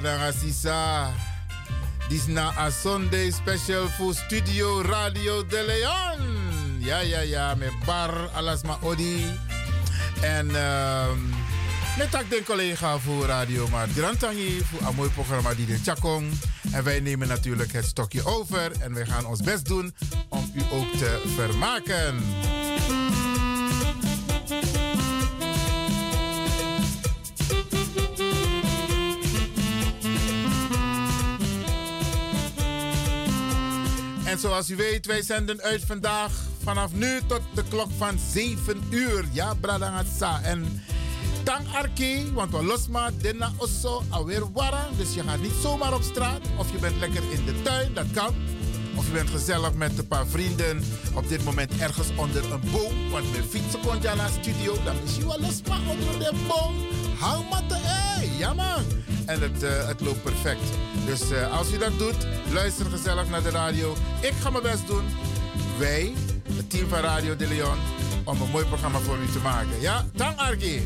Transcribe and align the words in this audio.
Brada 0.00 0.24
dan 0.24 0.32
Sisa. 0.32 1.10
Dit 2.08 2.18
is 2.18 2.26
na 2.26 2.66
een 2.66 2.72
Sunday 2.72 3.30
special 3.30 3.88
voor 3.88 4.14
Studio 4.14 4.80
Radio 4.82 5.46
de 5.46 5.64
Leon. 5.66 6.26
Ja, 6.78 6.98
ja, 6.98 7.20
ja, 7.20 7.54
met 7.54 7.72
bar, 7.84 8.28
alles 8.34 8.62
maar 8.62 8.76
odi. 8.82 9.24
En 10.20 10.46
um, 10.46 11.34
met 11.96 12.16
ook 12.16 12.30
de 12.30 12.42
collega 12.44 12.98
voor 12.98 13.26
Radio 13.26 13.68
maar 13.68 13.88
Drantangi 13.94 14.60
voor 14.64 14.88
een 14.88 14.94
mooi 14.94 15.10
programma 15.10 15.54
die 15.54 15.66
de 15.66 15.78
Chakong. 15.78 16.32
En 16.72 16.84
wij 16.84 17.00
nemen 17.00 17.28
natuurlijk 17.28 17.72
het 17.72 17.84
stokje 17.84 18.24
over 18.24 18.72
en 18.80 18.94
wij 18.94 19.06
gaan 19.06 19.26
ons 19.26 19.40
best 19.40 19.66
doen 19.66 19.94
om 20.28 20.50
u 20.54 20.62
ook 20.72 20.92
te 20.92 21.22
vermaken. 21.36 22.16
En 34.38 34.44
zoals 34.44 34.70
u 34.70 34.76
weet, 34.76 35.06
wij 35.06 35.22
zenden 35.22 35.60
uit 35.60 35.84
vandaag 35.84 36.32
vanaf 36.62 36.92
nu 36.92 37.20
tot 37.26 37.40
de 37.54 37.62
klok 37.68 37.88
van 37.96 38.18
7 38.32 38.82
uur. 38.90 39.24
Ja, 39.32 39.54
Bradangatsa. 39.54 40.42
En 40.42 40.82
tang 41.42 41.74
arki, 41.74 42.32
want 42.32 42.50
we 42.50 42.64
losma 42.64 43.10
denna 43.20 43.52
osso 43.56 44.02
alweer 44.08 44.52
warm. 44.52 44.96
Dus 44.96 45.14
je 45.14 45.22
gaat 45.22 45.40
niet 45.40 45.52
zomaar 45.62 45.94
op 45.94 46.02
straat. 46.02 46.40
Of 46.58 46.72
je 46.72 46.78
bent 46.78 46.98
lekker 46.98 47.22
in 47.32 47.44
de 47.44 47.62
tuin, 47.62 47.94
dat 47.94 48.10
kan. 48.12 48.34
Of 48.94 49.06
je 49.06 49.12
bent 49.12 49.30
gezellig 49.30 49.74
met 49.74 49.98
een 49.98 50.06
paar 50.06 50.26
vrienden. 50.26 50.82
Op 51.14 51.28
dit 51.28 51.44
moment 51.44 51.78
ergens 51.78 52.08
onder 52.16 52.52
een 52.52 52.70
boom. 52.72 53.10
Want 53.10 53.32
met 53.32 53.44
fietsen 53.48 53.80
komt 53.80 54.02
naar 54.02 54.30
studio. 54.40 54.76
Dan 54.84 54.96
is 55.04 55.16
je 55.16 55.26
wel 55.26 55.40
losma 55.40 55.78
onder 55.90 56.18
de 56.18 56.32
boom. 56.48 56.74
Hou 57.18 57.44
maar 57.50 57.66
te, 57.66 57.76
hey, 57.76 58.30
ja 58.38 58.54
man. 58.54 58.97
En 59.28 59.40
het, 59.40 59.62
uh, 59.62 59.86
het 59.86 60.00
loopt 60.00 60.22
perfect. 60.22 60.60
Dus 61.06 61.30
uh, 61.30 61.58
als 61.58 61.72
u 61.72 61.78
dat 61.78 61.98
doet, 61.98 62.26
luister 62.52 62.86
gezellig 62.86 63.28
naar 63.28 63.42
de 63.42 63.50
radio. 63.50 63.94
Ik 64.20 64.32
ga 64.40 64.50
mijn 64.50 64.62
best 64.62 64.86
doen. 64.86 65.04
Wij, 65.78 66.12
het 66.52 66.70
team 66.70 66.88
van 66.88 66.98
Radio 66.98 67.36
de 67.36 67.46
Leon, 67.48 67.78
om 68.24 68.40
een 68.40 68.50
mooi 68.50 68.64
programma 68.64 68.98
voor 68.98 69.16
u 69.18 69.32
te 69.32 69.38
maken. 69.38 69.80
Ja, 69.80 70.06
dank 70.12 70.38
Arki. 70.38 70.82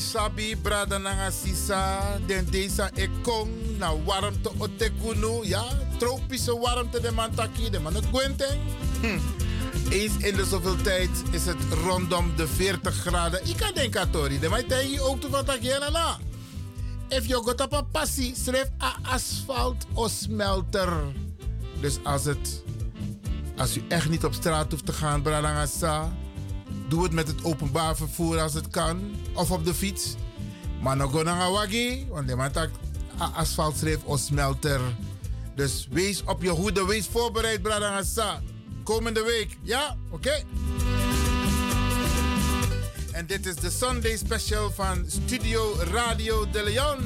Sabi 0.00 0.56
brada 0.56 0.98
nanga 0.98 1.30
sisa. 1.30 2.00
Den 2.26 2.50
deze 2.50 2.90
ekong 2.94 3.78
na 3.78 3.94
warmte 4.04 4.50
otekunu. 4.58 5.46
Ja 5.46 5.64
tropische 5.98 6.58
warmte 6.58 7.00
de 7.00 7.12
mantaki 7.12 7.70
de 7.70 7.80
man 7.80 7.96
gwenteng 8.12 8.60
hm. 9.00 9.18
eens 9.90 10.16
in 10.16 10.36
de 10.36 10.44
zoveel 10.44 10.76
tijd 10.76 11.10
is 11.30 11.46
het 11.46 11.56
rondom 11.84 12.36
de 12.36 12.46
40 12.46 12.94
graden. 12.94 13.46
Ik 13.48 13.56
kan 13.56 13.74
denken 13.74 14.10
tori 14.10 14.38
de 14.38 14.48
mij 14.48 14.62
tegen 14.62 15.02
ook 15.02 15.20
te 15.20 15.30
wat 15.30 15.46
na 15.46 16.18
if 17.08 17.26
je 17.26 17.34
got 17.34 17.60
op 17.60 17.72
een 17.72 17.90
passie 17.90 18.34
schrijf 18.36 18.70
a 18.82 18.96
asfalt 19.02 19.86
of 19.92 20.10
smelter. 20.10 20.92
Dus 21.80 21.98
als 22.02 22.24
het 22.24 22.62
als 23.56 23.76
u 23.76 23.82
echt 23.88 24.08
niet 24.08 24.24
op 24.24 24.34
straat 24.34 24.70
hoeft 24.70 24.86
te 24.86 24.92
gaan 24.92 25.22
brada 25.22 25.48
nanga 25.48 25.66
sa 25.66 26.12
Doe 26.88 27.02
het 27.02 27.12
met 27.12 27.26
het 27.26 27.44
openbaar 27.44 27.96
vervoer 27.96 28.40
als 28.40 28.54
het 28.54 28.68
kan. 28.68 29.00
Of 29.38 29.50
op 29.50 29.64
de 29.64 29.74
fiets. 29.74 30.14
Maar 30.80 30.96
nog 30.96 31.10
go 31.10 31.22
naar 31.22 31.50
wagi. 31.50 32.06
Want 32.08 32.28
de 32.28 32.36
man 32.36 32.50
of 34.04 34.18
smelter. 34.18 34.80
Dus 35.54 35.88
wees 35.90 36.22
op 36.24 36.42
je 36.42 36.48
hoede. 36.48 36.86
Wees 36.86 37.06
voorbereid, 37.06 37.62
Bradangasa. 37.62 38.42
Komende 38.82 39.22
week. 39.22 39.58
Ja? 39.62 39.96
Oké. 40.10 40.42
En 43.12 43.26
dit 43.26 43.46
is 43.46 43.54
de 43.54 43.70
Sunday 43.70 44.16
special 44.16 44.70
van 44.70 45.04
Studio 45.06 45.74
Radio 45.92 46.50
de 46.50 46.62
Leon. 46.62 46.98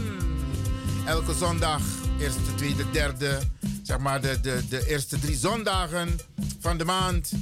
Elke 1.06 1.34
zondag, 1.34 1.82
eerste, 2.18 2.54
tweede, 2.56 2.90
derde, 2.90 3.38
zeg 3.82 3.98
maar 3.98 4.20
de, 4.20 4.40
de, 4.40 4.62
de 4.68 4.88
eerste 4.88 5.18
drie 5.18 5.36
zondagen 5.36 6.18
van 6.60 6.78
de 6.78 6.84
maand 6.84 7.32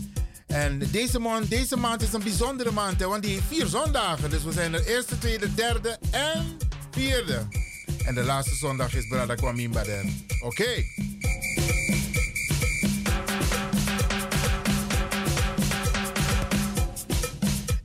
en 0.50 0.78
deze 0.90 1.18
maand, 1.18 1.50
deze 1.50 1.76
maand 1.76 2.02
is 2.02 2.12
een 2.12 2.22
bijzondere 2.22 2.70
maand, 2.70 3.02
want 3.02 3.22
die 3.22 3.32
heeft 3.32 3.46
vier 3.46 3.66
zondagen. 3.66 4.30
Dus 4.30 4.42
we 4.42 4.52
zijn 4.52 4.74
er 4.74 4.86
eerste, 4.86 5.18
tweede, 5.18 5.54
derde 5.54 5.98
en 6.10 6.58
vierde. 6.90 7.46
En 8.04 8.14
de 8.14 8.22
laatste 8.22 8.54
zondag 8.54 8.94
is 8.94 9.08
Brada 9.08 9.34
Kwamin 9.34 9.70
Bader. 9.70 10.04
Oké. 10.40 10.84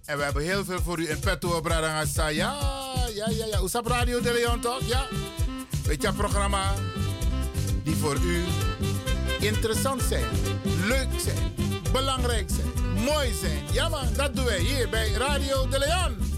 En 0.05 0.17
we 0.17 0.23
hebben 0.23 0.43
heel 0.43 0.65
veel 0.65 0.81
voor 0.81 0.99
u 0.99 1.09
in 1.09 1.19
petto, 1.19 1.61
Brada 1.61 1.87
Ngassa. 1.87 2.27
Ja, 2.27 2.57
ja, 3.15 3.29
ja, 3.29 3.45
ja. 3.45 3.61
Oesap 3.61 3.87
Radio 3.87 4.21
de 4.21 4.33
Leon, 4.33 4.59
toch? 4.59 4.87
Ja. 4.87 5.07
Weet 5.85 6.01
je, 6.01 6.13
programma 6.13 6.73
die 7.83 7.95
voor 7.95 8.15
u 8.15 8.43
interessant 9.39 10.01
zijn, 10.01 10.23
leuk 10.87 11.19
zijn 11.23 11.64
belangrijk 11.95 12.49
zijn, 12.49 13.03
mooi 13.03 13.33
zijn. 13.33 13.63
Ja 13.71 13.89
man, 13.89 14.07
dat 14.15 14.35
doen 14.35 14.45
wij 14.45 14.59
hier 14.59 14.89
bij 14.89 15.11
Radio 15.11 15.67
de 15.67 15.79
Leon. 15.79 16.34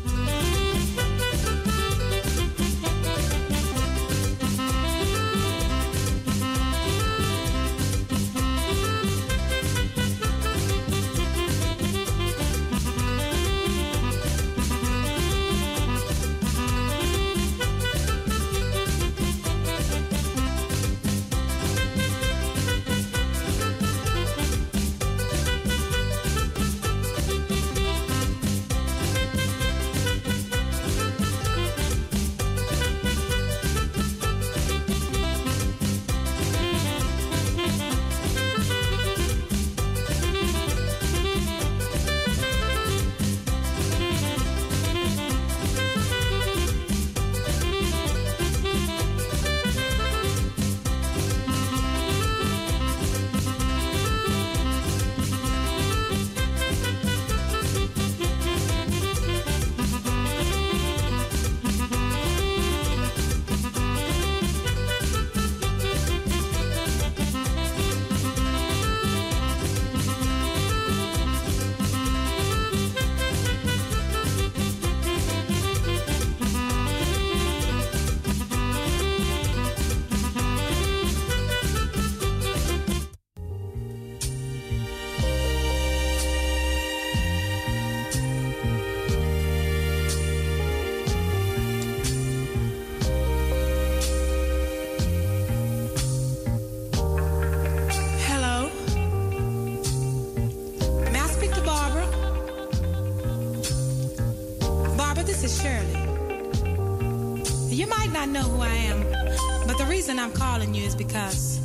calling 110.57 110.74
you 110.74 110.83
is 110.83 110.95
because 110.95 111.59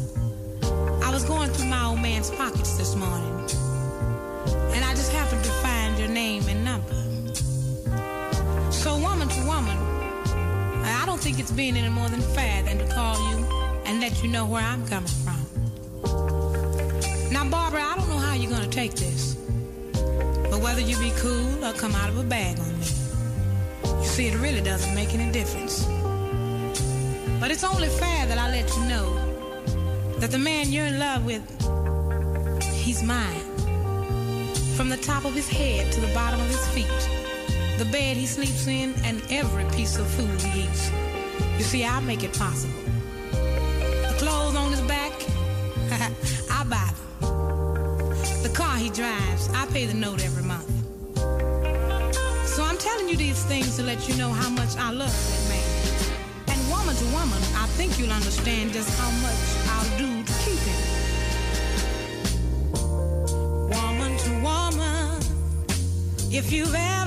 I 1.03 1.11
was 1.11 1.25
going 1.25 1.49
through 1.49 1.69
my 1.69 1.87
old 1.87 2.01
man's 2.01 2.31
pockets 2.31 2.77
this 2.77 2.95
morning, 2.95 3.35
and 4.75 4.85
I 4.85 4.91
just 4.91 5.11
happened 5.11 5.43
to 5.45 5.51
find 5.65 5.99
your 5.99 6.09
name 6.09 6.43
and 6.47 6.63
number. 6.63 6.93
So, 8.71 8.99
woman 8.99 9.29
to 9.29 9.47
woman, 9.47 9.79
I 10.85 11.05
don't 11.07 11.19
think 11.19 11.39
it's 11.39 11.51
being 11.51 11.75
any 11.75 11.89
more 11.89 12.11
than 12.11 12.21
fair 12.21 12.63
than 12.65 12.77
to 12.81 12.95
call 12.95 13.17
you 13.31 13.47
and 13.87 13.99
let 14.03 14.23
you 14.23 14.29
know 14.29 14.45
where 14.45 14.63
I'm 14.63 14.87
coming 14.87 15.17
from. 15.25 15.41
Now, 17.33 17.49
Barbara, 17.49 17.83
I 17.83 17.95
don't 17.97 18.11
know 18.11 18.19
how 18.19 18.35
you're 18.35 18.51
going 18.51 18.69
to 18.69 18.77
take 18.77 18.93
this, 18.93 19.37
but 20.51 20.61
whether 20.61 20.83
you 20.83 20.99
be 20.99 21.13
cool 21.17 21.65
or 21.65 21.73
come 21.73 21.95
out 21.95 22.11
of 22.11 22.19
a 22.19 22.25
bag 22.25 22.59
on 22.59 22.79
me, 22.79 22.87
you 24.03 24.09
see, 24.15 24.27
it 24.27 24.39
really 24.39 24.61
doesn't 24.61 24.95
make 24.95 25.15
any 25.15 25.33
difference. 25.33 25.87
But 27.41 27.51
it's 27.51 27.65
only 27.65 27.89
fair 27.89 28.12
to 28.75 28.81
know 28.89 29.15
that 30.19 30.31
the 30.31 30.39
man 30.39 30.73
you're 30.73 30.87
in 30.87 30.99
love 30.99 31.27
with, 31.27 31.43
he's 32.73 33.03
mine. 33.03 33.41
From 34.77 34.89
the 34.89 34.97
top 34.97 35.27
of 35.27 35.35
his 35.35 35.47
head 35.47 35.93
to 35.93 36.01
the 36.01 36.13
bottom 36.15 36.41
of 36.41 36.47
his 36.47 36.67
feet, 36.69 37.09
the 37.79 37.85
bed 37.93 38.17
he 38.17 38.25
sleeps 38.25 38.67
in, 38.67 38.95
and 39.05 39.23
every 39.31 39.65
piece 39.77 39.99
of 39.99 40.07
food 40.07 40.41
he 40.41 40.63
eats. 40.63 40.91
You 41.59 41.65
see, 41.65 41.85
I 41.85 42.01
make 42.01 42.25
it 42.25 42.33
possible. 42.39 42.73
The 43.33 44.17
clothes 44.19 44.57
on 44.57 44.71
his 44.71 44.81
back, 44.83 45.13
I 46.51 46.65
buy 46.65 46.91
them. 47.21 48.43
The 48.43 48.53
car 48.55 48.77
he 48.79 48.89
drives, 48.89 49.51
I 49.51 49.67
pay 49.67 49.85
the 49.85 49.95
note 49.95 50.25
every 50.25 50.45
month. 50.45 50.71
So 52.49 52.65
I'm 52.65 52.79
telling 52.79 53.09
you 53.09 53.17
these 53.17 53.45
things 53.45 53.77
to 53.77 53.83
let 53.83 54.09
you 54.09 54.17
know 54.17 54.31
how 54.31 54.49
much 54.49 54.77
I 54.77 54.93
love 54.93 55.13
him 55.13 55.42
think 57.77 57.99
you'll 57.99 58.13
understand 58.13 58.73
just 58.73 58.91
how 58.99 59.11
much 59.27 59.43
I'll 59.73 59.99
do 59.99 60.23
to 60.23 60.33
keep 60.45 60.63
it. 60.75 60.83
Woman 63.73 64.13
to 64.25 64.31
woman, 64.43 65.21
if 66.31 66.53
you've 66.53 66.75
ever 66.75 67.02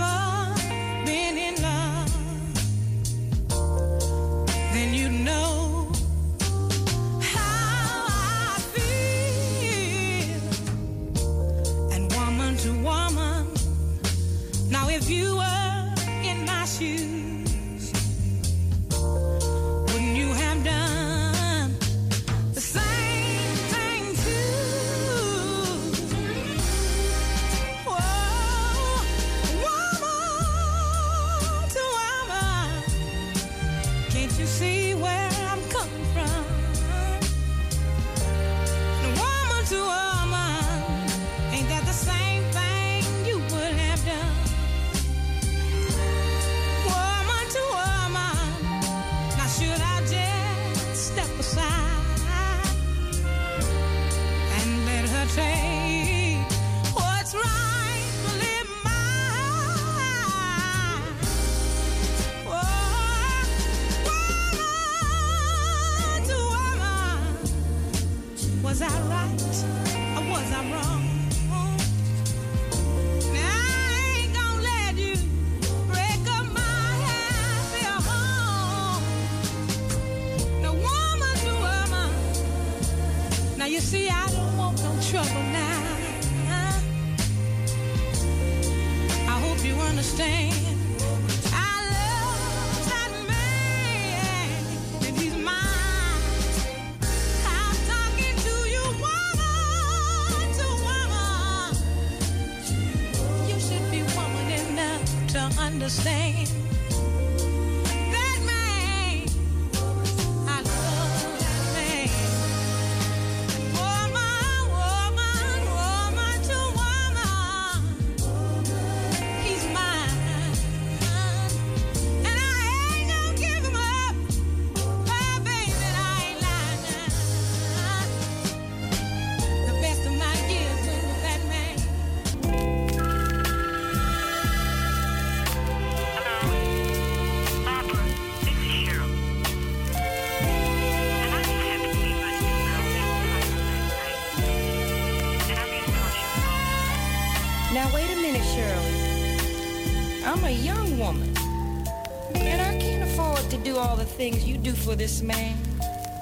things 154.31 154.43
you 154.43 154.57
do 154.57 154.73
for 154.73 154.95
this 154.95 155.21
man. 155.21 155.55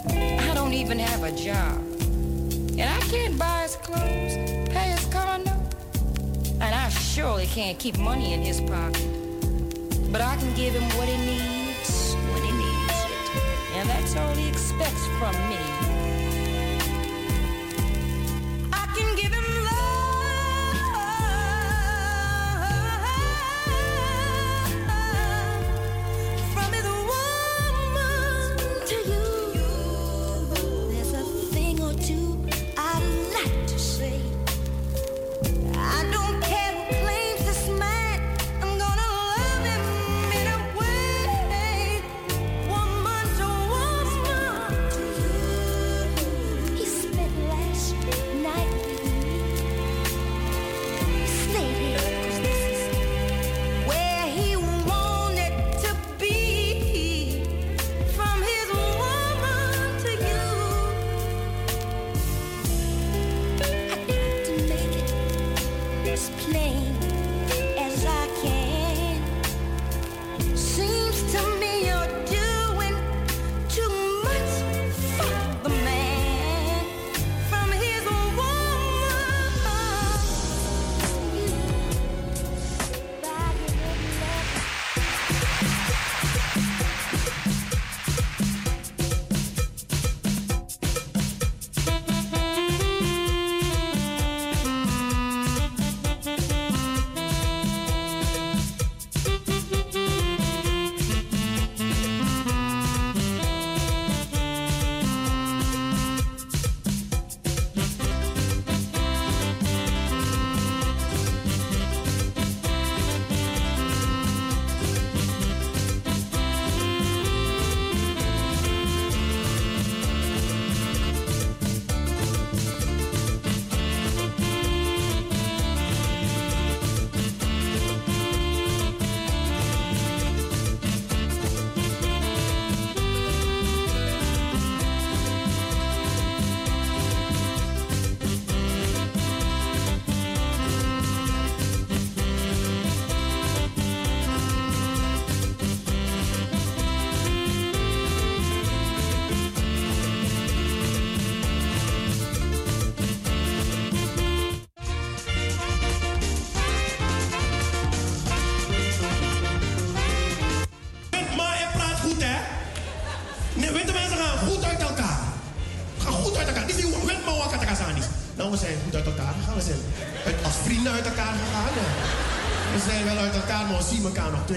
I 0.09 0.53
don't 0.53 0.73
even 0.73 0.99
have 0.99 1.23
a 1.23 1.31
job. 1.31 1.77
And 2.77 2.81
I 2.81 2.99
can't 3.07 3.39
buy 3.39 3.61
his 3.61 3.77
clothes, 3.77 4.35
pay 4.69 4.89
his 4.91 5.05
car 5.05 5.37
note. 5.37 5.71
And 6.59 6.75
I 6.75 6.89
surely 6.89 7.45
can't 7.45 7.79
keep 7.79 7.97
money 7.97 8.33
in 8.33 8.41
his 8.41 8.59
pocket. 8.59 9.07
But 10.11 10.19
I 10.19 10.35
can 10.35 10.53
give 10.53 10.73
him 10.73 10.83
what 10.97 11.07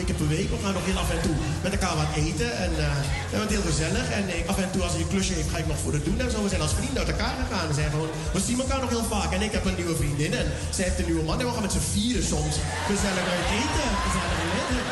twee 0.05 0.29
week. 0.29 0.51
We 0.51 0.57
gaan 0.63 0.73
nog 0.73 0.85
heel 0.85 0.99
af 0.99 1.11
en 1.11 1.21
toe 1.21 1.37
met 1.63 1.73
elkaar 1.73 1.97
wat 1.97 2.13
eten. 2.25 2.51
En 2.65 2.71
uh, 2.71 2.85
we 3.31 3.37
het 3.37 3.51
heel 3.51 3.69
gezellig. 3.71 4.07
En 4.11 4.25
ik, 4.39 4.47
af 4.47 4.59
en 4.59 4.71
toe 4.71 4.83
als 4.83 4.93
hij 4.93 5.01
een 5.01 5.09
klusje 5.09 5.33
heeft, 5.33 5.51
ga 5.51 5.59
ik 5.59 5.67
nog 5.67 5.79
voor 5.79 5.93
het 5.93 6.05
doen. 6.05 6.21
En 6.21 6.31
zo, 6.31 6.43
we 6.43 6.49
zijn 6.49 6.61
als 6.61 6.75
vrienden 6.79 6.99
uit 6.99 7.13
elkaar 7.15 7.35
gegaan. 7.43 7.69
We, 7.69 7.75
zijn 7.75 7.91
gewoon, 7.91 8.11
we 8.33 8.41
zien 8.41 8.61
elkaar 8.61 8.81
nog 8.81 8.91
heel 8.91 9.09
vaak. 9.15 9.31
En 9.33 9.43
ik 9.43 9.53
heb 9.53 9.65
een 9.65 9.79
nieuwe 9.81 9.97
vriendin. 9.97 10.33
En 10.35 10.47
zij 10.71 10.85
heeft 10.85 10.99
een 10.99 11.09
nieuwe 11.11 11.27
man. 11.29 11.41
En 11.41 11.47
we 11.47 11.53
gaan 11.53 11.67
met 11.69 11.77
z'n 11.77 11.89
vieren 11.95 12.27
soms 12.35 12.55
gezellig 12.91 13.27
uit 13.35 13.49
eten. 13.61 13.89
Gezellig 14.07 14.35
uit 14.43 14.53
eten. 14.61 14.83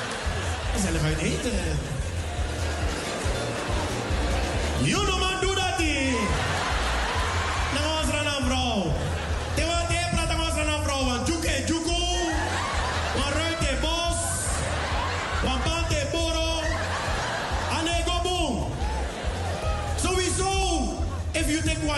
Gezellig 0.75 1.03
uit 1.11 1.21
eten. 1.31 1.59
You 4.91 5.14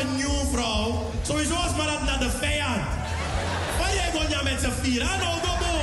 een 0.06 0.16
nieuwe 0.16 0.44
vrouw. 0.52 1.10
Sowieso 1.22 1.54
was 1.54 1.76
maar 1.76 1.86
dat 1.86 2.02
naar 2.02 2.18
de 2.18 2.30
vijand. 2.30 2.82
Waar 3.78 3.94
jij 3.94 4.08
gewoon 4.10 4.28
ja 4.28 4.42
met 4.42 4.60
z'n 4.60 4.75
vier, 4.82 5.00
hè, 5.08 5.16
nou, 5.25 5.34
dobo. 5.46 5.75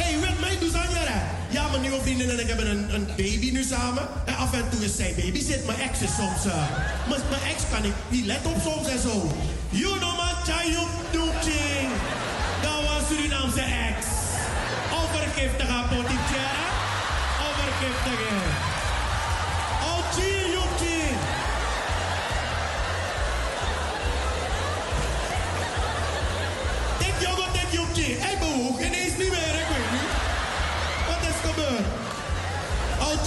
hey, 0.00 0.20
weet 0.20 0.40
mij, 0.40 0.56
dus 0.60 0.72
doe 0.72 0.80
hè. 0.80 1.20
Ja, 1.48 1.68
mijn 1.68 1.80
nieuwe 1.80 2.00
vriendin 2.00 2.30
en 2.30 2.40
ik 2.40 2.48
hebben 2.48 2.94
een, 2.94 3.06
baby 3.06 3.50
nu 3.50 3.62
samen. 3.62 4.02
En 4.24 4.36
af 4.36 4.52
en 4.52 4.68
toe 4.70 4.84
is 4.84 4.96
zij 4.96 5.14
babysit. 5.16 5.66
Mijn 5.66 5.80
ex 5.80 6.00
is 6.00 6.14
soms... 6.14 6.46
Uh, 6.46 6.54
mijn, 7.08 7.20
mijn 7.30 7.42
ex 7.52 7.58
kan 7.72 7.84
ik 7.84 7.94
niet 8.08 8.26
let 8.26 8.46
op 8.46 8.58
soms 8.62 8.88
en 8.88 8.98
zo. 8.98 9.14
You 9.68 9.98
know 9.98 10.14
my 10.20 10.32
child, 10.48 10.90
doeking. 11.12 11.88
Dat 12.62 12.78
was 12.86 13.02
Surinaamse 13.08 13.64
ex. 13.88 13.98
Overgiftige 15.00 15.78
potentiële. 15.90 16.62
Overgiftige. 17.46 18.34
Eh. 18.34 18.71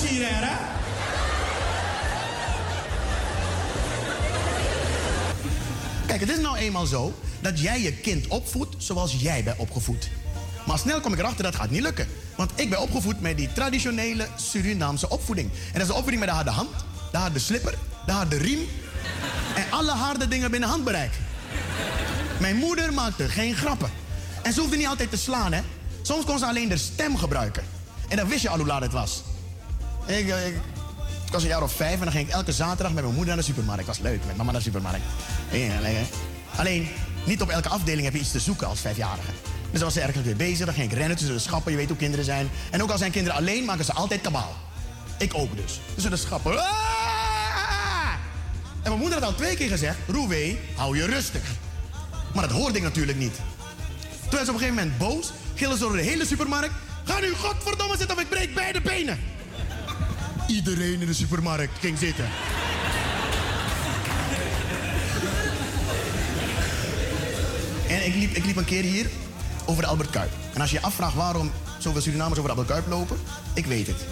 Hè? 0.07 0.55
Kijk, 6.05 6.19
het 6.19 6.29
is 6.29 6.39
nou 6.39 6.57
eenmaal 6.57 6.85
zo 6.85 7.13
dat 7.41 7.59
jij 7.59 7.81
je 7.81 7.93
kind 7.93 8.27
opvoedt 8.27 8.75
zoals 8.77 9.15
jij 9.19 9.43
bent 9.43 9.57
opgevoed. 9.57 10.09
Maar 10.65 10.79
snel 10.79 11.01
kom 11.01 11.13
ik 11.13 11.19
erachter 11.19 11.43
dat 11.43 11.55
gaat 11.55 11.69
niet 11.69 11.81
lukken. 11.81 12.07
Want 12.35 12.51
ik 12.55 12.69
ben 12.69 12.81
opgevoed 12.81 13.21
met 13.21 13.37
die 13.37 13.53
traditionele 13.53 14.27
Surinaamse 14.35 15.09
opvoeding. 15.09 15.51
En 15.73 15.79
dat 15.79 15.87
is 15.87 15.93
opvoeding 15.93 16.19
met 16.19 16.29
de 16.29 16.35
harde 16.35 16.49
hand, 16.49 16.69
de 17.11 17.17
harde 17.17 17.39
slipper, 17.39 17.73
de 18.05 18.11
harde 18.11 18.37
riem. 18.37 18.59
En 19.55 19.65
alle 19.69 19.91
harde 19.91 20.27
dingen 20.27 20.51
binnen 20.51 20.69
handbereik. 20.69 21.11
Mijn 22.39 22.55
moeder 22.55 22.93
maakte 22.93 23.29
geen 23.29 23.55
grappen. 23.55 23.91
En 24.41 24.53
ze 24.53 24.59
hoefde 24.59 24.77
niet 24.77 24.87
altijd 24.87 25.09
te 25.09 25.17
slaan, 25.17 25.53
hè. 25.53 25.61
Soms 26.01 26.25
kon 26.25 26.39
ze 26.39 26.45
alleen 26.45 26.69
de 26.69 26.77
stem 26.77 27.17
gebruiken. 27.17 27.63
En 28.07 28.17
dan 28.17 28.27
wist 28.27 28.41
je 28.41 28.49
al 28.49 28.57
hoe 28.57 28.67
laat 28.67 28.81
het 28.81 28.91
was. 28.91 29.23
Ik, 30.05 30.29
eh, 30.29 30.47
ik, 30.47 30.55
was 31.31 31.43
een 31.43 31.49
jaar 31.49 31.63
of 31.63 31.73
vijf 31.73 31.93
en 31.93 32.03
dan 32.03 32.11
ging 32.11 32.27
ik 32.27 32.33
elke 32.33 32.51
zaterdag 32.51 32.93
met 32.93 33.03
mijn 33.03 33.15
moeder 33.15 33.35
naar 33.35 33.43
de 33.43 33.51
supermarkt. 33.51 33.85
was 33.85 33.99
leuk, 33.99 34.25
met 34.25 34.37
mama 34.37 34.51
naar 34.51 34.61
de 34.61 34.65
supermarkt. 34.65 35.05
Alleen, 36.55 36.87
niet 37.25 37.41
op 37.41 37.49
elke 37.49 37.69
afdeling 37.69 38.03
heb 38.03 38.13
je 38.13 38.19
iets 38.19 38.31
te 38.31 38.39
zoeken 38.39 38.67
als 38.67 38.79
vijfjarige. 38.79 39.31
Dus 39.71 39.83
als 39.83 39.93
ze 39.93 40.01
ergens 40.01 40.25
weer 40.25 40.35
bezig, 40.35 40.65
dan 40.65 40.75
ging 40.75 40.91
ik 40.91 40.97
rennen 40.97 41.17
tussen 41.17 41.35
de 41.35 41.41
schappen. 41.41 41.71
Je 41.71 41.77
weet 41.77 41.87
hoe 41.87 41.97
kinderen 41.97 42.25
zijn. 42.25 42.49
En 42.71 42.83
ook 42.83 42.91
al 42.91 42.97
zijn 42.97 43.11
kinderen 43.11 43.37
alleen, 43.37 43.65
maken 43.65 43.85
ze 43.85 43.93
altijd 43.93 44.21
kabaal. 44.21 44.55
Ik 45.17 45.33
ook 45.35 45.55
dus. 45.55 45.79
Tussen 45.93 46.11
de 46.11 46.17
schappen. 46.17 46.59
Ah! 46.59 46.65
En 48.83 48.91
mijn 48.91 48.99
moeder 48.99 49.19
had 49.19 49.27
al 49.27 49.35
twee 49.35 49.55
keer 49.55 49.69
gezegd... 49.69 49.97
Roewee, 50.07 50.59
hou 50.75 50.97
je 50.97 51.05
rustig. 51.05 51.43
Maar 52.33 52.47
dat 52.47 52.57
hoorde 52.57 52.77
ik 52.77 52.83
natuurlijk 52.83 53.17
niet. 53.17 53.35
Toen 54.21 54.29
werd 54.29 54.45
ze 54.45 54.51
op 54.51 54.61
een 54.61 54.67
gegeven 54.67 54.75
moment 54.75 54.97
boos. 54.97 55.31
Gillen 55.55 55.77
ze 55.77 55.83
door 55.83 55.95
de 55.95 56.01
hele 56.01 56.25
supermarkt. 56.25 56.73
Ga 57.03 57.19
nu 57.19 57.33
godverdomme 57.33 57.97
zitten 57.97 58.15
of 58.15 58.21
ik 58.21 58.29
breek 58.29 58.53
beide 58.53 58.81
benen. 58.81 59.19
Iedereen 60.47 61.01
in 61.01 61.07
de 61.07 61.13
supermarkt 61.13 61.79
ging 61.79 61.97
zitten. 61.97 62.25
En 67.89 68.05
ik 68.05 68.15
liep, 68.15 68.35
ik 68.35 68.45
liep 68.45 68.55
een 68.55 68.65
keer 68.65 68.83
hier 68.83 69.09
over 69.65 69.81
de 69.81 69.87
Albert 69.87 70.09
Kuip. 70.09 70.31
En 70.53 70.61
als 70.61 70.69
je 70.71 70.77
je 70.79 70.85
afvraagt 70.85 71.15
waarom 71.15 71.51
zoveel 71.79 72.01
Surinamers 72.01 72.39
over 72.39 72.53
de 72.53 72.57
Albert 72.57 72.67
Kuip 72.67 72.87
lopen, 72.87 73.17
ik 73.53 73.65
weet 73.65 73.87
het. 73.87 74.05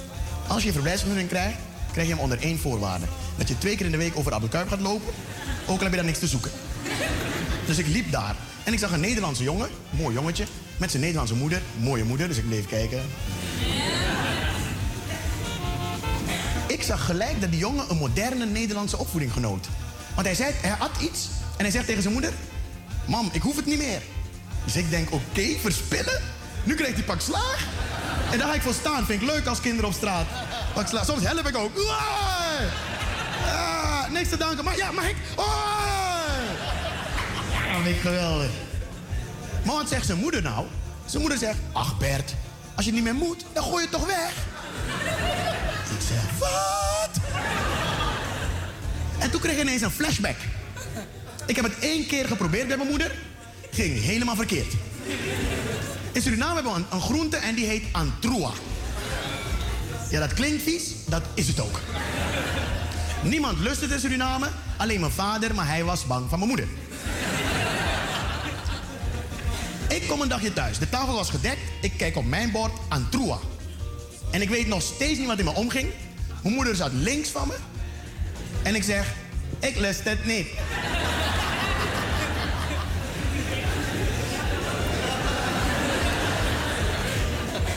Als 0.48 0.62
je 0.62 0.68
een 0.68 0.74
verblijfsvergunning 0.74 1.30
krijgt, 1.30 1.58
krijg 1.92 2.08
je 2.08 2.14
hem 2.14 2.24
onder 2.24 2.42
één 2.42 2.60
voorwaarde. 2.60 3.06
Dat 3.38 3.48
je 3.48 3.58
twee 3.58 3.76
keer 3.76 3.86
in 3.86 3.92
de 3.92 3.98
week 3.98 4.18
over 4.18 4.30
de 4.30 4.36
Albert 4.36 4.52
Kuip 4.52 4.68
gaat 4.70 4.80
lopen, 4.80 5.14
ook 5.66 5.78
al 5.78 5.84
heb 5.84 5.90
je 5.90 5.96
daar 5.96 6.06
niks 6.06 6.20
te 6.20 6.28
zoeken. 6.28 6.52
Dus 7.66 7.78
ik 7.78 7.88
liep 7.88 8.12
daar 8.12 8.36
en 8.64 8.74
ik 8.74 8.80
zag 8.80 8.92
een 8.92 9.00
Nederlandse 9.00 9.44
jongen, 9.44 9.70
mooi 9.90 10.16
jongetje, 10.16 10.46
met 10.78 10.90
zijn 10.90 11.02
Nederlandse 11.02 11.36
moeder, 11.36 11.62
mooie 11.80 12.04
moeder, 12.04 12.28
dus 12.28 12.38
ik 12.38 12.48
bleef 12.48 12.68
kijken. 12.68 13.02
Ik 16.74 16.84
zag 16.84 17.06
gelijk 17.06 17.42
dat 17.42 17.50
die 17.50 17.60
jongen 17.60 17.90
een 17.90 17.98
moderne 17.98 18.46
Nederlandse 18.46 18.98
opvoeding 18.98 19.34
genoot. 19.34 19.68
Want 20.16 20.28
hij, 20.28 20.36
zei, 20.36 20.54
hij 20.62 20.76
had 20.80 20.92
iets 21.00 21.28
en 21.58 21.64
hij 21.64 21.72
zegt 21.72 21.86
tegen 21.86 22.02
zijn 22.02 22.14
moeder: 22.14 22.34
Mam, 23.06 23.30
ik 23.32 23.42
hoef 23.42 23.56
het 23.56 23.66
niet 23.66 23.78
meer. 23.78 24.02
Dus 24.64 24.76
ik 24.76 24.90
denk: 24.90 25.12
Oké, 25.12 25.56
verspillen? 25.62 26.22
Nu 26.64 26.76
krijgt 26.76 26.96
hij 26.96 27.04
pak 27.04 27.22
slaag. 27.22 27.68
En 28.32 28.38
daar 28.38 28.48
ga 28.48 28.54
ik 28.54 28.62
voor 28.62 28.74
staan. 28.74 29.06
Vind 29.06 29.22
ik 29.22 29.28
leuk 29.28 29.46
als 29.46 29.60
kinderen 29.60 29.90
op 29.90 29.96
straat. 29.96 30.26
Pak 30.74 30.88
slaag. 30.88 31.06
Soms 31.06 31.24
help 31.24 31.48
ik 31.48 31.58
ook. 31.58 31.72
Ah, 33.46 34.10
niks 34.12 34.30
te 34.30 34.38
danken. 34.38 34.64
Maar 34.64 34.78
ja, 34.78 34.92
mag 34.92 35.10
ik? 35.10 35.16
Ja, 37.52 37.82
vind 37.84 37.96
ik 37.96 38.02
geweldig. 38.02 38.50
Maar 39.64 39.76
wat 39.76 39.90
zegt 39.90 40.06
zijn 40.06 40.20
moeder 40.20 40.42
nou? 40.42 40.66
Zijn 41.06 41.22
moeder 41.22 41.40
zegt: 41.40 41.58
Ach 41.72 41.98
Bert, 41.98 42.36
als 42.76 42.86
je 42.86 42.92
niet 42.92 43.04
meer 43.04 43.16
moet, 43.16 43.46
dan 43.54 43.64
gooi 43.64 43.84
je 43.84 43.90
het 43.90 43.92
toch 43.92 44.06
weg. 44.06 44.34
Wat? 46.40 47.20
En 49.20 49.32
toen 49.32 49.42
kreeg 49.42 49.56
ik 49.56 49.62
ineens 49.62 49.82
een 49.82 49.92
flashback. 49.92 50.36
Ik 51.46 51.56
heb 51.56 51.66
het 51.66 51.80
één 51.80 52.08
keer 52.08 52.28
geprobeerd 52.28 52.68
bij 52.68 52.78
mijn 52.78 52.90
moeder. 52.90 53.12
Ging 53.72 54.02
helemaal 54.02 54.36
verkeerd. 54.36 54.74
In 56.12 56.22
Suriname 56.22 56.54
hebben 56.54 56.74
we 56.74 56.80
een, 56.80 56.86
een 56.92 57.02
groente 57.02 57.38
en 57.38 57.56
die 57.56 57.66
heet 57.66 57.84
antroa. 57.92 58.52
Ja, 60.10 60.20
dat 60.20 60.34
klinkt 60.34 60.64
vies. 60.64 60.84
Dat 61.08 61.24
is 61.34 61.48
het 61.48 61.60
ook. 61.60 61.80
Niemand 63.24 63.60
lust 63.60 63.82
het 63.82 63.92
in 63.92 64.00
Suriname. 64.00 64.48
Alleen 64.78 65.00
mijn 65.00 65.12
vader, 65.12 65.56
maar 65.56 65.68
hij 65.68 65.84
was 65.84 66.06
bang 66.06 66.30
van 66.30 66.38
mijn 66.40 66.50
moeder. 66.50 66.68
Ik 69.90 70.08
kom 70.08 70.22
een 70.22 70.28
dagje 70.28 70.54
thuis. 70.54 70.80
De 70.80 70.90
tafel 70.90 71.14
was 71.14 71.30
gedekt. 71.30 71.60
Ik 71.82 71.94
kijk 71.98 72.16
op 72.16 72.26
mijn 72.26 72.52
bord 72.52 72.72
antroa. 72.90 73.40
En 74.34 74.42
ik 74.42 74.50
weet 74.50 74.68
nog 74.68 74.82
steeds 74.82 75.20
niet 75.20 75.28
wat 75.28 75.40
in 75.40 75.46
me 75.46 75.54
omging. 75.54 75.90
Mijn 76.42 76.56
moeder 76.56 76.76
zat 76.76 76.92
links 76.94 77.30
van 77.30 77.48
me. 77.48 77.56
En 78.64 78.76
ik 78.76 78.84
zeg, 78.84 79.14
ik 79.60 79.76
lust 79.76 80.04
het 80.04 80.26
niet. 80.26 80.48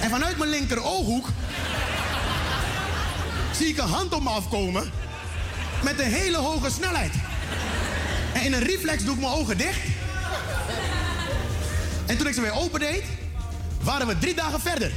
en 0.01 0.13
vanuit 0.13 0.39
mijn 0.39 0.51
linker 0.51 0.83
ooghoek 0.83 1.29
zie 3.53 3.69
ik 3.69 3.79
een 3.79 3.89
hand 3.89 4.13
op 4.13 4.23
me 4.23 4.29
afkomen 4.29 4.91
met 5.83 5.99
een 5.99 6.13
hele 6.13 6.37
hoge 6.37 6.71
snelheid. 6.71 7.13
En 8.33 8.43
in 8.43 8.53
een 8.53 8.63
reflex 8.63 9.05
doe 9.05 9.15
ik 9.15 9.21
mijn 9.21 9.33
ogen 9.33 9.59
dicht. 9.59 9.81
En 12.07 12.17
toen 12.17 12.27
ik 12.27 12.35
ze 12.35 12.41
weer 12.41 12.53
opendeed, 12.53 13.05
waren 13.83 14.07
we 14.07 14.19
drie 14.19 14.35
dagen 14.35 14.61
verder. 14.61 14.93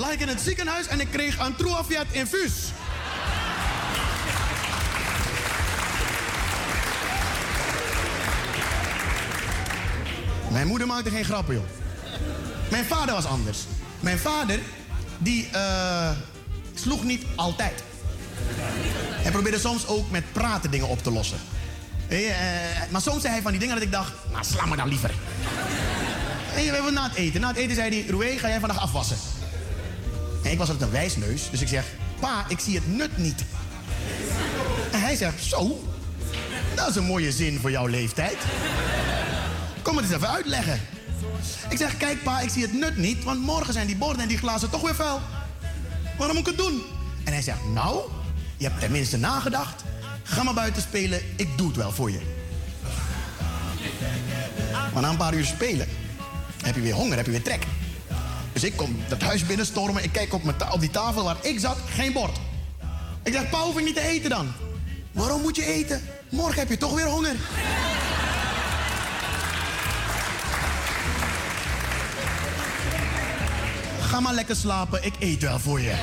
Lag 0.00 0.12
ik 0.12 0.20
in 0.20 0.28
het 0.28 0.40
ziekenhuis 0.40 0.86
en 0.86 1.00
ik 1.00 1.10
kreeg 1.10 1.38
een 1.38 1.56
Truafiat 1.56 2.06
infuus. 2.10 2.52
Mijn 10.50 10.66
moeder 10.66 10.86
maakte 10.86 11.10
geen 11.10 11.24
grappen, 11.24 11.54
joh. 11.54 11.64
Mijn 12.70 12.84
vader 12.84 13.14
was 13.14 13.24
anders. 13.24 13.58
Mijn 14.00 14.18
vader, 14.18 14.58
die 15.18 15.48
uh, 15.54 16.10
sloeg 16.74 17.04
niet 17.04 17.24
altijd. 17.34 17.82
Hij 19.10 19.30
probeerde 19.30 19.58
soms 19.58 19.86
ook 19.86 20.10
met 20.10 20.32
praten 20.32 20.70
dingen 20.70 20.88
op 20.88 21.02
te 21.02 21.10
lossen. 21.10 21.38
Uh, 22.08 22.30
maar 22.90 23.00
soms 23.00 23.20
zei 23.20 23.32
hij 23.32 23.42
van 23.42 23.50
die 23.50 23.60
dingen 23.60 23.74
dat 23.74 23.84
ik 23.84 23.92
dacht, 23.92 24.12
nou 24.32 24.44
sla 24.44 24.66
me 24.66 24.76
dan 24.76 24.88
liever. 24.88 25.14
We 26.54 26.60
hebben 26.60 26.94
na 26.94 27.02
het 27.02 27.14
eten. 27.14 27.40
Na 27.40 27.48
het 27.48 27.56
eten 27.56 27.74
zei 27.74 27.90
hij, 27.90 28.10
Roué, 28.10 28.38
ga 28.38 28.48
jij 28.48 28.60
vandaag 28.60 28.80
afwassen? 28.80 29.16
En 30.42 30.50
ik 30.50 30.58
was 30.58 30.68
altijd 30.68 30.86
een 30.86 30.96
wijsneus, 30.96 31.50
dus 31.50 31.60
ik 31.60 31.68
zeg, 31.68 31.84
pa, 32.20 32.44
ik 32.48 32.60
zie 32.60 32.74
het 32.74 32.96
nut 32.96 33.18
niet. 33.18 33.44
En 34.92 35.00
hij 35.00 35.16
zegt, 35.16 35.42
zo, 35.42 35.84
dat 36.74 36.88
is 36.88 36.96
een 36.96 37.04
mooie 37.04 37.32
zin 37.32 37.58
voor 37.58 37.70
jouw 37.70 37.86
leeftijd. 37.86 38.36
Kom 39.82 39.96
het 39.96 40.04
eens 40.04 40.14
even 40.14 40.30
uitleggen. 40.30 40.80
Ik 41.68 41.76
zeg, 41.76 41.96
kijk 41.96 42.22
pa, 42.22 42.40
ik 42.40 42.50
zie 42.50 42.62
het 42.62 42.72
nut 42.72 42.96
niet, 42.96 43.24
want 43.24 43.40
morgen 43.40 43.72
zijn 43.72 43.86
die 43.86 43.96
borden 43.96 44.22
en 44.22 44.28
die 44.28 44.38
glazen 44.38 44.70
toch 44.70 44.82
weer 44.82 44.94
vuil. 44.94 45.20
Waarom 46.18 46.36
moet 46.36 46.48
ik 46.48 46.56
het 46.56 46.66
doen? 46.66 46.82
En 47.24 47.32
hij 47.32 47.42
zegt, 47.42 47.64
nou, 47.74 48.00
je 48.56 48.64
hebt 48.66 48.80
tenminste 48.80 49.16
nagedacht. 49.16 49.82
Ga 50.22 50.42
maar 50.42 50.54
buiten 50.54 50.82
spelen, 50.82 51.20
ik 51.36 51.48
doe 51.56 51.66
het 51.66 51.76
wel 51.76 51.92
voor 51.92 52.10
je. 52.10 52.20
Maar 54.92 55.02
na 55.02 55.08
een 55.08 55.16
paar 55.16 55.34
uur 55.34 55.44
spelen 55.44 55.88
heb 56.62 56.74
je 56.74 56.80
weer 56.80 56.94
honger, 56.94 57.16
heb 57.16 57.26
je 57.26 57.32
weer 57.32 57.42
trek. 57.42 57.66
Dus 58.60 58.70
ik 58.70 58.76
kom 58.76 58.96
dat 59.08 59.20
huis 59.20 59.46
binnenstormen. 59.46 60.04
Ik 60.04 60.12
kijk 60.12 60.34
op, 60.34 60.42
mijn 60.42 60.72
op 60.72 60.80
die 60.80 60.90
tafel 60.90 61.24
waar 61.24 61.36
ik 61.42 61.58
zat, 61.58 61.76
geen 61.88 62.12
bord. 62.12 62.38
Ik 63.22 63.32
zeg, 63.32 63.50
pa, 63.50 63.60
hoef 63.60 63.78
ik 63.78 63.84
niet 63.84 63.94
te 63.94 64.00
eten 64.00 64.30
dan? 64.30 64.52
Waarom 65.12 65.40
moet 65.40 65.56
je 65.56 65.64
eten? 65.64 66.02
Morgen 66.28 66.58
heb 66.58 66.68
je 66.68 66.76
toch 66.76 66.94
weer 66.94 67.06
honger. 67.06 67.34
Ga 74.00 74.20
maar 74.20 74.34
lekker 74.34 74.56
slapen, 74.56 75.04
ik 75.04 75.14
eet 75.18 75.42
wel 75.42 75.58
voor 75.58 75.80
je. 75.80 75.94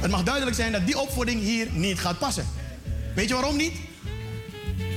Het 0.00 0.10
mag 0.10 0.22
duidelijk 0.22 0.56
zijn 0.56 0.72
dat 0.72 0.86
die 0.86 0.98
opvoeding 0.98 1.40
hier 1.40 1.68
niet 1.72 1.98
gaat 1.98 2.18
passen. 2.18 2.46
Weet 3.14 3.28
je 3.28 3.34
waarom 3.34 3.56
niet? 3.56 3.74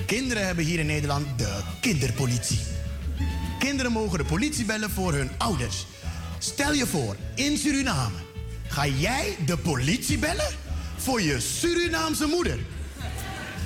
Kinderen 0.06 0.46
hebben 0.46 0.66
hier 0.66 0.80
in 0.80 0.86
Nederland 0.86 1.26
de 1.38 1.62
kinderpolitie. 1.82 2.75
Kinderen 3.66 3.92
mogen 3.92 4.18
de 4.18 4.26
politie 4.26 4.66
bellen 4.66 4.90
voor 4.90 5.14
hun 5.14 5.30
ouders. 5.38 5.86
Stel 6.38 6.74
je 6.74 6.88
voor, 6.88 7.16
in 7.36 7.58
Suriname 7.58 8.18
ga 8.68 8.88
jij 8.88 9.36
de 9.46 9.58
politie 9.58 10.18
bellen 10.18 10.54
voor 10.98 11.22
je 11.22 11.40
Surinaamse 11.40 12.26
moeder. 12.26 12.60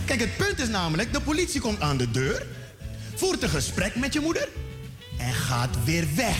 Kijk, 0.05 0.19
het 0.19 0.37
punt 0.37 0.59
is 0.59 0.67
namelijk, 0.67 1.13
de 1.13 1.21
politie 1.21 1.61
komt 1.61 1.81
aan 1.81 1.97
de 1.97 2.11
deur, 2.11 2.45
voert 3.15 3.43
een 3.43 3.49
gesprek 3.49 3.95
met 3.95 4.13
je 4.13 4.19
moeder 4.19 4.47
en 5.17 5.33
gaat 5.33 5.83
weer 5.83 6.07
weg. 6.15 6.37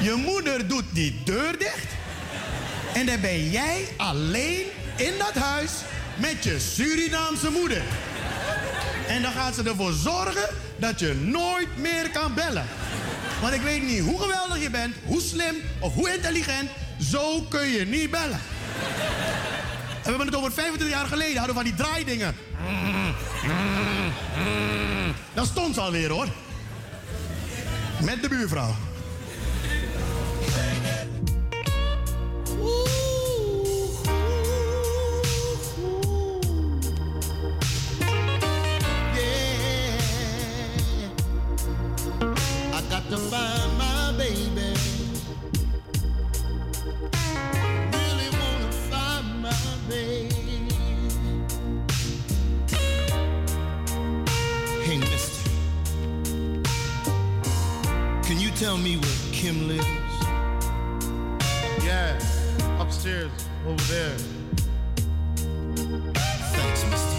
Je 0.00 0.14
moeder 0.26 0.68
doet 0.68 0.84
die 0.92 1.20
deur 1.24 1.58
dicht 1.58 1.92
en 2.94 3.06
dan 3.06 3.20
ben 3.20 3.50
jij 3.50 3.88
alleen 3.96 4.64
in 4.96 5.12
dat 5.18 5.42
huis 5.42 5.70
met 6.16 6.44
je 6.44 6.58
Surinaamse 6.58 7.50
moeder. 7.50 7.82
En 9.08 9.22
dan 9.22 9.32
gaat 9.32 9.54
ze 9.54 9.62
ervoor 9.62 9.92
zorgen 9.92 10.48
dat 10.76 11.00
je 11.00 11.14
nooit 11.14 11.76
meer 11.76 12.10
kan 12.10 12.34
bellen. 12.34 12.66
Want 13.40 13.54
ik 13.54 13.60
weet 13.60 13.82
niet 13.82 14.00
hoe 14.00 14.20
geweldig 14.20 14.62
je 14.62 14.70
bent, 14.70 14.94
hoe 15.04 15.20
slim 15.20 15.56
of 15.80 15.94
hoe 15.94 16.14
intelligent. 16.14 16.70
Zo 16.98 17.40
kun 17.40 17.68
je 17.68 17.86
niet 17.86 18.10
bellen. 18.10 18.40
En 20.02 20.14
we 20.14 20.18
hebben 20.18 20.26
het 20.26 20.36
over 20.36 20.52
25 20.52 20.96
jaar 20.96 21.06
geleden. 21.06 21.36
Hadden 21.36 21.56
we 21.56 21.62
van 21.62 21.70
die 21.70 21.84
draaidingen. 21.84 22.36
Dat 25.34 25.46
stond 25.46 25.74
ze 25.74 25.80
alweer 25.80 26.10
hoor. 26.10 26.28
Met 28.00 28.22
de 28.22 28.28
buurvrouw. 28.28 28.74
To 43.10 43.16
find 43.16 43.78
my 43.78 44.12
baby. 44.18 44.74
Really 47.94 48.28
wanna 48.36 48.70
find 48.90 49.42
my 49.42 49.54
baby. 49.88 50.68
Hey, 54.84 54.98
mister. 54.98 55.50
Can 58.24 58.38
you 58.38 58.50
tell 58.50 58.76
me 58.76 58.98
where 58.98 59.18
Kim 59.32 59.68
lives? 59.68 59.86
Yeah, 61.82 62.18
upstairs, 62.78 63.30
over 63.66 63.84
there. 63.84 64.18
Thanks, 66.52 66.84
mister. 66.90 67.16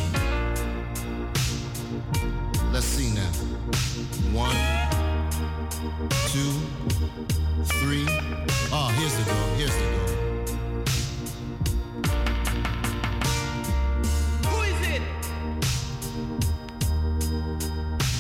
Let's 2.72 2.86
see 2.86 3.12
now. 3.16 3.32
One 4.32 4.56
two, 6.28 6.52
three. 7.80 8.06
Oh, 8.72 8.90
here's 8.98 9.16
the 9.18 9.24
door. 9.26 9.48
Here's 9.58 9.76
the 9.76 9.84
door. 9.94 10.08
Who 14.46 14.56
is 14.64 14.80
it? 14.88 15.02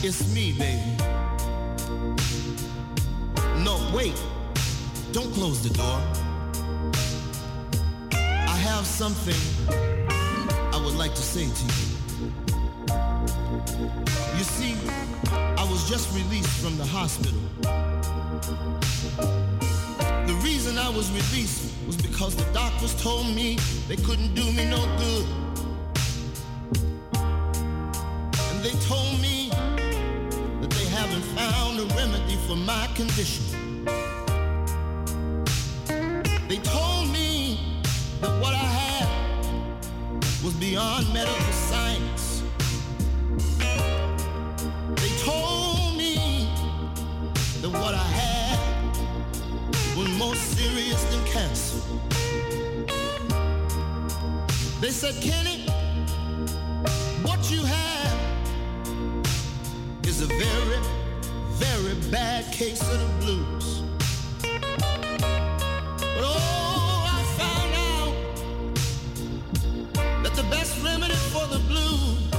It's 0.03 0.21
me, 0.33 0.53
baby. 0.53 0.97
No, 3.63 3.75
wait. 3.93 4.17
Don't 5.11 5.33
close 5.33 5.61
the 5.61 5.73
door. 5.73 6.01
I 8.13 8.57
have 8.67 8.85
something 8.85 9.41
I 10.73 10.81
would 10.83 10.95
like 10.95 11.13
to 11.15 11.21
say 11.21 11.47
to 11.49 11.63
you. 11.65 11.89
You 14.37 14.43
see, 14.43 14.75
was 15.79 15.89
just 15.89 16.13
released 16.15 16.49
from 16.61 16.77
the 16.77 16.85
hospital. 16.85 17.39
The 20.27 20.39
reason 20.43 20.77
I 20.77 20.89
was 20.89 21.09
released 21.11 21.73
was 21.87 21.95
because 21.95 22.35
the 22.35 22.51
doctors 22.53 23.01
told 23.01 23.27
me 23.27 23.57
they 23.87 23.95
couldn't 23.95 24.33
do 24.33 24.43
me 24.51 24.65
no 24.65 24.81
good. 24.97 25.25
And 28.49 28.63
they 28.63 28.75
told 28.87 29.21
me 29.21 29.49
that 30.61 30.69
they 30.69 30.85
haven't 30.85 31.25
found 31.37 31.79
a 31.79 31.85
remedy 31.95 32.35
for 32.47 32.55
my 32.55 32.87
condition. 32.95 33.85
They 36.47 36.57
told 36.57 37.09
me 37.09 37.59
that 38.21 38.41
what 38.41 38.53
I 38.53 38.67
had 38.81 39.07
was 40.43 40.53
beyond 40.55 41.13
medical 41.13 41.58
said, 55.11 55.23
Kenny, 55.23 55.61
what 57.23 57.49
you 57.49 57.63
have 57.63 58.19
is 60.03 60.21
a 60.21 60.27
very, 60.27 60.79
very 61.53 61.95
bad 62.11 62.51
case 62.51 62.81
of 62.81 62.99
the 62.99 63.07
blues. 63.25 63.81
But 64.41 66.23
oh, 66.23 67.05
I 67.07 67.23
found 67.41 67.73
out 67.89 68.13
that 70.23 70.33
the 70.35 70.43
best 70.43 70.83
remedy 70.83 71.15
for 71.33 71.47
the 71.47 71.59
blues 71.67 72.33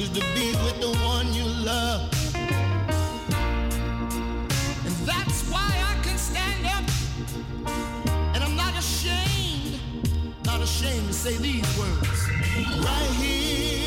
is 0.00 0.10
to 0.10 0.20
be 0.34 0.52
with 0.64 0.80
the 0.80 0.92
one 1.06 1.32
you 1.32 1.44
love. 1.64 2.11
Say 11.22 11.36
these 11.36 11.78
words. 11.78 12.28
Right 12.84 13.10
here 13.20 13.81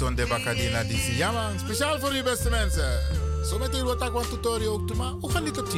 Zonde 0.00 0.26
Bacadina 0.26 0.82
DC. 0.82 1.16
Ja 1.16 1.30
man, 1.30 1.58
speciaal 1.58 1.98
voor 1.98 2.14
u 2.14 2.22
beste 2.22 2.50
mensen. 2.50 3.00
Zometeen 3.42 3.84
wat 3.84 4.02
ik 4.02 4.12
wat 4.12 4.30
tutorial 4.30 4.72
ook 4.72 4.86
toe, 4.86 4.96
maar 4.96 5.12
hoe 5.20 5.30
gaan 5.30 5.44
dit 5.44 5.58
op 5.58 5.70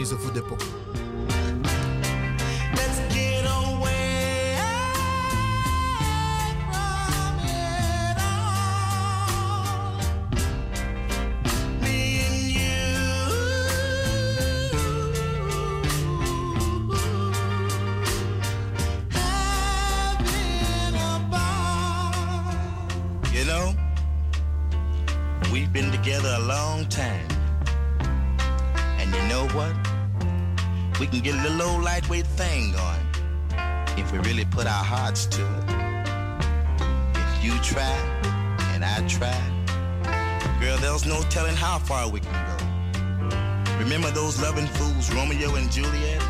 together 26.12 26.36
a 26.40 26.46
long 26.46 26.84
time. 26.88 27.26
And 28.98 29.08
you 29.14 29.22
know 29.28 29.48
what? 29.56 29.74
We 31.00 31.06
can 31.06 31.20
get 31.20 31.34
a 31.34 31.42
little 31.42 31.62
old 31.62 31.82
lightweight 31.82 32.26
thing 32.26 32.72
going 32.72 33.06
if 33.96 34.12
we 34.12 34.18
really 34.18 34.44
put 34.44 34.66
our 34.66 34.84
hearts 34.84 35.24
to 35.26 35.40
it. 35.40 35.64
If 37.16 37.44
you 37.44 37.52
try 37.62 37.96
and 38.74 38.84
I 38.84 39.00
try, 39.08 39.40
girl, 40.60 40.76
there's 40.78 41.06
no 41.06 41.22
telling 41.30 41.56
how 41.56 41.78
far 41.78 42.10
we 42.10 42.20
can 42.20 42.38
go. 42.50 43.78
Remember 43.78 44.10
those 44.10 44.38
loving 44.42 44.66
fools, 44.66 45.10
Romeo 45.14 45.54
and 45.54 45.72
Juliet? 45.72 46.20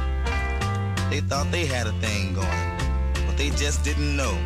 They 1.10 1.22
thought 1.22 1.50
they 1.50 1.66
had 1.66 1.88
a 1.88 1.92
thing 1.94 2.34
going, 2.34 3.26
but 3.26 3.36
they 3.36 3.50
just 3.50 3.82
didn't 3.82 4.16
know. 4.16 4.38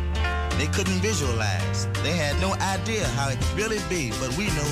They 0.57 0.65
couldn't 0.65 0.99
visualize. 0.99 1.87
They 2.01 2.13
had 2.13 2.41
no 2.41 2.53
idea 2.53 3.05
how 3.09 3.29
it 3.29 3.37
could 3.39 3.55
really 3.55 3.81
be, 3.87 4.09
but 4.19 4.35
we 4.35 4.47
know. 4.47 4.67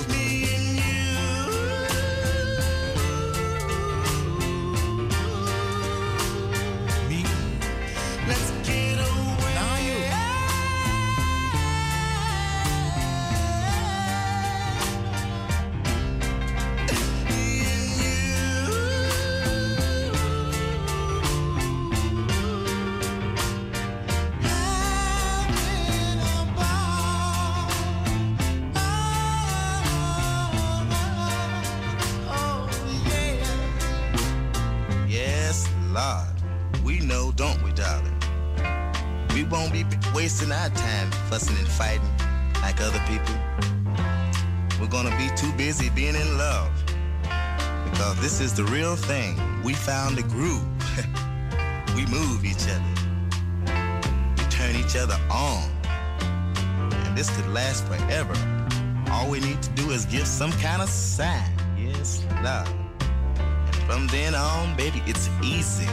From 63.96 64.08
then 64.08 64.36
on, 64.36 64.76
baby, 64.76 65.02
it's 65.06 65.30
easy. 65.42 65.88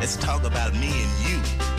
Let's 0.00 0.16
talk 0.16 0.42
about 0.44 0.72
me 0.72 0.88
and 0.88 1.28
you. 1.28 1.69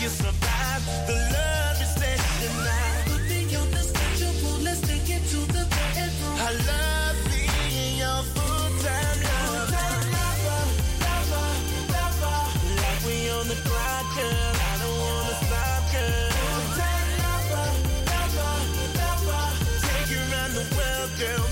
you 0.00 0.08
survive 0.08 0.82
the 1.08 1.14
love 1.34 1.82
is 1.82 1.94
on 3.56 3.68
the 3.74 3.82
let's 4.62 4.80
take 4.86 5.10
it 5.10 5.22
to 5.32 5.40
the 5.50 5.64
bedroom. 5.66 6.36
I 6.38 6.50
love 6.70 7.16
being 7.26 7.98
your 7.98 8.22
full-time 8.34 9.18
lover. 9.26 9.74
Lover, 10.14 10.62
lover, 11.02 11.48
lover. 11.94 12.38
Like 12.78 13.00
we 13.06 13.16
on 13.38 13.46
the 13.50 13.58
girl. 14.14 14.52
I 14.70 14.74
don't 14.82 14.98
wanna 15.02 15.36
stop, 15.42 15.82
girl. 15.90 16.30
Full-time 16.38 17.10
lover, 17.24 17.68
lover, 18.10 18.54
lover. 19.02 19.44
Take 19.82 20.10
you 20.14 20.22
the 20.58 20.66
world, 20.78 21.10
girl. 21.18 21.46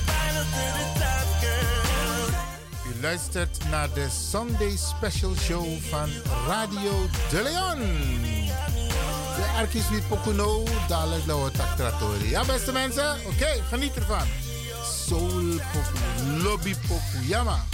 To 0.54 0.64
the 0.78 0.86
top, 1.02 1.28
girl. 1.42 3.02
Luistert 3.02 3.58
naar 3.70 3.88
de 3.94 4.06
Sunday 4.30 4.76
Special 4.76 5.34
Show 5.34 5.66
van 5.90 6.08
Radio 6.46 6.92
De 7.30 7.42
Leon. 7.42 8.35
Arkis 9.56 9.88
wie 9.88 10.02
Pokuno, 10.02 10.62
dadelijk 10.88 11.26
nou 11.26 11.44
het. 11.44 11.56
Ja, 12.28 12.44
beste 12.44 12.72
mensen, 12.72 13.16
oké, 13.26 13.62
geniet 13.68 13.96
ervan. 13.96 14.26
Soul 15.06 15.60
Poku, 15.72 16.42
Lobby 16.42 16.74
Poku, 16.88 17.26
Yama. 17.26 17.64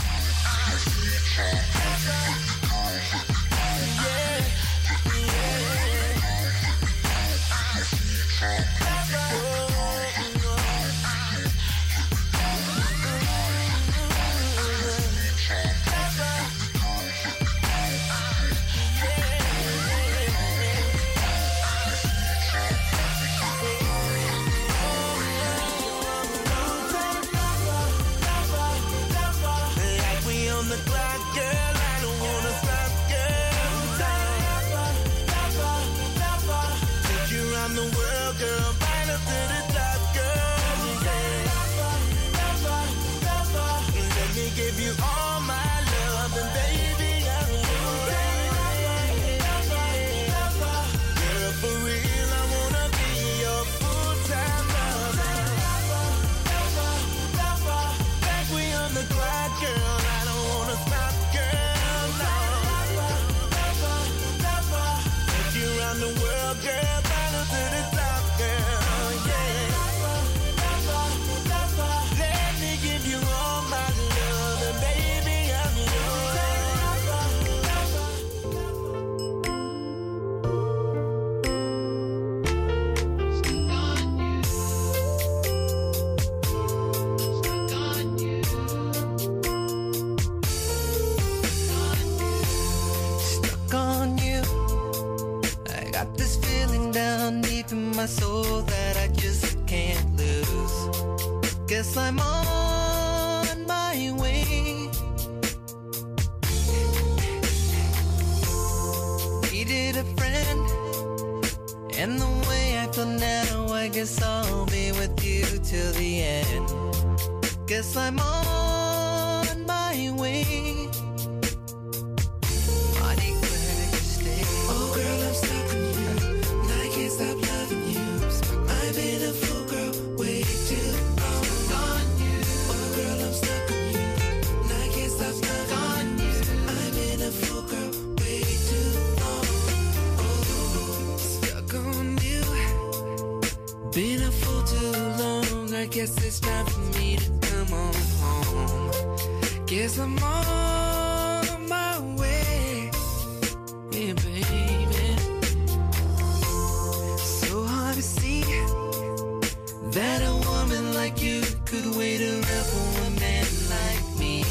That 159.93 160.22
a 160.22 160.34
woman 160.49 160.95
like 160.95 161.22
you 161.22 161.43
could 161.66 161.84
wait 161.97 162.22
around 162.22 162.45
for 162.45 163.07
a 163.07 163.11
man 163.20 163.47
like 163.68 164.18
me. 164.18 164.43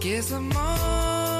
Guess 0.00 0.32
I'm 0.32 0.50
all. 0.56 1.35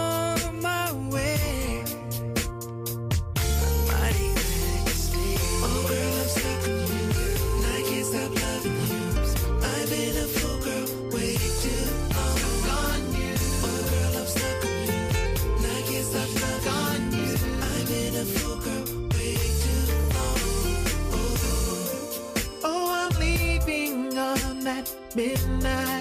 tonight. 25.66 25.95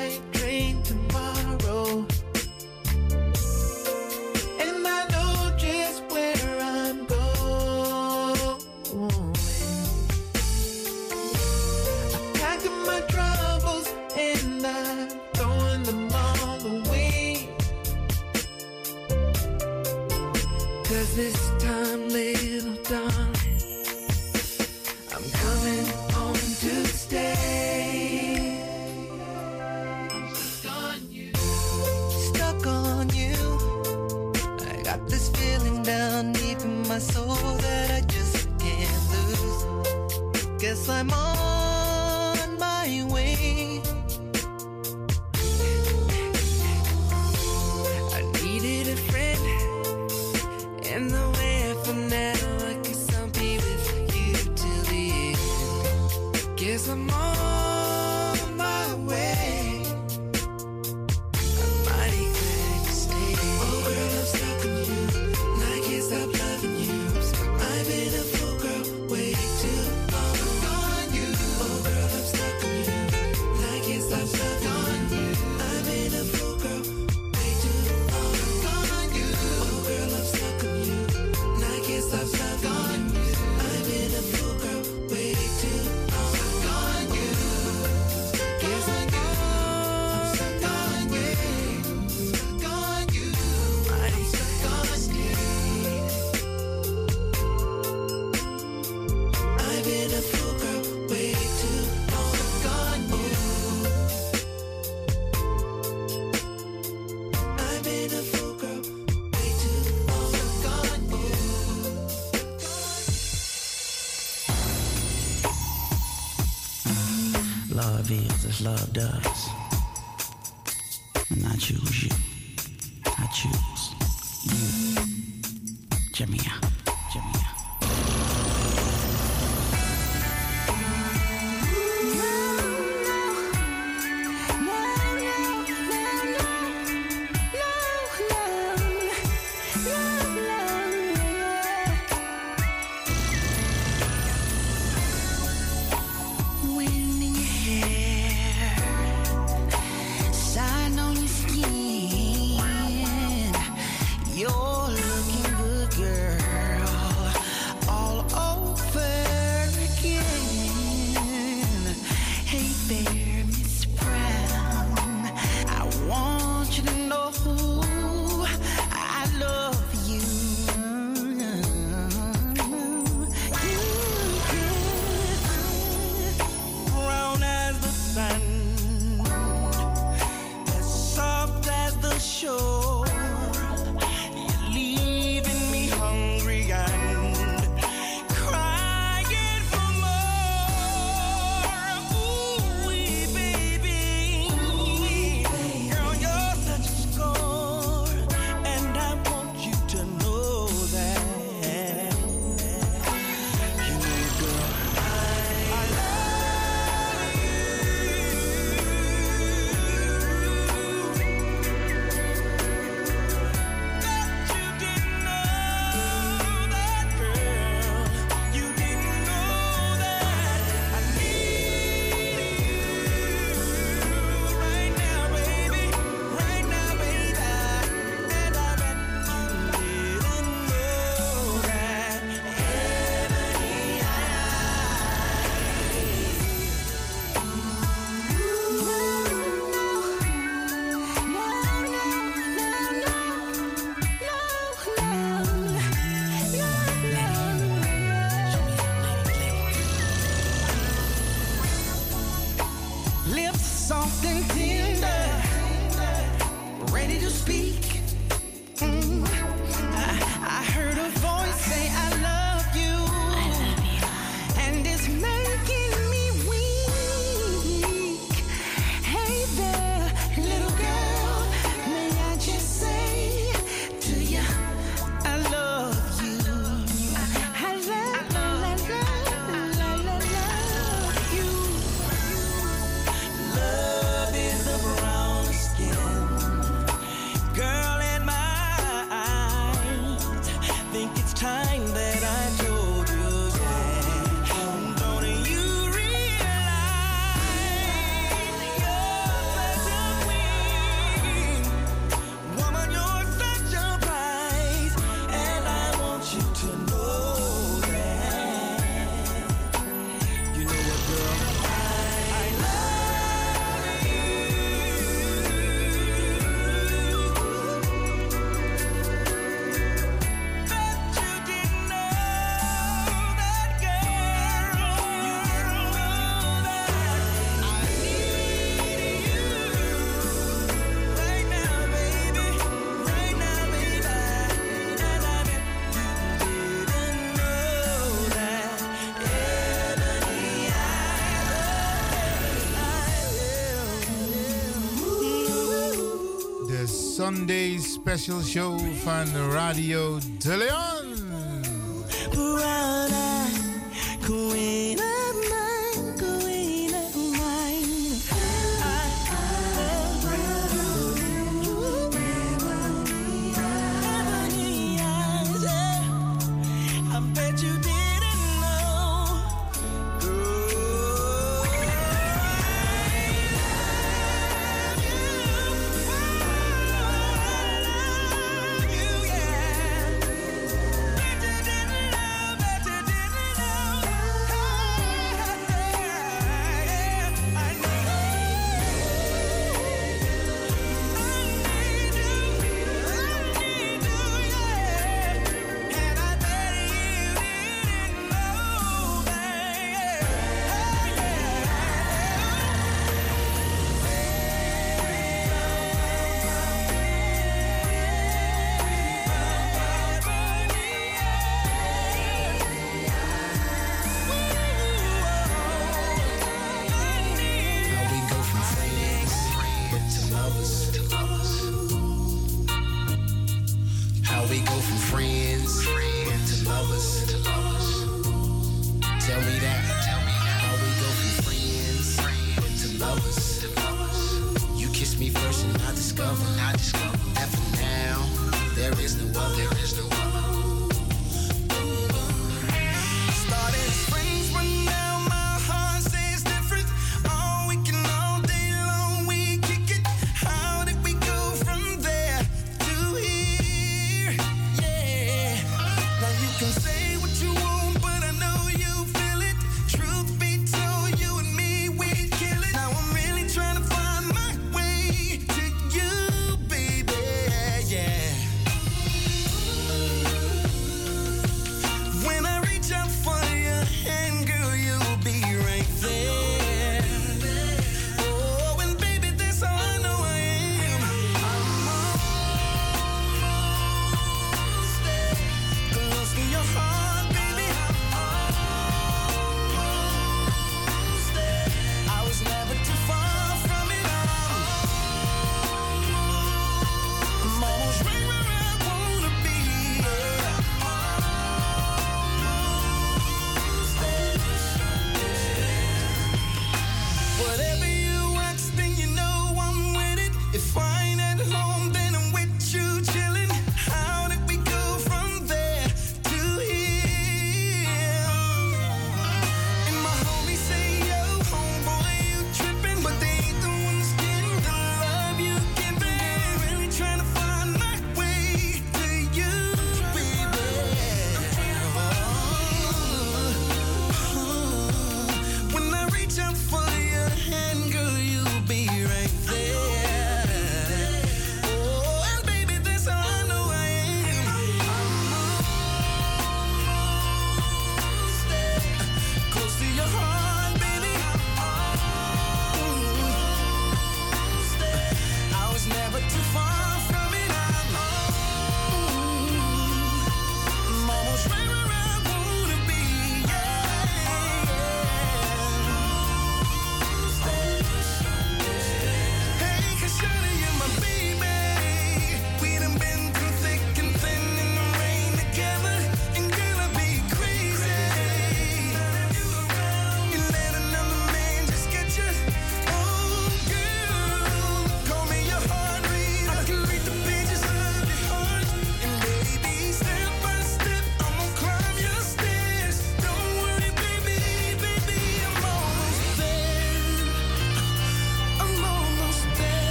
Sunday 347.26 347.80
Special 347.80 348.44
Show 348.44 348.78
van 349.04 349.52
Radio 349.52 350.20
De 350.38 350.58
Leon. 350.58 350.85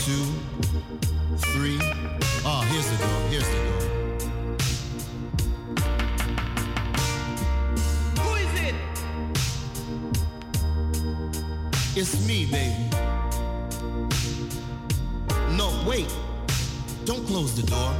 two, 0.00 0.24
three. 1.52 1.78
Ah, 2.44 2.62
here's 2.70 2.88
the 2.90 2.96
door. 2.96 3.20
Here's 3.28 3.48
the 3.48 3.56
door. 3.66 3.80
Who 8.20 8.30
is 8.36 8.52
it? 8.60 8.74
It's 11.96 12.26
me, 12.26 12.46
baby. 12.46 12.90
No, 15.56 15.68
wait. 15.86 16.10
Don't 17.04 17.26
close 17.26 17.54
the 17.54 17.66
door. 17.66 17.94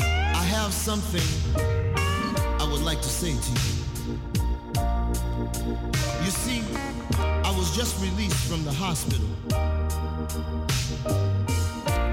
I 0.00 0.42
have 0.56 0.72
something 0.72 1.28
I 2.60 2.68
would 2.70 2.82
like 2.82 3.00
to 3.02 3.08
say 3.08 3.32
to 3.32 3.50
you. 3.50 3.74
You 6.24 6.30
see, 6.30 6.62
I 7.18 7.54
was 7.56 7.76
just 7.76 8.00
released 8.02 8.48
from 8.48 8.64
the 8.64 8.72
hospital. 8.72 9.28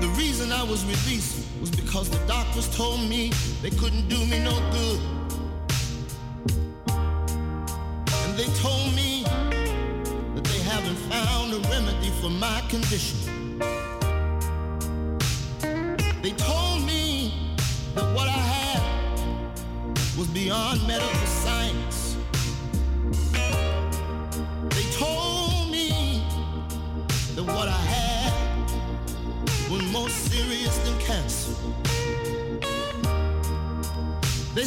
The 0.01 0.13
reason 0.17 0.51
I 0.51 0.63
was 0.63 0.83
released 0.83 1.47
was 1.61 1.71
because 1.71 2.09
the 2.09 2.19
doctors 2.27 2.67
told 2.75 2.99
me 3.07 3.31
they 3.61 3.69
couldn't 3.69 4.09
do 4.09 4.17
me 4.25 4.43
no 4.43 4.51
good. 4.71 4.99
And 8.13 8.37
they 8.37 8.49
told 8.59 8.93
me 8.95 9.23
that 9.23 10.43
they 10.43 10.59
haven't 10.59 10.97
found 11.09 11.53
a 11.53 11.59
remedy 11.69 12.09
for 12.21 12.29
my 12.29 12.61
condition. 12.67 13.40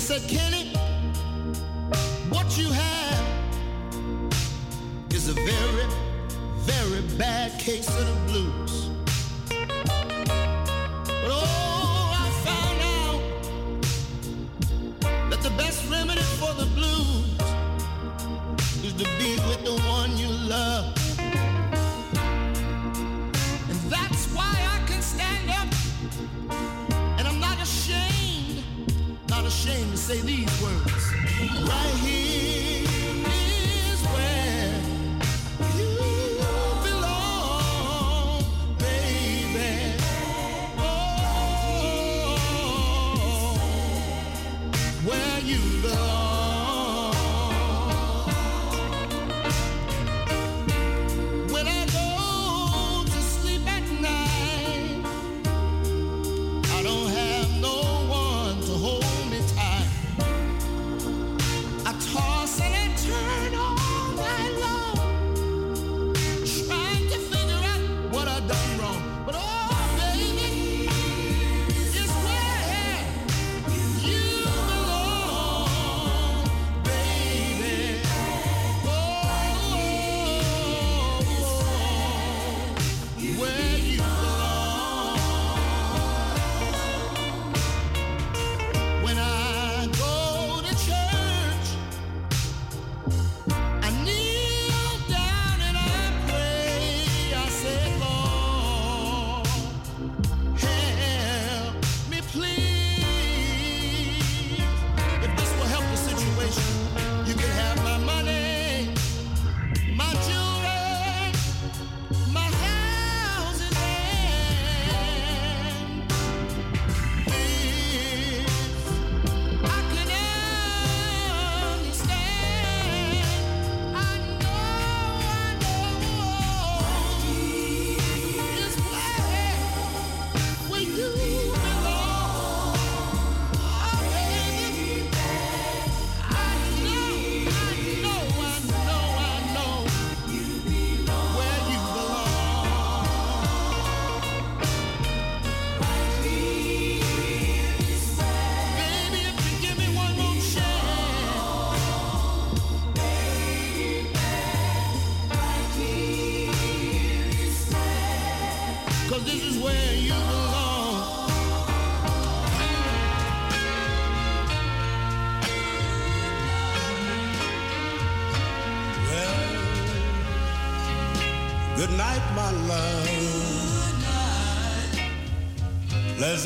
said, 0.04 0.28
Can 0.28 0.53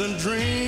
and 0.01 0.17
dreams. 0.19 0.68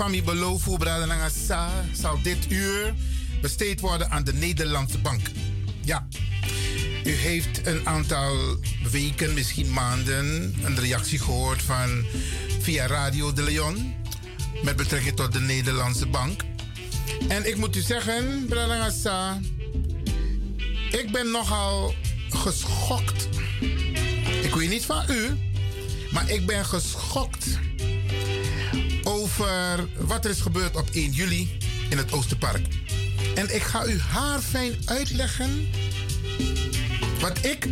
En 0.00 0.10
mijn 0.10 0.24
beloof 0.24 0.62
voor 0.62 0.78
Bradanangasa 0.78 1.70
zal 1.92 2.22
dit 2.22 2.50
uur 2.50 2.94
besteed 3.40 3.80
worden 3.80 4.10
aan 4.10 4.24
de 4.24 4.32
Nederlandse 4.32 4.98
Bank. 4.98 5.20
Ja, 5.80 6.06
u 7.04 7.10
heeft 7.10 7.66
een 7.66 7.86
aantal 7.86 8.36
weken, 8.90 9.34
misschien 9.34 9.72
maanden, 9.72 10.54
een 10.64 10.76
reactie 10.76 11.18
gehoord 11.18 11.62
van 11.62 12.04
via 12.60 12.86
Radio 12.86 13.32
de 13.32 13.42
Leon 13.42 13.94
met 14.62 14.76
betrekking 14.76 15.16
tot 15.16 15.32
de 15.32 15.40
Nederlandse 15.40 16.06
Bank. 16.06 16.42
En 17.28 17.48
ik 17.48 17.56
moet 17.56 17.76
u 17.76 17.80
zeggen, 17.80 18.46
Bradanangasa, 18.48 19.40
ik 20.90 21.08
ben 21.12 21.30
nogal 21.30 21.94
geschokt. 22.28 23.28
Ik 24.42 24.54
weet 24.54 24.70
niet 24.70 24.84
van 24.84 25.04
u, 25.10 25.38
maar 26.10 26.30
ik 26.30 26.46
ben 26.46 26.64
geschokt 26.64 27.58
over 29.40 29.88
wat 29.98 30.24
er 30.24 30.30
is 30.30 30.40
gebeurd 30.40 30.76
op 30.76 30.88
1 30.92 31.10
juli 31.10 31.58
in 31.88 31.98
het 31.98 32.12
Oosterpark. 32.12 32.66
En 33.34 33.54
ik 33.54 33.62
ga 33.62 33.86
u 33.86 33.98
haarfijn 33.98 34.76
uitleggen 34.84 35.68
wat 37.20 37.44
ik 37.44 37.68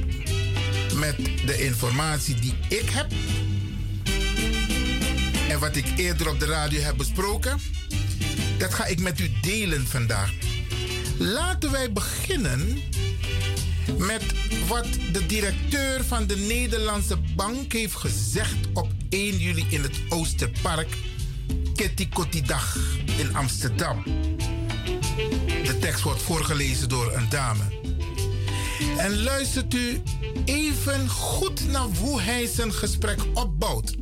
met 0.94 1.16
de 1.46 1.64
informatie 1.64 2.34
die 2.34 2.54
ik 2.68 2.90
heb 2.90 3.12
en 5.48 5.58
wat 5.58 5.76
ik 5.76 5.86
eerder 5.96 6.28
op 6.28 6.40
de 6.40 6.46
radio 6.46 6.80
heb 6.80 6.96
besproken, 6.96 7.60
dat 8.58 8.74
ga 8.74 8.86
ik 8.86 9.00
met 9.00 9.20
u 9.20 9.30
delen 9.40 9.86
vandaag. 9.86 10.32
Laten 11.18 11.70
wij 11.70 11.92
beginnen 11.92 12.78
met 13.98 14.22
wat 14.66 14.86
de 15.12 15.26
directeur 15.26 16.04
van 16.04 16.26
de 16.26 16.36
Nederlandse 16.36 17.16
Bank 17.36 17.72
heeft 17.72 17.94
gezegd 17.94 18.56
op 18.72 18.88
1 19.08 19.38
juli 19.38 19.66
in 19.70 19.82
het 19.82 20.00
Oosterpark 20.08 20.88
Kitty 21.78 22.08
Kotti 22.08 22.42
Dag 22.42 22.76
in 23.18 23.36
Amsterdam. 23.36 24.02
De 25.64 25.76
tekst 25.80 26.02
wordt 26.02 26.22
voorgelezen 26.22 26.88
door 26.88 27.12
een 27.12 27.28
dame. 27.28 27.62
En 28.96 29.22
luistert 29.22 29.74
u 29.74 30.02
even 30.44 31.08
goed 31.08 31.70
naar 31.70 31.86
hoe 31.98 32.20
hij 32.20 32.46
zijn 32.46 32.72
gesprek 32.72 33.20
opbouwt. 33.34 33.94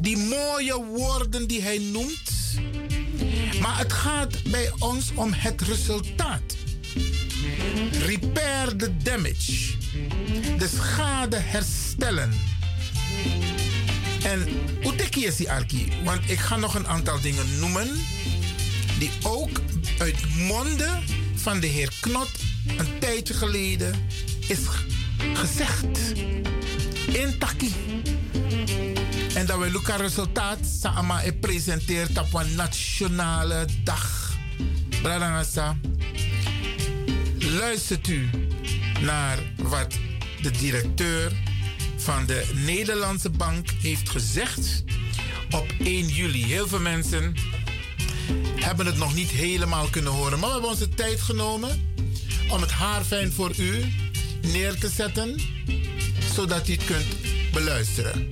Die 0.00 0.16
mooie 0.16 0.84
woorden 0.84 1.46
die 1.48 1.62
hij 1.62 1.78
noemt. 1.78 2.30
Maar 3.60 3.78
het 3.78 3.92
gaat 3.92 4.42
bij 4.50 4.72
ons 4.78 5.12
om 5.14 5.32
het 5.32 5.60
resultaat. 5.60 6.56
Repair 7.92 8.76
the 8.76 8.96
damage. 8.96 9.76
De 10.58 10.68
schade 10.68 11.36
herstellen. 11.36 12.55
En 14.26 14.48
hoe 14.82 14.96
dik 14.96 15.16
is 15.16 15.36
die 15.36 15.50
Arki? 15.50 15.92
Want 16.04 16.30
ik 16.30 16.38
ga 16.38 16.56
nog 16.56 16.74
een 16.74 16.86
aantal 16.86 17.20
dingen 17.20 17.58
noemen. 17.58 17.88
Die 18.98 19.10
ook 19.22 19.60
uit 19.98 20.34
monden 20.34 21.02
van 21.34 21.60
de 21.60 21.66
heer 21.66 21.92
Knot 22.00 22.30
een 22.76 22.98
tijdje 22.98 23.34
geleden 23.34 23.94
is 24.48 24.58
gezegd. 25.34 25.84
In 27.06 27.38
Taki. 27.38 27.74
En 29.34 29.46
dat 29.46 29.58
we 29.58 29.70
Luca 29.70 29.96
resultaat 29.96 30.58
samen 30.80 31.38
presenteert 31.38 32.18
op 32.18 32.34
een 32.34 32.54
nationale 32.54 33.66
dag. 33.84 34.34
Bradangasa. 35.02 35.76
Luistert 37.38 38.08
u 38.08 38.30
naar 39.00 39.38
wat 39.56 39.94
de 40.42 40.50
directeur 40.50 41.32
van 42.06 42.26
de 42.26 42.50
Nederlandse 42.54 43.30
Bank 43.30 43.70
heeft 43.70 44.08
gezegd 44.08 44.84
op 45.50 45.72
1 45.78 46.08
juli. 46.08 46.44
Heel 46.44 46.68
veel 46.68 46.80
mensen 46.80 47.34
hebben 48.54 48.86
het 48.86 48.96
nog 48.96 49.14
niet 49.14 49.30
helemaal 49.30 49.86
kunnen 49.90 50.12
horen, 50.12 50.38
maar 50.38 50.48
we 50.48 50.52
hebben 50.52 50.70
onze 50.70 50.88
tijd 50.88 51.20
genomen 51.20 51.90
om 52.48 52.60
het 52.60 52.70
haarfijn 52.70 53.32
voor 53.32 53.52
u 53.58 53.84
neer 54.42 54.78
te 54.78 54.88
zetten, 54.88 55.40
zodat 56.34 56.68
u 56.68 56.72
het 56.72 56.84
kunt 56.84 57.06
beluisteren. 57.52 58.28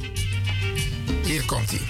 Hier 1.25 1.45
komt 1.45 1.71
hij. 1.71 1.81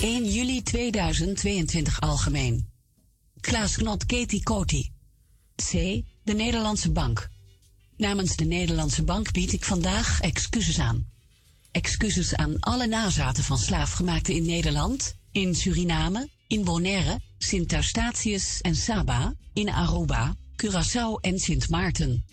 .01 0.00 0.32
juli 0.32 0.62
2022 0.62 2.00
algemeen. 2.00 2.68
Klaas 3.40 3.76
Knot 3.76 4.06
Katie 4.06 4.42
Coty. 4.42 4.93
C. 5.56 5.72
De 6.24 6.34
Nederlandse 6.34 6.90
Bank. 6.90 7.28
Namens 7.96 8.36
de 8.36 8.44
Nederlandse 8.44 9.02
Bank 9.02 9.32
bied 9.32 9.52
ik 9.52 9.64
vandaag 9.64 10.20
excuses 10.20 10.78
aan. 10.78 11.06
Excuses 11.70 12.34
aan 12.34 12.60
alle 12.60 12.86
nazaten 12.86 13.44
van 13.44 13.58
slaafgemaakten 13.58 14.34
in 14.34 14.44
Nederland, 14.44 15.14
in 15.32 15.54
Suriname, 15.54 16.28
in 16.46 16.64
Bonaire, 16.64 17.20
Sint 17.38 17.72
Eustatius 17.72 18.60
en 18.60 18.76
Saba, 18.76 19.34
in 19.52 19.68
Aruba, 19.68 20.36
Curaçao 20.56 21.20
en 21.20 21.38
Sint 21.38 21.68
Maarten. 21.68 22.24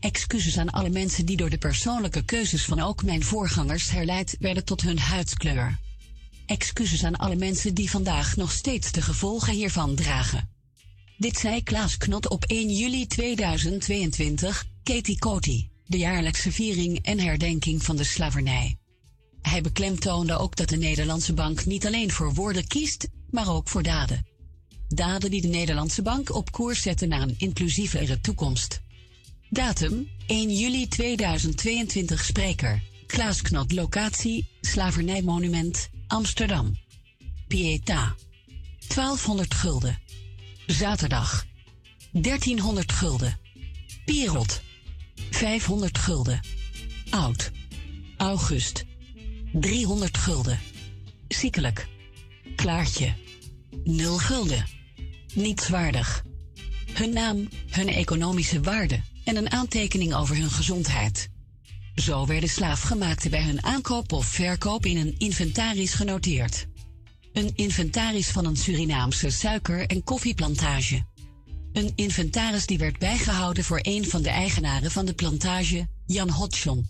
Excuses 0.00 0.58
aan 0.58 0.70
alle 0.70 0.90
mensen 0.90 1.26
die 1.26 1.36
door 1.36 1.50
de 1.50 1.58
persoonlijke 1.58 2.24
keuzes 2.24 2.64
van 2.64 2.80
ook 2.80 3.02
mijn 3.02 3.24
voorgangers 3.24 3.90
herleid 3.90 4.36
werden 4.38 4.64
tot 4.64 4.80
hun 4.80 4.98
huidskleur. 4.98 5.78
Excuses 6.46 7.04
aan 7.04 7.16
alle 7.16 7.36
mensen 7.36 7.74
die 7.74 7.90
vandaag 7.90 8.36
nog 8.36 8.52
steeds 8.52 8.92
de 8.92 9.02
gevolgen 9.02 9.52
hiervan 9.52 9.94
dragen. 9.94 10.53
Dit 11.16 11.38
zei 11.38 11.62
Klaas 11.62 11.96
Knot 11.96 12.28
op 12.28 12.44
1 12.44 12.70
juli 12.70 13.06
2022, 13.06 14.64
Katie 14.82 15.18
Coty, 15.18 15.68
de 15.86 15.98
jaarlijkse 15.98 16.52
viering 16.52 16.98
en 17.02 17.18
herdenking 17.18 17.82
van 17.82 17.96
de 17.96 18.04
slavernij. 18.04 18.76
Hij 19.42 19.60
beklemtoonde 19.60 20.38
ook 20.38 20.56
dat 20.56 20.68
de 20.68 20.76
Nederlandse 20.76 21.32
bank 21.32 21.64
niet 21.64 21.86
alleen 21.86 22.10
voor 22.10 22.34
woorden 22.34 22.66
kiest, 22.66 23.08
maar 23.30 23.48
ook 23.48 23.68
voor 23.68 23.82
daden. 23.82 24.26
Daden 24.88 25.30
die 25.30 25.40
de 25.40 25.48
Nederlandse 25.48 26.02
bank 26.02 26.34
op 26.34 26.52
koers 26.52 26.82
zetten 26.82 27.08
naar 27.08 27.22
een 27.22 27.34
inclusievere 27.38 28.20
toekomst. 28.20 28.80
Datum 29.50 30.08
1 30.26 30.54
juli 30.56 30.88
2022 30.88 32.24
Spreker 32.24 32.82
Klaas 33.06 33.42
Knot 33.42 33.72
Locatie 33.72 34.48
Slavernijmonument 34.60 35.88
Amsterdam 36.06 36.76
Pieta 37.48 38.14
1200 38.94 39.54
gulden 39.54 40.02
Zaterdag. 40.66 41.46
1300 42.12 42.92
gulden. 42.92 43.38
Pierrot 44.04 44.62
500 45.30 45.98
gulden. 45.98 46.40
Oud. 47.10 47.50
August. 48.16 48.84
300 49.52 50.18
gulden. 50.18 50.58
Ziekelijk. 51.28 51.88
Klaartje. 52.56 53.14
0 53.84 54.18
gulden. 54.18 54.66
Nietswaardig 55.34 56.24
Hun 56.94 57.12
naam, 57.12 57.48
hun 57.70 57.88
economische 57.88 58.60
waarde 58.60 59.00
en 59.24 59.36
een 59.36 59.50
aantekening 59.50 60.14
over 60.14 60.36
hun 60.36 60.50
gezondheid. 60.50 61.28
Zo 61.94 62.26
werden 62.26 62.48
slaafgemaakten 62.48 63.30
bij 63.30 63.42
hun 63.42 63.64
aankoop 63.64 64.12
of 64.12 64.26
verkoop 64.26 64.86
in 64.86 64.96
een 64.96 65.14
inventaris 65.18 65.94
genoteerd. 65.94 66.66
Een 67.34 67.52
inventaris 67.54 68.28
van 68.28 68.44
een 68.44 68.56
Surinaamse 68.56 69.30
suiker- 69.30 69.86
en 69.86 70.04
koffieplantage. 70.04 71.04
Een 71.72 71.92
inventaris 71.94 72.66
die 72.66 72.78
werd 72.78 72.98
bijgehouden 72.98 73.64
voor 73.64 73.78
een 73.82 74.04
van 74.04 74.22
de 74.22 74.28
eigenaren 74.28 74.90
van 74.90 75.04
de 75.04 75.14
plantage, 75.14 75.88
Jan 76.06 76.30
Hodgson. 76.30 76.88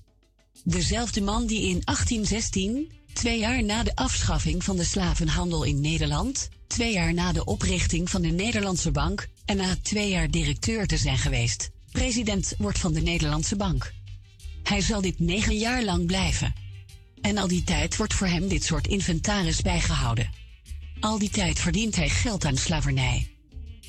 Dezelfde 0.65 1.21
man 1.21 1.47
die 1.47 1.61
in 1.61 1.81
1816, 1.85 2.93
twee 3.13 3.39
jaar 3.39 3.65
na 3.65 3.83
de 3.83 3.97
afschaffing 3.97 4.65
van 4.65 4.77
de 4.77 4.85
slavenhandel 4.85 5.63
in 5.63 5.81
Nederland, 5.81 6.49
twee 6.67 6.93
jaar 6.93 7.15
na 7.15 7.33
de 7.33 7.45
oprichting 7.45 8.11
van 8.11 8.23
de 8.23 8.29
Nederlandse 8.29 8.91
Bank 8.91 9.29
en 9.45 9.57
na 9.57 9.77
twee 9.83 10.11
jaar 10.11 10.31
directeur 10.31 10.87
te 10.87 10.97
zijn 10.97 11.19
geweest, 11.19 11.71
president 11.93 12.55
wordt 12.59 12.79
van 12.79 12.93
de 12.93 13.01
Nederlandse 13.01 13.57
Bank. 13.57 13.93
Hij 14.63 14.81
zal 14.81 15.01
dit 15.01 15.19
negen 15.19 15.59
jaar 15.59 15.85
lang 15.85 16.07
blijven. 16.07 16.64
En 17.25 17.39
al 17.39 17.49
die 17.49 17.65
tijd 17.65 17.97
wordt 17.97 18.15
voor 18.15 18.27
hem 18.27 18.49
dit 18.49 18.65
soort 18.65 18.87
inventaris 18.87 19.63
bijgehouden. 19.63 20.31
Al 21.01 21.19
die 21.19 21.31
tijd 21.31 21.59
verdient 21.59 21.97
hij 21.97 22.09
geld 22.09 22.45
aan 22.45 22.57
slavernij. 22.57 23.31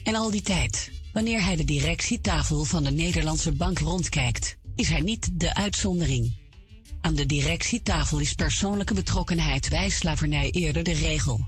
En 0.04 0.16
al 0.16 0.32
die 0.32 0.42
tijd, 0.42 0.92
wanneer 1.14 1.44
hij 1.44 1.56
de 1.56 1.64
directietafel 1.64 2.64
van 2.64 2.84
de 2.84 2.92
Nederlandse 2.92 3.52
Bank 3.52 3.80
rondkijkt, 3.80 4.58
is 4.76 4.90
hij 4.90 5.02
niet 5.02 5.30
de 5.34 5.56
uitzondering. 5.56 6.38
Aan 7.02 7.16
de 7.16 7.26
directietafel 7.26 8.20
is 8.20 8.34
persoonlijke 8.34 8.94
betrokkenheid 8.94 9.70
bij 9.70 9.90
slavernij 9.90 10.52
eerder 10.52 10.84
de 10.84 10.94
regel. 10.94 11.48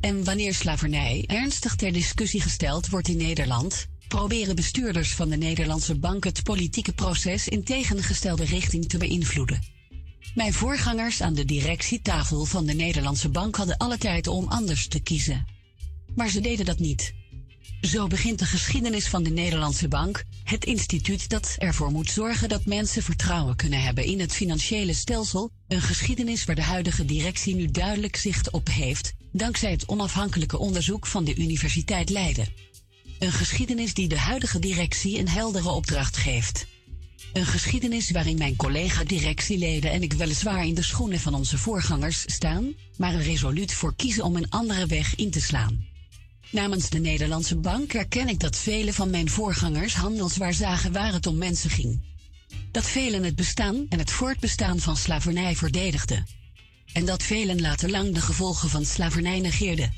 En 0.00 0.24
wanneer 0.24 0.54
slavernij 0.54 1.24
ernstig 1.26 1.76
ter 1.76 1.92
discussie 1.92 2.40
gesteld 2.40 2.88
wordt 2.88 3.08
in 3.08 3.16
Nederland, 3.16 3.86
proberen 4.08 4.56
bestuurders 4.56 5.14
van 5.14 5.28
de 5.28 5.36
Nederlandse 5.36 5.98
Bank 5.98 6.24
het 6.24 6.42
politieke 6.42 6.92
proces 6.92 7.48
in 7.48 7.64
tegengestelde 7.64 8.44
richting 8.44 8.88
te 8.88 8.98
beïnvloeden. 8.98 9.75
Mijn 10.34 10.52
voorgangers 10.52 11.20
aan 11.20 11.34
de 11.34 11.44
directietafel 11.44 12.44
van 12.44 12.66
de 12.66 12.72
Nederlandse 12.72 13.28
Bank 13.28 13.56
hadden 13.56 13.76
alle 13.76 13.98
tijd 13.98 14.26
om 14.26 14.48
anders 14.48 14.88
te 14.88 15.00
kiezen. 15.00 15.46
Maar 16.14 16.28
ze 16.28 16.40
deden 16.40 16.66
dat 16.66 16.78
niet. 16.78 17.14
Zo 17.80 18.06
begint 18.06 18.38
de 18.38 18.44
geschiedenis 18.44 19.08
van 19.08 19.22
de 19.22 19.30
Nederlandse 19.30 19.88
Bank, 19.88 20.24
het 20.44 20.64
instituut 20.64 21.28
dat 21.28 21.54
ervoor 21.58 21.90
moet 21.90 22.10
zorgen 22.10 22.48
dat 22.48 22.64
mensen 22.64 23.02
vertrouwen 23.02 23.56
kunnen 23.56 23.82
hebben 23.82 24.04
in 24.04 24.20
het 24.20 24.32
financiële 24.32 24.92
stelsel, 24.92 25.50
een 25.68 25.80
geschiedenis 25.80 26.44
waar 26.44 26.54
de 26.54 26.62
huidige 26.62 27.04
directie 27.04 27.54
nu 27.54 27.70
duidelijk 27.70 28.16
zicht 28.16 28.50
op 28.50 28.68
heeft, 28.68 29.12
dankzij 29.32 29.70
het 29.70 29.88
onafhankelijke 29.88 30.58
onderzoek 30.58 31.06
van 31.06 31.24
de 31.24 31.34
Universiteit 31.34 32.10
Leiden. 32.10 32.48
Een 33.18 33.32
geschiedenis 33.32 33.94
die 33.94 34.08
de 34.08 34.18
huidige 34.18 34.58
directie 34.58 35.18
een 35.18 35.28
heldere 35.28 35.68
opdracht 35.68 36.16
geeft. 36.16 36.66
Een 37.32 37.46
geschiedenis 37.46 38.10
waarin 38.10 38.38
mijn 38.38 38.56
collega-directieleden 38.56 39.90
en 39.90 40.02
ik 40.02 40.12
weliswaar 40.12 40.66
in 40.66 40.74
de 40.74 40.82
schoenen 40.82 41.20
van 41.20 41.34
onze 41.34 41.58
voorgangers 41.58 42.24
staan, 42.26 42.74
maar 42.96 43.14
er 43.14 43.22
resoluut 43.22 43.72
voor 43.72 43.96
kiezen 43.96 44.24
om 44.24 44.36
een 44.36 44.50
andere 44.50 44.86
weg 44.86 45.14
in 45.14 45.30
te 45.30 45.40
slaan. 45.40 45.84
Namens 46.50 46.88
de 46.88 46.98
Nederlandse 46.98 47.56
Bank 47.56 47.92
erken 47.92 48.28
ik 48.28 48.40
dat 48.40 48.56
vele 48.56 48.92
van 48.92 49.10
mijn 49.10 49.30
voorgangers 49.30 49.94
handelswaar 49.94 50.54
zagen 50.54 50.92
waar 50.92 51.12
het 51.12 51.26
om 51.26 51.36
mensen 51.36 51.70
ging. 51.70 52.00
Dat 52.70 52.86
velen 52.86 53.24
het 53.24 53.36
bestaan 53.36 53.86
en 53.88 53.98
het 53.98 54.10
voortbestaan 54.10 54.78
van 54.78 54.96
slavernij 54.96 55.56
verdedigden. 55.56 56.26
En 56.92 57.04
dat 57.04 57.22
velen 57.22 57.60
later 57.60 57.90
lang 57.90 58.14
de 58.14 58.20
gevolgen 58.20 58.68
van 58.68 58.84
slavernij 58.84 59.40
negeerden. 59.40 59.94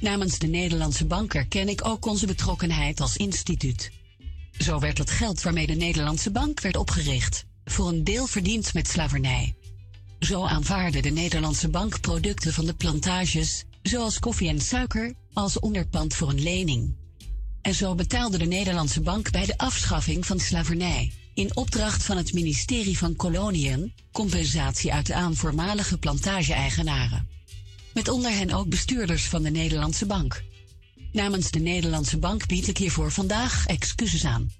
Namens 0.00 0.38
de 0.38 0.46
Nederlandse 0.46 1.04
Bank 1.04 1.34
erken 1.34 1.68
ik 1.68 1.86
ook 1.86 2.06
onze 2.06 2.26
betrokkenheid 2.26 3.00
als 3.00 3.16
instituut. 3.16 3.90
Zo 4.58 4.78
werd 4.78 4.98
het 4.98 5.10
geld 5.10 5.42
waarmee 5.42 5.66
de 5.66 5.74
Nederlandse 5.74 6.30
Bank 6.30 6.60
werd 6.60 6.76
opgericht, 6.76 7.44
voor 7.64 7.88
een 7.88 8.04
deel 8.04 8.26
verdiend 8.26 8.74
met 8.74 8.88
slavernij. 8.88 9.54
Zo 10.18 10.44
aanvaarde 10.44 11.00
de 11.02 11.10
Nederlandse 11.10 11.68
Bank 11.68 12.00
producten 12.00 12.52
van 12.52 12.64
de 12.64 12.74
plantages, 12.74 13.64
zoals 13.82 14.18
koffie 14.18 14.48
en 14.48 14.60
suiker, 14.60 15.14
als 15.32 15.58
onderpand 15.58 16.14
voor 16.14 16.28
een 16.28 16.42
lening. 16.42 16.96
En 17.62 17.74
zo 17.74 17.94
betaalde 17.94 18.38
de 18.38 18.44
Nederlandse 18.44 19.00
Bank 19.00 19.30
bij 19.30 19.46
de 19.46 19.58
afschaffing 19.58 20.26
van 20.26 20.40
slavernij, 20.40 21.12
in 21.34 21.56
opdracht 21.56 22.02
van 22.02 22.16
het 22.16 22.32
ministerie 22.32 22.98
van 22.98 23.16
Koloniën, 23.16 23.92
compensatie 24.12 24.92
uit 24.92 25.10
aan 25.12 25.36
voormalige 25.36 25.98
plantage-eigenaren. 25.98 27.28
Met 27.94 28.08
onder 28.08 28.30
hen 28.30 28.50
ook 28.50 28.68
bestuurders 28.68 29.28
van 29.28 29.42
de 29.42 29.50
Nederlandse 29.50 30.06
Bank. 30.06 30.42
Namens 31.14 31.50
de 31.50 31.58
Nederlandse 31.58 32.18
Bank 32.18 32.46
bied 32.46 32.68
ik 32.68 32.78
hiervoor 32.78 33.12
vandaag 33.12 33.66
excuses 33.66 34.24
aan. 34.24 34.52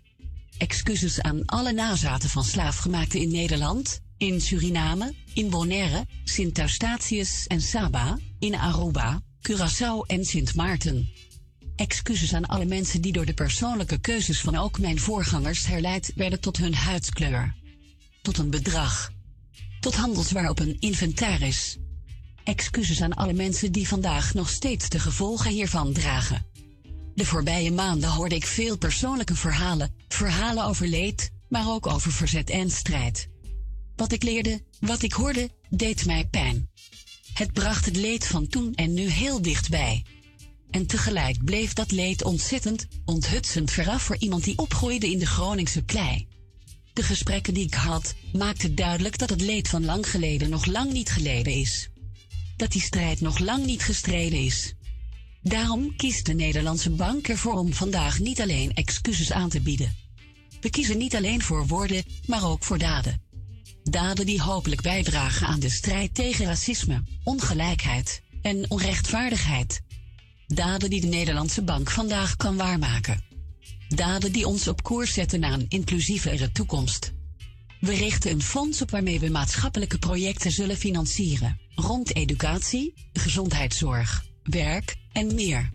Excuses 0.59 1.21
aan 1.21 1.45
alle 1.45 1.73
nazaten 1.73 2.29
van 2.29 2.45
slaafgemaakten 2.45 3.21
in 3.21 3.31
Nederland, 3.31 4.01
in 4.17 4.41
Suriname, 4.41 5.15
in 5.33 5.51
Bonaire, 5.51 6.07
Sint 6.25 6.59
Eustatius 6.59 7.47
en 7.47 7.61
Saba, 7.61 8.19
in 8.39 8.55
Aruba, 8.55 9.23
Curaçao 9.49 10.07
en 10.07 10.25
Sint 10.25 10.55
Maarten. 10.55 11.09
Excuses 11.77 12.35
aan 12.35 12.47
alle 12.47 12.65
mensen 12.65 13.01
die 13.01 13.13
door 13.13 13.27
de 13.27 13.35
persoonlijke 13.35 13.99
keuzes 13.99 14.41
van 14.41 14.57
ook 14.57 14.79
mijn 14.79 15.01
voorgangers 15.01 15.67
herleid 15.67 16.13
werden 16.15 16.41
tot 16.41 16.57
hun 16.57 16.75
huidskleur. 16.75 17.55
Tot 18.23 18.39
een 18.39 18.51
bedrag. 18.51 19.13
Tot 19.81 19.95
handelswaar 19.95 20.51
op 20.51 20.59
een 20.59 20.77
inventaris. 20.81 21.79
Excuses 22.45 23.03
aan 23.03 23.15
alle 23.15 23.33
mensen 23.33 23.73
die 23.73 23.89
vandaag 23.89 24.35
nog 24.35 24.49
steeds 24.49 24.89
de 24.89 24.99
gevolgen 24.99 25.51
hiervan 25.51 25.93
dragen. 25.93 26.47
De 27.15 27.25
voorbije 27.25 27.73
maanden 27.73 28.11
hoorde 28.11 28.35
ik 28.35 28.47
veel 28.47 28.79
persoonlijke 28.79 29.35
verhalen, 29.35 29.95
verhalen 30.09 30.65
over 30.65 30.87
leed, 30.87 31.31
maar 31.49 31.69
ook 31.69 31.87
over 31.87 32.13
verzet 32.13 32.51
en 32.51 32.71
strijd. 32.71 33.29
Wat 33.97 34.13
ik 34.13 34.23
leerde, 34.23 34.63
wat 34.81 35.03
ik 35.03 35.13
hoorde, 35.13 35.51
deed 35.69 36.07
mij 36.07 36.27
pijn. 36.27 36.69
Het 37.33 37.53
bracht 37.53 37.85
het 37.85 37.97
leed 37.97 38.27
van 38.27 38.47
toen 38.47 38.75
en 38.75 38.95
nu 38.95 39.09
heel 39.09 39.43
dichtbij. 39.43 40.05
En 40.71 40.87
tegelijk 40.87 41.45
bleef 41.45 41.73
dat 41.73 41.91
leed 41.91 42.25
ontzettend, 42.25 42.87
onthutsend 43.05 43.71
veraf 43.71 44.03
voor 44.03 44.17
iemand 44.19 44.45
die 44.45 44.59
opgroeide 44.59 45.11
in 45.11 45.19
de 45.19 45.27
Groningse 45.27 45.85
klei. 45.85 46.27
De 46.93 47.03
gesprekken 47.03 47.55
die 47.55 47.67
ik 47.67 47.75
had, 47.75 48.15
maakten 48.33 48.75
duidelijk 48.75 49.19
dat 49.19 49.31
het 49.31 49.41
leed 49.41 49.69
van 49.69 49.85
lang 49.85 50.11
geleden 50.11 50.51
nog 50.51 50.67
lang 50.67 50.93
niet 50.93 51.11
geleden 51.11 51.53
is. 51.53 51.89
Dat 52.57 52.73
die 52.73 52.83
strijd 52.83 53.21
nog 53.21 53.39
lang 53.39 53.67
niet 53.67 53.83
gestreden 53.83 54.39
is. 54.39 54.75
Daarom 55.43 55.97
kiest 55.97 56.27
de 56.27 56.35
Nederlandse 56.35 56.91
Bank 56.91 57.29
ervoor 57.29 57.59
om 57.59 57.73
vandaag 57.73 58.19
niet 58.19 58.41
alleen 58.41 58.75
excuses 58.75 59.33
aan 59.33 59.49
te 59.49 59.61
bieden. 59.61 59.97
We 60.61 60.71
kiezen 60.71 60.99
niet 60.99 61.17
alleen 61.17 61.43
voor 61.43 61.67
woorden, 61.67 62.05
maar 62.27 62.45
ook 62.45 62.65
voor 62.65 62.79
daden. 62.79 63.23
Daden 63.83 64.27
die 64.27 64.43
hopelijk 64.43 64.81
bijdragen 64.81 65.47
aan 65.47 65.61
de 65.61 65.69
strijd 65.69 66.15
tegen 66.15 66.45
racisme, 66.45 67.03
ongelijkheid 67.25 68.23
en 68.43 68.71
onrechtvaardigheid. 68.71 69.81
Daden 70.47 70.91
die 70.91 71.01
de 71.01 71.07
Nederlandse 71.07 71.63
Bank 71.63 71.91
vandaag 71.91 72.37
kan 72.37 72.57
waarmaken. 72.57 73.25
Daden 73.89 74.33
die 74.33 74.47
ons 74.47 74.69
op 74.69 74.83
koers 74.83 75.13
zetten 75.13 75.41
naar 75.41 75.53
een 75.53 75.67
inclusievere 75.69 76.53
toekomst. 76.53 77.13
We 77.85 77.95
richten 77.95 78.31
een 78.31 78.43
fonds 78.43 78.83
op 78.83 78.91
waarmee 78.91 79.21
we 79.21 79.31
maatschappelijke 79.31 79.99
projecten 79.99 80.51
zullen 80.51 80.77
financieren. 80.77 81.61
Rond 81.75 82.17
educatie, 82.17 82.95
gezondheidszorg, 83.13 84.25
werk 84.43 84.97
en 85.13 85.35
meer. 85.35 85.71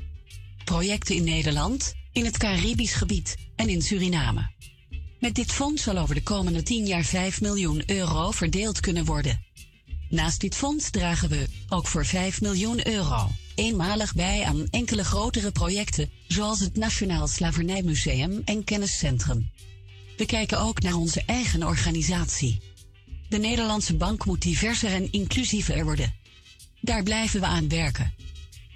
Projecten 0.63 1.15
in 1.15 1.23
Nederland, 1.23 1.93
in 2.11 2.25
het 2.25 2.37
Caribisch 2.37 2.93
gebied 2.93 3.35
en 3.55 3.69
in 3.69 3.81
Suriname. 3.81 4.51
Met 5.19 5.35
dit 5.35 5.51
fonds 5.51 5.83
zal 5.83 5.97
over 5.97 6.15
de 6.15 6.23
komende 6.23 6.63
10 6.63 6.85
jaar 6.85 7.03
5 7.03 7.41
miljoen 7.41 7.83
euro 7.85 8.31
verdeeld 8.31 8.79
kunnen 8.79 9.05
worden. 9.05 9.43
Naast 10.09 10.39
dit 10.39 10.55
fonds 10.55 10.89
dragen 10.89 11.29
we 11.29 11.47
ook 11.67 11.87
voor 11.87 12.05
5 12.05 12.41
miljoen 12.41 12.87
euro 12.87 13.29
eenmalig 13.55 14.15
bij 14.15 14.43
aan 14.43 14.67
enkele 14.69 15.03
grotere 15.03 15.51
projecten, 15.51 16.09
zoals 16.27 16.59
het 16.59 16.77
Nationaal 16.77 17.27
Slavernijmuseum 17.27 18.41
en 18.45 18.63
Kenniscentrum. 18.63 19.51
We 20.19 20.25
kijken 20.25 20.59
ook 20.59 20.81
naar 20.81 20.95
onze 20.95 21.23
eigen 21.25 21.63
organisatie. 21.63 22.59
De 23.29 23.37
Nederlandse 23.37 23.95
bank 23.95 24.25
moet 24.25 24.41
diverser 24.41 24.91
en 24.91 25.11
inclusiever 25.11 25.83
worden. 25.83 26.13
Daar 26.81 27.03
blijven 27.03 27.39
we 27.39 27.45
aan 27.45 27.69
werken. 27.69 28.13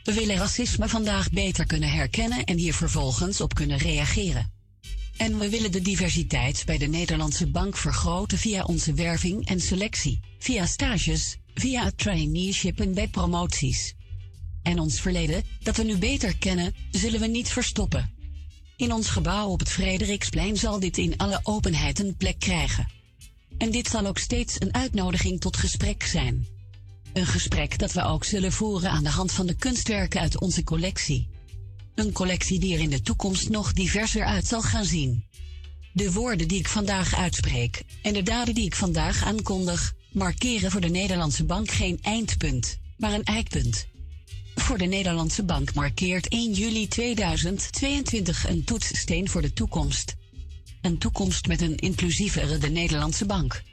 We 0.04 0.14
willen 0.14 0.36
racisme 0.38 0.90
vandaag 0.90 1.30
beter 1.30 1.66
kunnen 1.66 1.90
herkennen 1.90 2.44
en 2.44 2.58
hier 2.58 2.74
vervolgens 2.74 3.42
op 3.42 3.54
kunnen 3.54 3.78
reageren. 3.78 4.52
En 5.18 5.40
we 5.40 5.50
willen 5.50 5.72
de 5.72 5.82
diversiteit 5.82 6.64
bij 6.66 6.78
de 6.78 6.88
Nederlandse 6.88 7.48
bank 7.48 7.78
vergroten 7.78 8.38
via 8.38 8.64
onze 8.64 8.94
werving 8.94 9.48
en 9.48 9.60
selectie, 9.60 10.20
via 10.40 10.66
stages, 10.66 11.38
via 11.54 11.84
het 11.84 11.98
traineeship 11.98 12.80
en 12.80 12.94
bij 12.94 13.08
promoties. 13.08 13.94
En 14.62 14.80
ons 14.80 15.02
verleden, 15.02 15.44
dat 15.64 15.78
we 15.78 15.84
nu 15.84 15.98
beter 15.98 16.38
kennen, 16.38 16.76
zullen 16.92 17.20
we 17.20 17.28
niet 17.28 17.50
verstoppen. 17.50 18.13
In 18.84 18.94
ons 18.94 19.10
gebouw 19.10 19.48
op 19.48 19.60
het 19.60 19.70
Frederiksplein 19.70 20.58
zal 20.58 20.80
dit 20.80 20.98
in 20.98 21.18
alle 21.18 21.40
openheid 21.44 22.00
een 22.00 22.16
plek 22.16 22.40
krijgen. 22.40 22.88
En 23.58 23.72
dit 23.72 23.88
zal 23.88 24.06
ook 24.06 24.18
steeds 24.18 24.56
een 24.60 24.74
uitnodiging 24.74 25.42
tot 25.42 25.58
gesprek 25.58 26.04
zijn. 26.04 26.48
Een 27.14 27.26
gesprek 27.26 27.78
dat 27.78 27.94
we 27.94 28.04
ook 28.04 28.24
zullen 28.24 28.52
voeren 28.52 28.90
aan 28.90 29.04
de 29.04 29.10
hand 29.10 29.32
van 29.32 29.46
de 29.46 29.56
kunstwerken 29.56 30.22
uit 30.22 30.40
onze 30.40 30.64
collectie. 30.64 31.28
Een 31.96 32.12
collectie 32.12 32.60
die 32.60 32.74
er 32.74 32.80
in 32.80 32.90
de 32.90 33.02
toekomst 33.02 33.50
nog 33.50 33.74
diverser 33.74 34.26
uit 34.26 34.48
zal 34.48 34.62
gaan 34.62 34.86
zien. 34.86 35.26
De 35.94 36.12
woorden 36.12 36.48
die 36.48 36.60
ik 36.60 36.68
vandaag 36.68 37.16
uitspreek 37.16 37.84
en 38.02 38.14
de 38.14 38.24
daden 38.24 38.56
die 38.56 38.66
ik 38.66 38.76
vandaag 38.76 39.24
aankondig, 39.24 39.94
markeren 40.12 40.72
voor 40.72 40.82
de 40.82 40.90
Nederlandse 40.90 41.46
Bank 41.46 41.72
geen 41.72 42.00
eindpunt, 42.02 42.78
maar 42.98 43.14
een 43.14 43.24
eikpunt. 43.24 43.88
Voor 44.56 44.78
de 44.78 44.86
Nederlandse 44.86 45.44
Bank 45.44 45.74
markeert 45.74 46.28
1 46.28 46.54
juli 46.54 46.88
2022 46.88 48.50
een 48.50 48.64
toetssteen 48.64 49.30
voor 49.30 49.42
de 49.42 49.54
toekomst. 49.54 50.16
Een 50.82 50.98
toekomst 50.98 51.48
met 51.48 51.62
een 51.62 51.76
inclusievere 51.76 52.58
de 52.58 52.70
Nederlandse 52.70 53.26
Bank. 53.26 53.64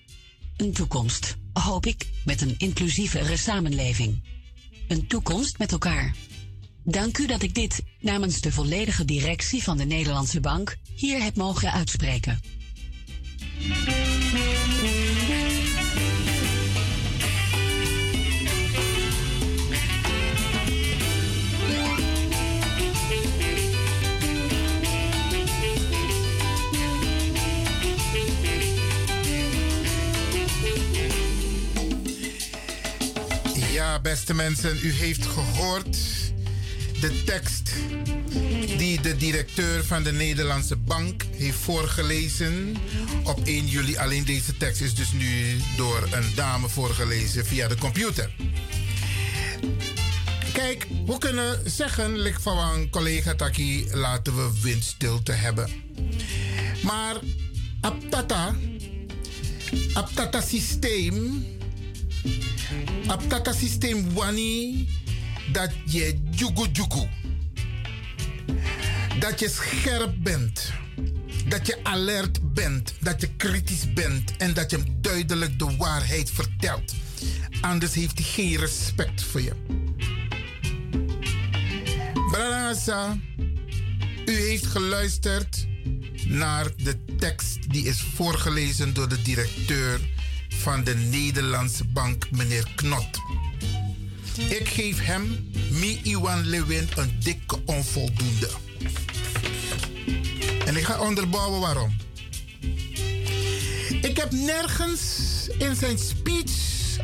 Een 0.57 0.73
toekomst, 0.73 1.37
hoop 1.53 1.87
ik, 1.87 2.07
met 2.25 2.41
een 2.41 2.55
inclusievere 2.59 3.37
samenleving. 3.37 4.23
Een 4.89 5.07
toekomst 5.07 5.59
met 5.59 5.73
elkaar. 5.73 6.15
Dank 6.85 7.19
u 7.19 7.27
dat 7.27 7.43
ik 7.43 7.55
dit, 7.55 7.83
namens 8.01 8.41
de 8.41 8.53
volledige 8.53 9.05
directie 9.05 9.63
van 9.63 9.77
de 9.77 9.85
Nederlandse 9.85 10.41
Bank, 10.41 10.77
hier 10.95 11.23
heb 11.23 11.37
mogen 11.37 11.73
uitspreken. 11.73 12.41
Beste 33.99 34.35
mensen, 34.35 34.79
u 34.83 34.93
heeft 34.93 35.27
gehoord 35.27 35.99
de 37.01 37.23
tekst 37.25 37.73
die 38.77 39.01
de 39.01 39.17
directeur 39.17 39.85
van 39.85 40.03
de 40.03 40.13
Nederlandse 40.13 40.77
Bank 40.77 41.25
heeft 41.37 41.59
voorgelezen 41.59 42.77
op 43.25 43.41
1 43.45 43.67
juli. 43.67 43.97
Alleen 43.97 44.25
deze 44.25 44.57
tekst 44.57 44.81
is 44.81 44.95
dus 44.95 45.13
nu 45.13 45.57
door 45.77 46.09
een 46.11 46.33
dame 46.35 46.69
voorgelezen 46.69 47.47
via 47.47 47.69
de 47.69 47.77
computer. 47.77 48.31
Kijk, 50.53 50.87
we 51.07 51.19
kunnen 51.19 51.71
zeggen, 51.71 52.19
lik 52.19 52.41
van 52.41 52.59
een 52.59 52.91
collega 52.91 53.35
Taki, 53.35 53.87
laten 53.93 54.37
we 54.37 54.61
windstilte 54.63 55.33
hebben. 55.33 55.71
Maar 56.83 57.17
aptata, 57.81 58.55
aptata 59.93 60.41
systeem, 60.41 61.47
aptata 63.11 63.53
systeem 63.53 64.13
wani 64.15 64.89
dat 65.53 65.71
je 65.85 66.19
jugu. 66.31 67.09
Dat 69.19 69.41
je 69.41 69.49
scherp 69.49 70.15
bent. 70.19 70.73
Dat 71.49 71.67
je 71.67 71.79
alert 71.83 72.55
bent. 72.55 72.95
Dat 73.01 73.21
je 73.21 73.29
kritisch 73.37 73.93
bent. 73.93 74.37
En 74.37 74.55
dat 74.55 74.71
je 74.71 74.77
hem 74.77 74.87
duidelijk 75.01 75.59
de 75.59 75.77
waarheid 75.77 76.31
vertelt. 76.31 76.95
Anders 77.61 77.95
heeft 77.95 78.19
hij 78.19 78.27
geen 78.27 78.57
respect 78.57 79.23
voor 79.23 79.41
je. 79.41 79.53
Brada 82.31 83.19
u 84.27 84.33
heeft 84.33 84.67
geluisterd 84.67 85.67
naar 86.27 86.67
de 86.77 87.05
tekst 87.19 87.71
die 87.71 87.85
is 87.85 88.01
voorgelezen 88.15 88.95
door 88.95 89.09
de 89.09 89.23
directeur 89.23 90.01
van 90.55 90.85
de 90.85 90.95
Nederlandse 90.95 91.85
Bank, 91.85 92.31
meneer 92.31 92.73
Knot. 92.75 93.21
Ik 94.37 94.69
geef 94.69 95.01
hem, 95.01 95.51
Mi 95.71 96.01
Iwan 96.03 96.47
Lewin, 96.47 96.89
een 96.97 97.17
dikke 97.23 97.59
onvoldoende. 97.65 98.51
En 100.67 100.77
ik 100.77 100.85
ga 100.85 100.99
onderbouwen 101.01 101.61
waarom. 101.61 101.97
Ik 104.03 104.17
heb 104.17 104.33
nergens 104.33 105.03
in 105.59 105.77
zijn 105.77 105.99
speech 105.99 106.51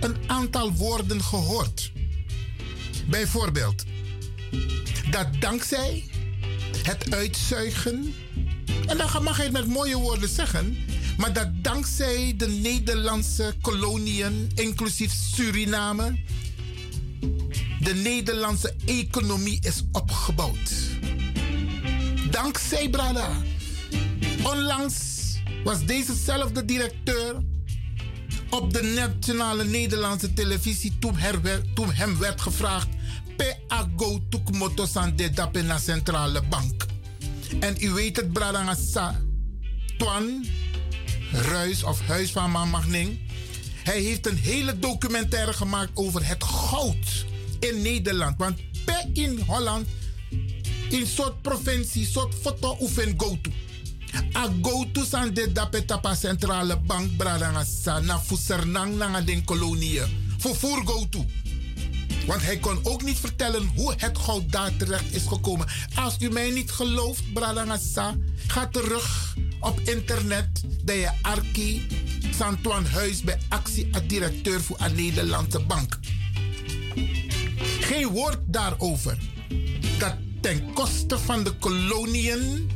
een 0.01 0.16
aantal 0.27 0.73
woorden 0.73 1.23
gehoord. 1.23 1.93
Bijvoorbeeld, 3.06 3.85
dat 5.10 5.27
dankzij 5.39 6.05
het 6.82 7.14
uitzuigen, 7.14 8.14
en 8.86 8.97
dan 8.97 9.23
mag 9.23 9.36
hij 9.36 9.51
met 9.51 9.66
mooie 9.66 9.97
woorden 9.97 10.28
zeggen, 10.28 10.77
maar 11.16 11.32
dat 11.32 11.48
dankzij 11.62 12.34
de 12.36 12.48
Nederlandse 12.48 13.55
koloniën, 13.60 14.51
inclusief 14.55 15.12
Suriname, 15.12 16.18
de 17.80 17.94
Nederlandse 17.94 18.74
economie 18.84 19.59
is 19.60 19.82
opgebouwd. 19.93 20.72
Dankzij 22.30 22.88
Brada. 22.90 23.28
Onlangs 24.43 24.94
was 25.64 25.84
dezezelfde 25.84 26.64
directeur 26.64 27.36
op 28.51 28.72
de 28.72 28.82
nationale 28.82 29.64
Nederlandse 29.64 30.32
televisie 30.32 30.98
toen, 30.98 31.16
toen 31.74 31.93
hem 31.93 32.18
werd 32.18 32.40
gevraagd 32.40 32.88
pe 33.36 33.56
ago 33.68 34.20
tukmoto 34.28 34.86
san 34.86 35.16
de 35.16 35.30
dape 35.30 35.62
na 35.62 35.78
centrale 35.78 36.43
bank. 36.48 36.86
En 37.60 37.76
u 37.80 37.90
weet 37.90 38.16
het, 38.16 38.32
Bradangasa, 38.32 39.20
Twan, 39.98 40.44
Ruis 41.32 41.82
of 41.82 42.00
Huis 42.00 42.30
van 42.30 42.50
Magning. 42.50 43.18
Hij 43.82 44.00
heeft 44.00 44.26
een 44.26 44.36
hele 44.36 44.78
documentaire 44.78 45.52
gemaakt 45.52 45.90
over 45.94 46.26
het 46.26 46.44
goud 46.44 47.26
in 47.60 47.82
Nederland. 47.82 48.34
Want 48.38 48.58
per 48.84 49.04
in 49.12 49.40
Holland, 49.46 49.86
in 50.88 51.06
soort 51.06 51.42
provincie, 51.42 52.06
soort 52.06 52.34
foto 52.42 52.76
oefen 52.80 53.14
go 53.16 53.38
to. 53.42 53.50
A 54.36 54.52
go 54.62 54.84
to 54.92 55.04
san 55.04 55.34
de 55.34 55.52
dapetapa 55.52 56.14
centrale 56.14 56.76
bank 56.76 57.16
bradangasa 57.16 58.00
na 58.00 58.20
fusernang 58.20 58.96
na 58.96 59.20
den 59.20 59.44
kolonie. 59.44 60.00
Voor 60.38 60.82
go 60.84 61.06
to. 61.10 61.24
Want 62.26 62.42
hij 62.42 62.58
kon 62.58 62.78
ook 62.82 63.02
niet 63.02 63.18
vertellen 63.18 63.70
hoe 63.74 63.94
het 63.96 64.18
goud 64.18 64.52
daar 64.52 64.76
terecht 64.76 65.14
is 65.14 65.26
gekomen. 65.26 65.66
Als 65.94 66.16
u 66.20 66.30
mij 66.30 66.50
niet 66.50 66.70
gelooft, 66.70 67.32
Bradangasa, 67.32 68.16
ga 68.46 68.66
terug 68.66 69.36
op 69.60 69.80
internet. 69.80 70.48
Dat 70.84 70.96
je 70.96 71.10
Arki 71.22 71.86
Santuan 72.36 72.86
Huis 72.86 73.22
bij 73.22 73.38
actie 73.48 73.88
als 73.92 74.06
directeur 74.06 74.60
voor 74.60 74.76
een 74.80 74.94
Nederlandse 74.94 75.60
bank. 75.60 75.98
Geen 77.80 78.06
woord 78.06 78.38
daarover. 78.46 79.18
Dat 79.98 80.14
ten 80.40 80.72
koste 80.72 81.18
van 81.18 81.44
de 81.44 81.52
koloniën 81.52 82.70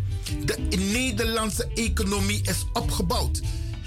de 0.44 0.76
Nederlandse 0.76 1.68
economie 1.74 2.40
is 2.42 2.66
opgebouwd. 2.72 3.40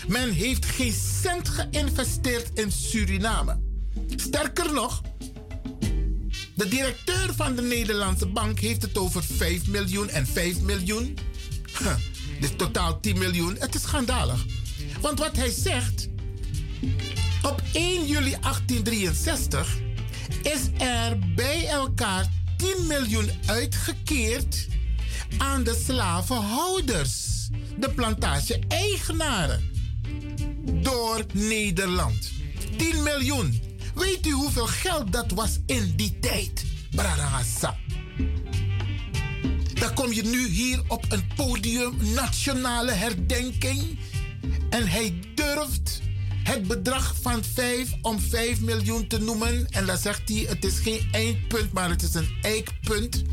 Men 0.07 0.31
heeft 0.31 0.65
geen 0.65 0.93
cent 1.21 1.49
geïnvesteerd 1.49 2.59
in 2.59 2.71
Suriname. 2.71 3.59
Sterker 4.15 4.73
nog, 4.73 5.01
de 6.63 6.69
directeur 6.69 7.33
van 7.35 7.55
de 7.55 7.61
Nederlandse 7.61 8.25
bank 8.25 8.59
heeft 8.59 8.81
het 8.81 8.97
over 8.97 9.23
5 9.23 9.67
miljoen 9.67 10.09
en 10.09 10.27
5 10.27 10.59
miljoen. 10.59 11.17
Huh, 11.79 11.95
dus 12.39 12.49
totaal 12.55 12.99
10 12.99 13.17
miljoen. 13.17 13.55
Het 13.59 13.75
is 13.75 13.81
schandalig. 13.81 14.45
Want 15.01 15.19
wat 15.19 15.35
hij 15.35 15.49
zegt, 15.49 16.07
op 17.41 17.61
1 17.73 18.05
juli 18.05 18.35
1863 18.41 19.77
is 20.41 20.61
er 20.77 21.19
bij 21.35 21.67
elkaar 21.67 22.31
10 22.57 22.87
miljoen 22.87 23.29
uitgekeerd 23.45 24.67
aan 25.37 25.63
de 25.63 25.81
slavenhouders, 25.85 27.47
de 27.77 27.89
plantage-eigenaren, 27.89 29.71
door 30.81 31.25
Nederland. 31.33 32.31
10 32.77 33.03
miljoen. 33.03 33.62
Weet 33.93 34.27
u 34.27 34.31
hoeveel 34.31 34.67
geld 34.67 35.11
dat 35.11 35.31
was 35.31 35.59
in 35.65 35.93
die 35.95 36.19
tijd? 36.19 36.65
Bradangasa. 36.91 37.77
Dan 39.73 39.93
kom 39.93 40.13
je 40.13 40.23
nu 40.23 40.47
hier 40.47 40.81
op 40.87 41.05
een 41.09 41.27
podium, 41.35 41.97
nationale 42.13 42.91
herdenking. 42.91 43.99
En 44.69 44.87
hij 44.87 45.19
durft 45.35 46.01
het 46.43 46.67
bedrag 46.67 47.15
van 47.21 47.43
5 47.53 47.89
om 48.01 48.19
5 48.19 48.61
miljoen 48.61 49.07
te 49.07 49.19
noemen. 49.19 49.67
En 49.69 49.85
dan 49.85 49.97
zegt 49.97 50.29
hij, 50.29 50.45
het 50.47 50.65
is 50.65 50.79
geen 50.79 51.07
eindpunt, 51.11 51.73
maar 51.73 51.89
het 51.89 52.01
is 52.01 52.13
een 52.13 52.29
eikpunt. 52.41 53.23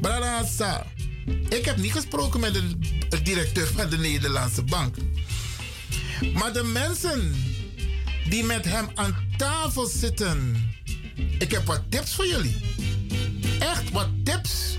Brada 0.00 0.44
ik 1.48 1.64
heb 1.64 1.76
niet 1.76 1.92
gesproken 1.92 2.40
met 2.40 2.54
de 3.08 3.22
directeur 3.22 3.66
van 3.66 3.88
de 3.88 3.98
Nederlandse 3.98 4.62
Bank. 4.62 4.96
Maar 6.34 6.52
de 6.52 6.62
mensen 6.62 7.34
die 8.28 8.44
met 8.44 8.64
hem 8.64 8.88
aan 8.94 9.16
tafel 9.42 9.86
zitten. 9.86 10.70
Ik 11.38 11.50
heb 11.50 11.66
wat 11.66 11.82
tips 11.88 12.14
voor 12.14 12.26
jullie. 12.26 12.56
Echt 13.58 13.90
wat 13.90 14.08
tips. 14.24 14.76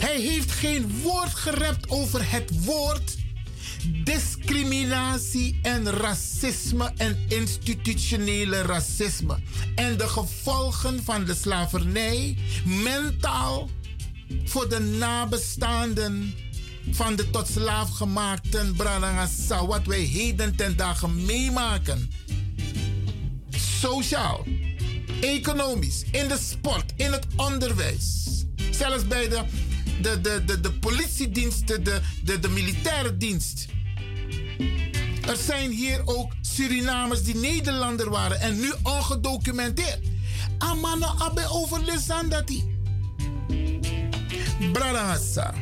Hij 0.00 0.20
heeft 0.20 0.50
geen 0.50 1.00
woord 1.02 1.34
gerept 1.34 1.88
over 1.88 2.30
het 2.30 2.64
woord 2.64 3.16
discriminatie 4.04 5.58
en 5.62 5.90
racisme 5.90 6.92
en 6.96 7.24
institutionele 7.28 8.62
racisme. 8.62 9.38
En 9.74 9.96
de 9.96 10.08
gevolgen 10.08 11.04
van 11.04 11.24
de 11.24 11.34
slavernij 11.34 12.36
mentaal 12.64 13.70
voor 14.44 14.68
de 14.68 14.80
nabestaanden 14.80 16.34
van 16.90 17.16
de 17.16 17.30
tot 17.30 17.48
slaaf 17.48 17.90
gemaakten 17.90 18.74
Branagasa, 18.76 19.66
wat 19.66 19.86
wij 19.86 20.00
heden 20.00 20.56
ten 20.56 20.76
dagen 20.76 21.24
meemaken. 21.24 22.10
Sociaal, 23.86 24.44
economisch, 25.20 26.04
in 26.12 26.28
de 26.28 26.38
sport, 26.38 26.92
in 26.96 27.12
het 27.12 27.26
onderwijs. 27.36 28.24
Zelfs 28.70 29.06
bij 29.06 29.28
de, 29.28 29.42
de, 30.02 30.20
de, 30.20 30.42
de, 30.46 30.60
de 30.60 30.72
politiediensten, 30.72 31.84
de, 31.84 32.00
de, 32.24 32.38
de 32.38 32.48
militaire 32.48 33.16
dienst. 33.16 33.66
Er 35.26 35.36
zijn 35.36 35.70
hier 35.70 36.02
ook 36.04 36.32
Surinamers 36.40 37.22
die 37.22 37.36
Nederlander 37.36 38.10
waren 38.10 38.40
en 38.40 38.60
nu 38.60 38.72
ongedocumenteerd. 38.82 40.00
Amano 40.58 41.14
abe 41.18 41.48
over 41.48 41.80
Lisandati. 41.84 42.64
Branagasa. 44.72 45.54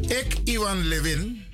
Ik, 0.00 0.36
Iwan 0.44 0.88
Levin, 0.88 1.44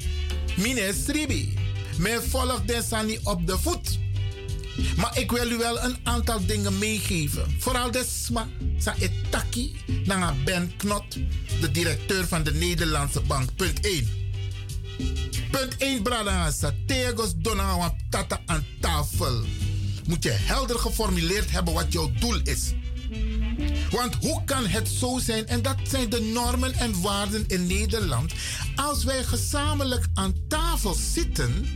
mine 0.56 0.94
Sribi. 1.04 1.54
Mij 1.98 2.20
volgt 2.20 2.68
Desani 2.68 3.18
op 3.22 3.46
de 3.46 3.58
voet. 3.58 4.00
Maar 4.96 5.18
ik 5.18 5.30
wil 5.30 5.50
u 5.50 5.56
wel 5.56 5.82
een 5.82 5.96
aantal 6.02 6.46
dingen 6.46 6.78
meegeven. 6.78 7.56
Vooral 7.58 7.90
de 7.90 8.04
sma, 8.24 8.48
sa 8.78 8.94
etaki, 8.98 9.76
naar 10.04 10.34
Ben 10.44 10.72
Knot, 10.76 11.18
de 11.60 11.70
directeur 11.70 12.26
van 12.26 12.42
de 12.42 12.54
Nederlandse 12.54 13.20
Bank. 13.20 13.54
Punt 13.56 13.80
1. 13.80 14.08
Punt 15.50 15.76
1, 15.76 16.02
Bradangasa. 16.02 16.74
Tegos 16.86 17.32
donawa 17.36 17.94
tata 18.10 18.40
aan 18.46 18.66
tafel. 18.80 19.44
Moet 20.06 20.22
je 20.22 20.30
helder 20.30 20.78
geformuleerd 20.78 21.50
hebben 21.50 21.74
wat 21.74 21.92
jouw 21.92 22.10
doel 22.20 22.40
is. 22.42 22.72
Want 23.90 24.14
hoe 24.14 24.44
kan 24.44 24.66
het 24.66 24.88
zo 24.88 25.18
zijn, 25.18 25.46
en 25.46 25.62
dat 25.62 25.76
zijn 25.82 26.08
de 26.08 26.20
normen 26.20 26.74
en 26.74 27.00
waarden 27.02 27.44
in 27.46 27.66
Nederland, 27.66 28.32
als 28.76 29.04
wij 29.04 29.24
gezamenlijk 29.24 30.06
aan 30.14 30.34
tafel 30.48 30.94
zitten 30.94 31.66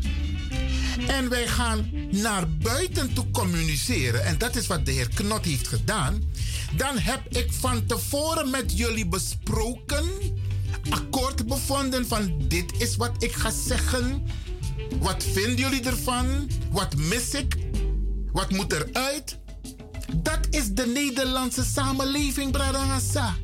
en 1.07 1.29
wij 1.29 1.47
gaan 1.47 1.91
naar 2.11 2.49
buiten 2.49 3.13
toe 3.13 3.31
communiceren, 3.31 4.25
en 4.25 4.39
dat 4.39 4.57
is 4.57 4.67
wat 4.67 4.87
de 4.87 4.93
heer 4.93 5.09
Knot 5.15 5.45
heeft 5.45 5.69
gedaan, 5.69 6.23
dan 6.77 6.99
heb 6.99 7.21
ik 7.29 7.53
van 7.53 7.87
tevoren 7.87 8.51
met 8.51 8.79
jullie 8.79 9.07
besproken, 9.07 10.05
akkoord 10.91 11.47
bevonden 11.47 12.07
van 12.07 12.35
dit 12.49 12.73
is 12.79 12.97
wat 12.97 13.23
ik 13.23 13.33
ga 13.33 13.51
zeggen. 13.51 14.27
Wat 14.99 15.25
vinden 15.33 15.57
jullie 15.57 15.83
ervan? 15.83 16.51
Wat 16.71 16.97
mis 16.97 17.35
ik? 17.35 17.57
Wat 18.33 18.51
moet 18.51 18.73
eruit? 18.73 19.39
Dat 20.15 20.47
is 20.51 20.69
de 20.73 20.87
Nederlandse 20.87 21.65
samenleving, 21.65 22.53
Bradangasa. 22.53 23.37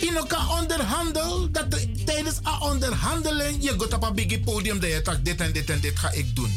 In 0.00 0.16
elkaar 0.16 0.60
onderhandel, 0.60 1.50
dat 1.50 1.70
de, 1.70 1.99
tijdens 2.04 2.36
een 2.36 2.60
onderhandeling 2.60 3.62
je 3.62 3.74
gaat 3.78 3.94
op 3.94 4.02
een 4.02 4.14
biggie 4.14 4.40
podium 4.40 4.80
dat 4.80 4.90
je 4.90 5.00
zegt 5.04 5.24
dit 5.24 5.40
en 5.40 5.52
dit 5.52 5.70
en 5.70 5.80
dit 5.80 5.98
ga 5.98 6.12
ik 6.12 6.36
doen. 6.36 6.52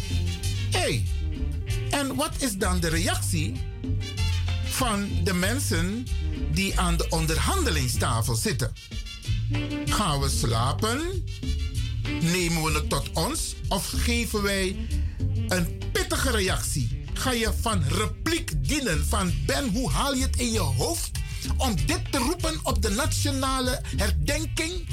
Hé, 0.71 0.79
hey, 0.79 1.05
en 1.89 2.15
wat 2.15 2.31
is 2.37 2.57
dan 2.57 2.79
de 2.79 2.89
reactie 2.89 3.61
van 4.63 5.09
de 5.23 5.33
mensen 5.33 6.07
die 6.51 6.79
aan 6.79 6.97
de 6.97 7.09
onderhandelingstafel 7.09 8.35
zitten? 8.35 8.73
Gaan 9.85 10.19
we 10.19 10.29
slapen? 10.29 11.23
Nemen 12.21 12.63
we 12.63 12.71
het 12.71 12.89
tot 12.89 13.09
ons? 13.13 13.55
Of 13.67 13.93
geven 13.95 14.41
wij 14.41 14.75
een 15.47 15.81
pittige 15.91 16.31
reactie? 16.31 17.01
ga 17.23 17.31
je 17.31 17.51
van 17.61 17.83
repliek 17.87 18.67
dienen. 18.67 19.05
Van 19.07 19.33
Ben, 19.45 19.69
hoe 19.69 19.89
haal 19.89 20.13
je 20.13 20.21
het 20.21 20.35
in 20.35 20.51
je 20.51 20.59
hoofd 20.59 21.11
om 21.57 21.75
dit 21.85 22.11
te 22.11 22.17
roepen 22.17 22.59
op 22.63 22.81
de 22.81 22.89
nationale 22.89 23.81
herdenking? 23.97 24.87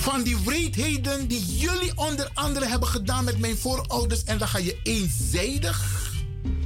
Van 0.00 0.22
die 0.22 0.36
wreedheden 0.44 1.28
die 1.28 1.56
jullie 1.56 1.92
onder 1.94 2.30
andere 2.34 2.66
hebben 2.66 2.88
gedaan 2.88 3.24
met 3.24 3.38
mijn 3.38 3.56
voorouders. 3.56 4.24
En 4.24 4.38
dan 4.38 4.48
ga 4.48 4.58
je 4.58 4.78
eenzijdig. 4.82 6.06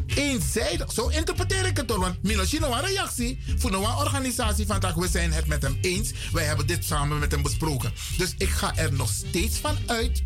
Eenzijdig, 0.06 0.92
zo 0.92 1.08
interpreteer 1.08 1.66
ik 1.66 1.76
het 1.76 1.88
door. 1.88 2.00
Want 2.00 2.22
misschien 2.22 2.62
een 2.62 2.84
reactie 2.84 3.38
voor 3.58 3.72
een 3.72 3.84
organisatie 3.84 4.66
van 4.66 4.80
dat 4.80 4.94
we 4.94 5.08
zijn 5.08 5.32
het 5.32 5.46
met 5.46 5.62
hem 5.62 5.78
eens. 5.80 6.10
Wij 6.32 6.44
hebben 6.44 6.66
dit 6.66 6.84
samen 6.84 7.18
met 7.18 7.32
hem 7.32 7.42
besproken. 7.42 7.92
Dus 8.16 8.34
ik 8.38 8.48
ga 8.48 8.76
er 8.76 8.92
nog 8.92 9.10
steeds 9.10 9.56
van 9.56 9.76
uit 9.86 10.22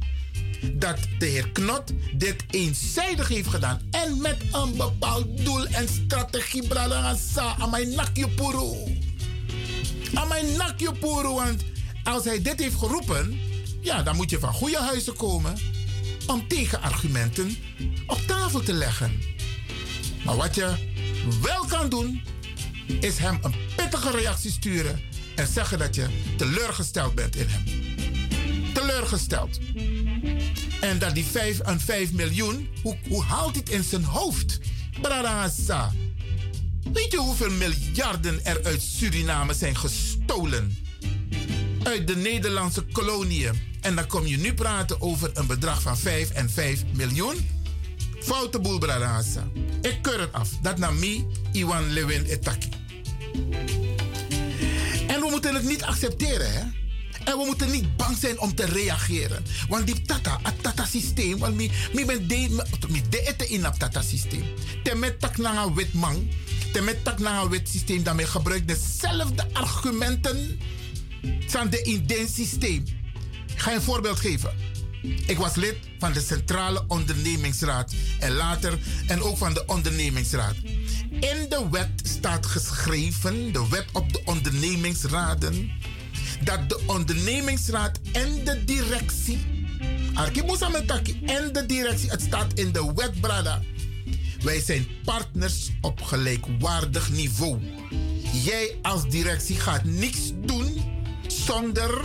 dat 0.72 0.98
de 1.18 1.26
heer 1.26 1.48
Knot 1.50 1.92
dit 2.14 2.44
eenzijdig 2.50 3.28
heeft 3.28 3.48
gedaan. 3.48 3.80
En 3.90 4.20
met 4.20 4.36
een 4.52 4.76
bepaald 4.76 5.44
doel 5.44 5.66
en 5.66 5.88
strategie. 5.88 6.66
Bralangasa, 6.66 7.54
aan 7.58 7.70
mijn 7.70 7.94
nakje 7.94 8.28
puru. 8.28 8.98
Aan 10.14 10.28
mijn 10.28 10.56
nakje 10.56 10.92
puru. 10.92 11.28
Want 11.28 11.62
als 12.06 12.24
hij 12.24 12.42
dit 12.42 12.60
heeft 12.60 12.74
geroepen, 12.74 13.40
ja, 13.80 14.02
dan 14.02 14.16
moet 14.16 14.30
je 14.30 14.38
van 14.38 14.52
goede 14.52 14.78
huizen 14.78 15.16
komen 15.16 15.56
om 16.26 16.48
tegenargumenten 16.48 17.56
op 18.06 18.18
tafel 18.18 18.62
te 18.62 18.72
leggen. 18.72 19.20
Maar 20.24 20.36
wat 20.36 20.54
je 20.54 20.74
wel 21.42 21.64
kan 21.64 21.88
doen, 21.88 22.22
is 23.00 23.18
hem 23.18 23.38
een 23.42 23.54
pittige 23.76 24.10
reactie 24.10 24.50
sturen 24.50 25.00
en 25.34 25.46
zeggen 25.46 25.78
dat 25.78 25.94
je 25.94 26.06
teleurgesteld 26.36 27.14
bent 27.14 27.36
in 27.36 27.46
hem. 27.48 27.64
Teleurgesteld. 28.74 29.58
En 30.80 30.98
dat 30.98 31.14
die 31.14 31.24
5 31.24 31.58
en 31.58 31.80
5 31.80 32.12
miljoen, 32.12 32.68
hoe, 32.82 32.96
hoe 33.08 33.22
haalt 33.22 33.56
het 33.56 33.68
in 33.68 33.82
zijn 33.82 34.04
hoofd? 34.04 34.58
Bradassa. 35.00 35.92
Weet 36.92 37.12
je 37.12 37.18
hoeveel 37.18 37.50
miljarden 37.50 38.44
er 38.44 38.64
uit 38.64 38.82
Suriname 38.82 39.54
zijn 39.54 39.76
gestolen? 39.76 40.85
Uit 41.86 42.06
de 42.06 42.16
Nederlandse 42.16 42.84
koloniën. 42.92 43.60
En 43.80 43.94
dan 43.94 44.06
kom 44.06 44.26
je 44.26 44.36
nu 44.36 44.54
praten 44.54 45.00
over 45.00 45.30
een 45.34 45.46
bedrag 45.46 45.82
van 45.82 45.98
5 45.98 46.30
en 46.30 46.50
5 46.50 46.82
miljoen? 46.92 47.48
Foute 48.20 48.60
boel, 48.60 48.78
Bradassa. 48.78 49.48
Ik 49.80 49.98
keur 50.02 50.20
het 50.20 50.32
af. 50.32 50.48
Dat 50.62 50.78
naar 50.78 50.94
me, 50.94 51.26
Iwan 51.52 51.92
Lewin 51.92 52.24
Etaki. 52.24 52.68
En 55.06 55.20
we 55.20 55.28
moeten 55.30 55.54
het 55.54 55.64
niet 55.64 55.82
accepteren, 55.82 56.52
hè? 56.52 56.60
En 57.24 57.38
we 57.38 57.44
moeten 57.46 57.70
niet 57.70 57.96
bang 57.96 58.16
zijn 58.16 58.40
om 58.40 58.54
te 58.54 58.64
reageren. 58.64 59.44
Want 59.68 59.86
die 59.86 60.02
tata, 60.02 60.38
het 60.42 60.62
tata-systeem, 60.62 61.38
want 61.38 61.56
mi 61.56 62.04
ben 62.06 62.28
de, 62.28 63.46
in 63.48 63.64
het 63.64 63.78
tata-systeem. 63.78 64.44
Temet 64.82 65.20
tak 65.20 65.36
na 65.36 65.62
een 65.62 65.74
wit 65.74 65.92
man, 65.92 66.28
temet 66.72 67.04
tak 67.04 67.18
na 67.18 67.42
een 67.42 67.48
wit 67.48 67.68
systeem, 67.68 68.02
dan 68.02 68.16
men 68.16 68.28
gebruikt 68.28 68.68
dezelfde 68.68 69.46
argumenten 69.52 70.58
van 71.46 71.70
de 71.70 71.82
in 71.82 72.06
dit 72.06 72.30
systeem. 72.30 72.84
Ik 73.52 73.58
ga 73.60 73.74
een 73.74 73.82
voorbeeld 73.82 74.20
geven. 74.20 74.50
Ik 75.26 75.38
was 75.38 75.54
lid 75.54 75.76
van 75.98 76.12
de 76.12 76.20
Centrale 76.20 76.84
Ondernemingsraad 76.88 77.94
en 78.18 78.32
later 78.32 78.78
en 79.06 79.22
ook 79.22 79.36
van 79.36 79.54
de 79.54 79.66
Ondernemingsraad. 79.66 80.54
In 81.10 81.46
de 81.48 81.66
wet 81.70 81.90
staat 82.02 82.46
geschreven, 82.46 83.52
de 83.52 83.68
wet 83.68 83.86
op 83.92 84.12
de 84.12 84.20
ondernemingsraden, 84.24 85.70
dat 86.44 86.68
de 86.68 86.80
ondernemingsraad 86.86 88.00
en 88.12 88.44
de 88.44 88.64
directie, 88.64 89.38
Arkimusametaki 90.14 91.20
en 91.26 91.52
de 91.52 91.66
directie, 91.66 92.10
het 92.10 92.20
staat 92.22 92.52
in 92.52 92.72
de 92.72 92.92
wet, 92.94 93.20
Brada. 93.20 93.62
Wij 94.42 94.60
zijn 94.60 94.86
partners 95.04 95.70
op 95.80 96.02
gelijkwaardig 96.02 97.10
niveau. 97.10 97.60
Jij 98.44 98.78
als 98.82 99.08
directie 99.08 99.60
gaat 99.60 99.84
niks 99.84 100.32
doen 100.34 100.95
zonder 101.46 102.04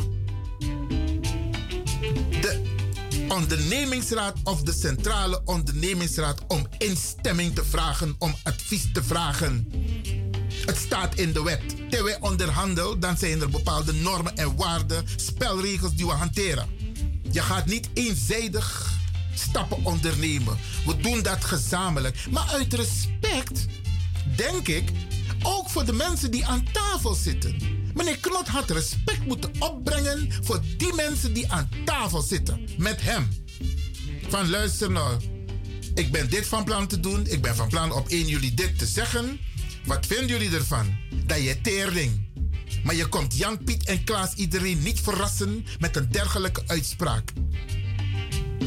de 2.41 2.61
ondernemingsraad 3.27 4.37
of 4.43 4.61
de 4.61 4.73
centrale 4.73 5.41
ondernemingsraad 5.45 6.41
om 6.47 6.67
instemming 6.77 7.55
te 7.55 7.65
vragen, 7.65 8.15
om 8.17 8.35
advies 8.43 8.91
te 8.93 9.03
vragen. 9.03 9.71
Het 10.65 10.77
staat 10.77 11.15
in 11.15 11.33
de 11.33 11.43
wet. 11.43 11.69
Terwijl 11.69 12.03
wij 12.03 12.17
onderhandelen, 12.19 12.99
dan 12.99 13.17
zijn 13.17 13.41
er 13.41 13.49
bepaalde 13.49 13.93
normen 13.93 14.37
en 14.37 14.55
waarden, 14.55 15.03
spelregels 15.15 15.95
die 15.95 16.05
we 16.05 16.11
hanteren. 16.11 16.67
Je 17.31 17.41
gaat 17.41 17.65
niet 17.65 17.89
eenzijdig 17.93 18.91
stappen 19.33 19.85
ondernemen. 19.85 20.57
We 20.85 20.97
doen 20.97 21.21
dat 21.21 21.45
gezamenlijk. 21.45 22.25
Maar 22.31 22.49
uit 22.51 22.73
respect, 22.73 23.65
denk 24.35 24.67
ik, 24.67 24.91
ook 25.43 25.69
voor 25.69 25.85
de 25.85 25.93
mensen 25.93 26.31
die 26.31 26.45
aan 26.45 26.67
tafel 26.71 27.13
zitten. 27.13 27.80
Meneer 27.93 28.17
Knot 28.17 28.47
had 28.47 28.69
respect 28.69 29.25
moeten 29.25 29.51
opbrengen 29.59 30.29
voor 30.41 30.61
die 30.77 30.93
mensen 30.93 31.33
die 31.33 31.51
aan 31.51 31.69
tafel 31.85 32.21
zitten. 32.21 32.67
Met 32.77 33.01
hem. 33.01 33.27
Van 34.27 34.49
luister 34.49 34.91
nou, 34.91 35.21
ik 35.95 36.11
ben 36.11 36.29
dit 36.29 36.45
van 36.45 36.63
plan 36.63 36.87
te 36.87 36.99
doen. 36.99 37.27
Ik 37.27 37.41
ben 37.41 37.55
van 37.55 37.67
plan 37.67 37.91
op 37.91 38.07
1 38.07 38.27
juli 38.27 38.53
dit 38.53 38.77
te 38.77 38.85
zeggen. 38.85 39.39
Wat 39.85 40.05
vinden 40.05 40.27
jullie 40.27 40.55
ervan? 40.55 40.97
Dat 41.25 41.43
je 41.43 41.61
teerling. 41.61 42.29
Maar 42.83 42.95
je 42.95 43.07
komt 43.07 43.37
Jan, 43.37 43.63
Piet 43.63 43.85
en 43.85 44.03
Klaas 44.03 44.33
iedereen 44.33 44.81
niet 44.83 44.99
verrassen 44.99 45.65
met 45.79 45.95
een 45.95 46.11
dergelijke 46.11 46.63
uitspraak. 46.67 47.31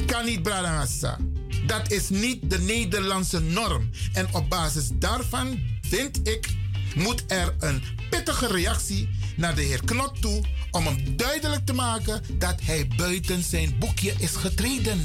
Kan 0.07 0.25
niet, 0.25 0.43
Bradangassa. 0.43 1.19
Dat 1.67 1.91
is 1.93 2.09
niet 2.09 2.51
de 2.51 2.59
Nederlandse 2.59 3.41
norm. 3.41 3.91
En 4.13 4.27
op 4.33 4.49
basis 4.49 4.89
daarvan 4.95 5.59
vind 5.81 6.29
ik, 6.29 6.49
moet 6.95 7.25
er 7.27 7.55
een 7.59 7.83
pittige 8.11 8.47
reactie 8.47 9.09
naar 9.37 9.55
de 9.55 9.63
heer 9.63 9.85
Knot 9.85 10.21
toe 10.21 10.45
om 10.71 10.87
hem 10.87 11.17
duidelijk 11.17 11.67
te 11.67 11.73
maken 11.73 12.23
dat 12.39 12.61
hij 12.63 12.89
buiten 12.97 13.43
zijn 13.43 13.79
boekje 13.79 14.15
is 14.19 14.35
getreden. 14.35 15.01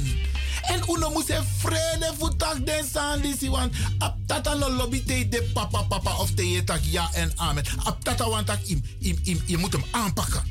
En 0.62 0.80
uno 0.88 1.10
moet 1.10 1.26
zijn 1.26 1.44
vrede 1.58 2.12
voetak 2.18 2.66
den 2.66 2.84
sandisi 2.92 3.50
want 3.50 3.74
ap 3.98 4.16
tata 4.26 4.54
no 4.54 4.70
lobby 4.70 5.02
te 5.04 5.28
de 5.28 5.50
papa 5.52 5.82
papa 5.82 6.16
of 6.16 6.30
te 6.30 6.62
ja 6.82 7.10
en 7.12 7.32
amen. 7.36 7.64
Ap 7.84 8.04
tata 8.04 8.28
want 8.28 8.46
tak 8.46 8.60
im, 8.62 8.82
im, 8.98 9.20
im, 9.22 9.42
je 9.46 9.56
moet 9.56 9.72
hem 9.72 9.84
aanpakken. 9.90 10.42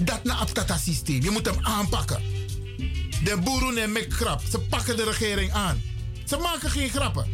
Dat 0.00 0.24
na 0.24 0.34
ap 0.34 0.48
tata 0.48 0.76
systeem. 0.76 1.22
Je 1.22 1.30
moet 1.30 1.46
hem 1.46 1.58
aanpakken. 1.62 2.22
De 3.24 3.38
boeren 3.44 3.76
en 3.78 3.92
mek 3.92 4.12
grap. 4.12 4.42
Ze 4.50 4.58
pakken 4.58 4.96
de 4.96 5.04
regering 5.04 5.52
aan. 5.52 5.82
Ze 6.24 6.36
maken 6.36 6.70
geen 6.70 6.88
grappen. 6.88 7.26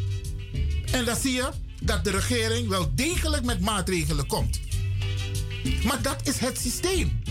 En 0.93 1.05
dan 1.05 1.17
zie 1.17 1.33
je 1.33 1.49
dat 1.85 2.05
de 2.05 2.11
regering 2.11 2.69
wel 2.69 2.91
degelijk 2.95 3.45
met 3.45 3.61
maatregelen 3.61 4.27
komt. 4.27 4.61
Maar 5.85 6.03
dat 6.03 6.17
is 6.29 6.39
het 6.39 6.59
systeem. 6.59 7.23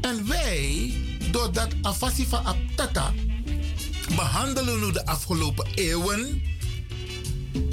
En 0.00 0.28
wij, 0.28 0.92
door 1.30 1.52
dat 1.52 1.68
afasi 1.82 2.26
van 2.26 2.44
Aptata, 2.44 3.12
behandelen 4.16 4.86
we 4.86 4.92
de 4.92 5.06
afgelopen 5.06 5.66
eeuwen, 5.74 6.42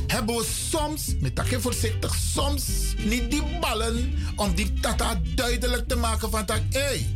hebben 0.07 0.35
we 0.35 0.45
soms, 0.69 1.15
met 1.19 1.35
dat 1.35 1.45
voorzichtig, 1.49 2.15
soms 2.15 2.65
niet 2.97 3.31
die 3.31 3.43
ballen 3.59 4.13
om 4.35 4.55
die 4.55 4.73
tata 4.73 5.21
duidelijk 5.35 5.87
te 5.87 5.95
maken 5.95 6.29
van 6.29 6.45
dat, 6.45 6.61
hé, 6.69 6.79
hey, 6.79 7.07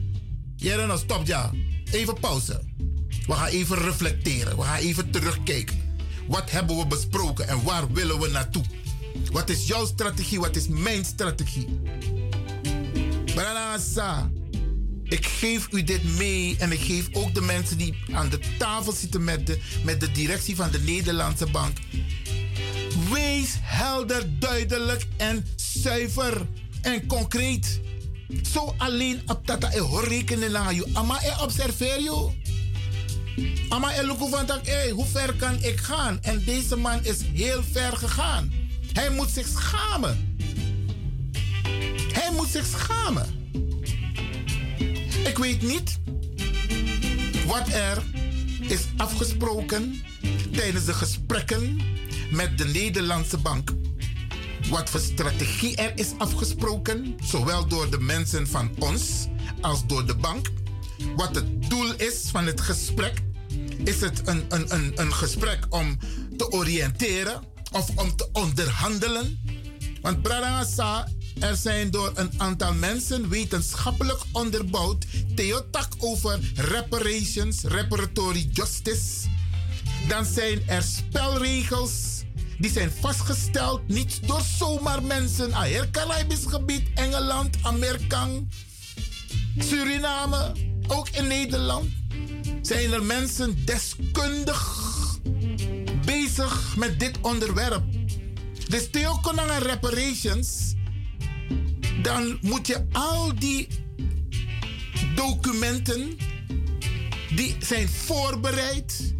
jij 0.56 0.98
stop 0.98 1.26
ja, 1.26 1.52
even 1.91 2.20
pauze. 2.20 2.62
We 3.28 3.34
gaan 3.34 3.48
even 3.48 3.78
reflecteren, 3.78 4.58
we 4.58 4.64
gaan 4.64 4.78
even 4.78 5.12
terugkijken. 5.12 5.89
Wat 6.30 6.51
hebben 6.51 6.77
we 6.77 6.88
besproken 6.88 7.47
en 7.47 7.64
waar 7.64 7.91
willen 7.91 8.19
we 8.19 8.27
naartoe? 8.27 8.64
Wat 9.31 9.49
is 9.49 9.68
jouw 9.68 9.85
strategie, 9.85 10.39
wat 10.39 10.56
is 10.56 10.68
mijn 10.68 11.06
strategie? 11.06 11.80
Branasa, 13.26 14.31
ik 15.03 15.26
geef 15.26 15.68
u 15.72 15.84
dit 15.84 16.03
mee 16.03 16.56
en 16.60 16.72
ik 16.72 16.80
geef 16.80 17.07
ook 17.14 17.34
de 17.34 17.41
mensen 17.41 17.77
die 17.77 18.03
aan 18.11 18.30
de 18.30 18.39
tafel 18.57 18.91
zitten 18.91 19.23
met 19.23 19.47
de, 19.47 19.61
met 19.84 19.99
de 19.99 20.11
directie 20.11 20.56
van 20.56 20.72
de 20.72 20.80
Nederlandse 20.80 21.45
Bank. 21.45 21.77
Wees 23.11 23.56
helder, 23.61 24.39
duidelijk 24.39 25.07
en 25.18 25.45
zuiver 25.56 26.47
en 26.81 27.07
concreet. 27.07 27.80
Zo 28.51 28.73
alleen 28.77 29.22
op 29.26 29.47
dat 29.47 29.64
ik 29.64 29.80
hoor 29.80 30.07
rekenen 30.07 30.51
naar 30.51 30.73
je. 30.73 30.89
Ama 30.93 31.23
e 31.23 31.43
observeer 31.43 32.01
je. 32.01 32.30
Ama 33.70 33.99
e 33.99 34.06
look 34.06 34.30
van 34.30 34.45
dat, 34.45 34.68
hey, 34.68 34.90
hoe 34.90 35.06
ver 35.06 35.34
kan 35.34 35.64
ik 35.64 35.80
gaan? 35.80 36.20
En 36.22 36.44
deze 36.45 36.76
man 36.76 37.06
is 37.06 37.22
heel 37.34 37.64
ver 37.72 37.98
gegaan. 37.98 38.52
Hij 38.94 39.10
moet 39.10 39.30
zich 39.30 39.48
schamen. 39.48 40.38
Hij 42.14 42.32
moet 42.36 42.48
zich 42.48 42.66
schamen. 42.66 43.53
Ik 45.26 45.38
weet 45.38 45.61
niet 45.61 45.99
wat 47.45 47.68
er 47.68 48.03
is 48.60 48.82
afgesproken 48.98 50.02
tijdens 50.52 50.86
de 50.86 50.94
gesprekken 50.94 51.82
met 52.32 52.57
de 52.57 52.66
Nederlandse 52.66 53.38
Bank. 53.38 53.74
Wat 54.70 54.90
voor 54.90 54.99
strategie 54.99 55.76
er 55.76 55.91
is 55.95 56.11
afgesproken, 56.18 57.16
zowel 57.24 57.68
door 57.68 57.90
de 57.90 57.99
mensen 57.99 58.48
van 58.48 58.72
ons 58.80 59.28
als 59.61 59.86
door 59.86 60.06
de 60.06 60.16
bank. 60.16 60.49
Wat 61.16 61.36
het 61.36 61.70
doel 61.70 61.94
is 61.94 62.30
van 62.32 62.45
het 62.45 62.61
gesprek. 62.61 63.22
Is 63.84 64.01
het 64.01 64.27
een, 64.27 64.45
een, 64.49 64.73
een, 64.73 64.91
een 64.95 65.14
gesprek 65.14 65.65
om 65.69 65.97
te 66.38 66.51
oriënteren 66.51 67.43
of 67.72 67.89
om 67.95 68.15
te 68.15 68.30
onderhandelen? 68.34 69.39
Want 70.01 70.22
Bradangasa, 70.22 71.07
er 71.39 71.56
zijn 71.56 71.91
door 71.91 72.11
een 72.15 72.31
aantal 72.38 72.73
mensen 72.73 73.30
wetenschappelijk 73.30 74.22
onderbouwd 74.31 75.06
theotak 75.35 75.88
over 75.97 76.39
reparations, 76.56 77.64
reparatory 77.64 78.49
justice. 78.51 79.27
Dan 80.07 80.26
zijn 80.26 80.61
er 80.68 80.84
spelregels 80.84 82.10
die 82.60 82.72
zijn 82.72 82.91
vastgesteld 82.99 83.88
niet 83.88 84.27
door 84.27 84.41
zomaar 84.57 85.03
mensen. 85.03 85.53
Ah, 85.53 85.72
het 85.72 85.91
Caribisch 85.91 86.45
gebied, 86.45 86.89
Engeland, 86.93 87.57
Amerika, 87.61 88.27
Suriname, 89.57 90.51
ook 90.88 91.10
in 91.10 91.27
Nederland. 91.27 91.99
Zijn 92.61 92.94
er 92.94 93.03
mensen 93.03 93.65
deskundig 93.65 94.77
bezig 96.06 96.76
met 96.77 96.99
dit 96.99 97.18
onderwerp. 97.22 97.84
Dus 98.68 98.90
Theo 98.90 99.18
Konanga 99.22 99.57
Reparations, 99.57 100.73
dan 102.02 102.38
moet 102.41 102.68
je 102.68 102.86
al 102.91 103.36
die 103.36 103.68
documenten 105.15 106.18
die 107.36 107.56
zijn 107.60 107.90
voorbereid 107.90 109.14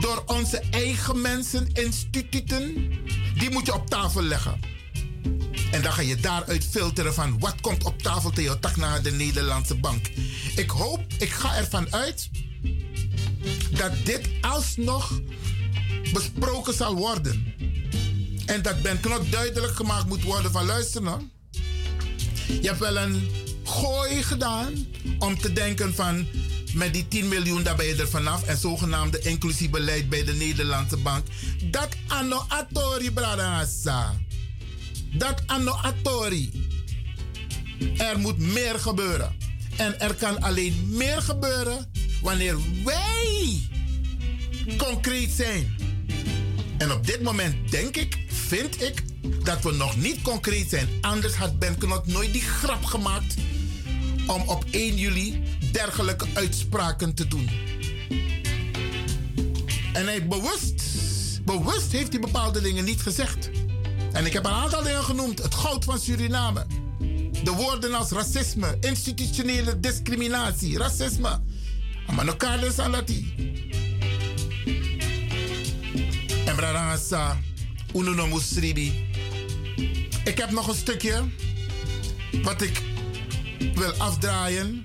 door 0.00 0.22
onze 0.26 0.62
eigen 0.70 1.20
mensen, 1.20 1.68
instituten, 1.72 2.74
die 3.38 3.50
moet 3.50 3.66
je 3.66 3.74
op 3.74 3.86
tafel 3.88 4.22
leggen. 4.22 4.60
En 5.70 5.82
dan 5.82 5.92
ga 5.92 6.02
je 6.02 6.16
daaruit 6.16 6.64
filteren 6.64 7.14
van 7.14 7.38
wat 7.38 7.60
komt 7.60 7.84
op 7.84 8.02
tafel 8.02 8.30
tegen 8.30 8.60
tak 8.60 8.76
naar 8.76 9.02
de 9.02 9.10
Nederlandse 9.10 9.74
bank. 9.74 10.10
Ik 10.56 10.70
hoop, 10.70 11.00
ik 11.18 11.30
ga 11.30 11.56
ervan 11.56 11.92
uit 11.92 12.30
dat 13.70 13.92
dit 14.04 14.28
alsnog 14.40 15.20
besproken 16.12 16.74
zal 16.74 16.94
worden. 16.94 17.54
En 18.46 18.62
dat 18.62 18.82
Ben 18.82 19.00
Knot 19.00 19.32
duidelijk 19.32 19.74
gemaakt 19.74 20.06
moet 20.06 20.22
worden 20.22 20.52
van 20.52 20.66
luister 20.66 21.02
nou. 21.02 21.22
Je 22.60 22.68
hebt 22.68 22.78
wel 22.78 22.96
een 22.96 23.28
gooi 23.64 24.22
gedaan 24.22 24.86
om 25.18 25.38
te 25.38 25.52
denken 25.52 25.94
van 25.94 26.26
met 26.74 26.92
die 26.92 27.08
10 27.08 27.28
miljoen 27.28 27.62
daar 27.62 27.76
ben 27.76 27.86
je 27.86 27.94
er 27.94 28.08
vanaf 28.08 28.42
en 28.42 28.56
zogenaamde 28.56 29.18
inclusief 29.18 29.70
beleid 29.70 30.08
bij 30.08 30.24
de 30.24 30.32
Nederlandse 30.32 30.96
bank. 30.96 31.26
Dat 31.70 31.88
anno 32.08 32.44
atori. 32.48 33.12
Dat 35.12 35.42
anno 35.46 35.72
atori. 35.72 36.68
Er 37.96 38.18
moet 38.18 38.38
meer 38.38 38.78
gebeuren. 38.78 39.36
En 39.76 40.00
er 40.00 40.14
kan 40.14 40.42
alleen 40.42 40.88
meer 40.88 41.22
gebeuren 41.22 41.90
wanneer 42.24 42.56
wij 42.84 43.60
concreet 44.76 45.30
zijn. 45.30 45.76
En 46.78 46.92
op 46.92 47.06
dit 47.06 47.22
moment 47.22 47.70
denk 47.70 47.96
ik, 47.96 48.18
vind 48.28 48.82
ik, 48.82 49.02
dat 49.42 49.62
we 49.62 49.72
nog 49.72 49.96
niet 49.96 50.22
concreet 50.22 50.68
zijn. 50.68 50.88
Anders 51.00 51.34
had 51.34 51.58
Ben 51.58 51.78
Knot 51.78 52.06
nooit 52.06 52.32
die 52.32 52.42
grap 52.42 52.84
gemaakt 52.84 53.34
om 54.26 54.42
op 54.48 54.64
1 54.70 54.96
juli 54.96 55.42
dergelijke 55.72 56.26
uitspraken 56.34 57.14
te 57.14 57.28
doen. 57.28 57.50
En 59.92 60.06
hij 60.06 60.26
bewust, 60.26 60.82
bewust 61.44 61.92
heeft 61.92 62.12
hij 62.12 62.20
bepaalde 62.20 62.60
dingen 62.60 62.84
niet 62.84 63.02
gezegd. 63.02 63.50
En 64.12 64.26
ik 64.26 64.32
heb 64.32 64.44
een 64.44 64.52
aantal 64.52 64.82
dingen 64.82 65.04
genoemd. 65.04 65.42
Het 65.42 65.54
goud 65.54 65.84
van 65.84 65.98
Suriname. 65.98 66.66
De 67.44 67.50
woorden 67.50 67.94
als 67.94 68.10
racisme, 68.10 68.76
institutionele 68.80 69.80
discriminatie, 69.80 70.78
racisme. 70.78 71.40
Dus 72.60 72.78
aan 72.78 72.92
dat 72.92 73.10
En 76.44 76.56
Bradangasa, 76.56 77.40
Ununo 77.94 78.26
Musribi. 78.26 79.08
Ik 80.24 80.38
heb 80.38 80.50
nog 80.50 80.68
een 80.68 80.74
stukje 80.74 81.22
wat 82.42 82.62
ik 82.62 82.82
wil 83.74 83.92
afdraaien. 83.92 84.84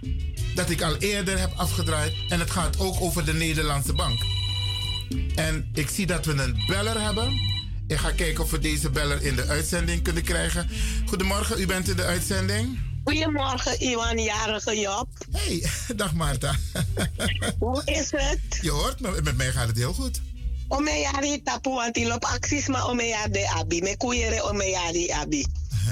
Dat 0.56 0.70
ik 0.70 0.82
al 0.82 0.98
eerder 0.98 1.40
heb 1.40 1.52
afgedraaid. 1.56 2.14
En 2.30 2.40
het 2.40 2.52
gaat 2.52 2.80
ook 2.80 3.02
over 3.02 3.26
de 3.26 3.34
Nederlandse 3.34 3.94
bank. 3.94 4.20
En 5.36 5.70
ik 5.74 5.90
zie 5.90 6.06
dat 6.06 6.26
we 6.26 6.32
een 6.32 6.64
beller 6.68 7.02
hebben. 7.02 7.34
Ik 7.88 7.98
ga 7.98 8.12
kijken 8.12 8.44
of 8.44 8.52
we 8.52 8.60
deze 8.60 8.90
beller 8.90 9.22
in 9.22 9.36
de 9.36 9.46
uitzending 9.46 10.02
kunnen 10.02 10.24
krijgen. 10.24 10.70
Goedemorgen, 11.06 11.60
u 11.60 11.66
bent 11.66 11.90
in 11.90 11.96
de 11.96 12.06
uitzending. 12.06 12.89
Goedemorgen, 13.04 13.80
Iwan, 13.80 14.18
jarige 14.18 14.80
Job. 14.80 15.08
Hey, 15.32 15.70
dag 15.96 16.14
Marta. 16.14 16.56
Hoe 17.60 17.82
is 17.86 18.12
het? 18.12 18.60
Je 18.62 18.70
hoort 18.70 19.00
me, 19.00 19.20
met 19.24 19.38
mij 19.38 19.52
gaat 19.52 19.68
het 19.68 19.78
heel 19.78 19.94
goed. 19.94 20.22
Omeyari 20.68 21.42
tapu 21.44 21.70
want 21.70 21.94
die 21.94 22.08
loopt 22.08 22.26
acties, 22.26 22.68
maar 22.68 22.88
omeyari 22.88 23.32
de 23.32 23.50
abi. 23.50 23.82
Me 23.82 23.98
kuyere 23.98 24.44
omeyari 24.44 25.10
abi. 25.10 25.46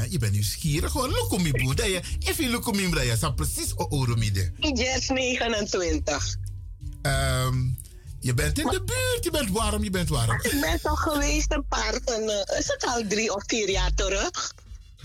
Je 0.09 0.17
bent 0.17 0.31
nieuwsgierig 0.31 0.93
hoor. 0.93 1.09
Lokomi 1.09 1.51
boe. 1.51 2.01
If 2.19 2.37
je 2.37 2.49
lokomi 2.49 2.89
braya, 2.89 3.15
sa 3.15 3.29
precies 3.29 3.75
o 3.75 3.85
oromide. 3.89 4.51
Ijers 4.59 5.07
29. 5.07 6.35
Ehm, 7.01 7.55
je 8.19 8.33
bent 8.33 8.59
in 8.59 8.65
de 8.65 8.83
buurt, 8.83 9.23
je 9.23 9.31
bent 9.31 9.49
warm, 9.49 9.83
je 9.83 9.89
bent 9.89 10.09
warm. 10.09 10.39
Ik 10.41 10.61
ben 10.61 10.81
toch 10.81 11.01
geweest 11.01 11.51
een 11.51 11.65
paar, 11.67 11.93
een, 11.93 12.29
eh, 12.29 12.59
is 12.59 12.67
het 12.67 12.85
al 12.85 13.03
drie 13.07 13.35
of 13.35 13.43
vier 13.47 13.69
jaar 13.69 13.93
terug? 13.93 14.53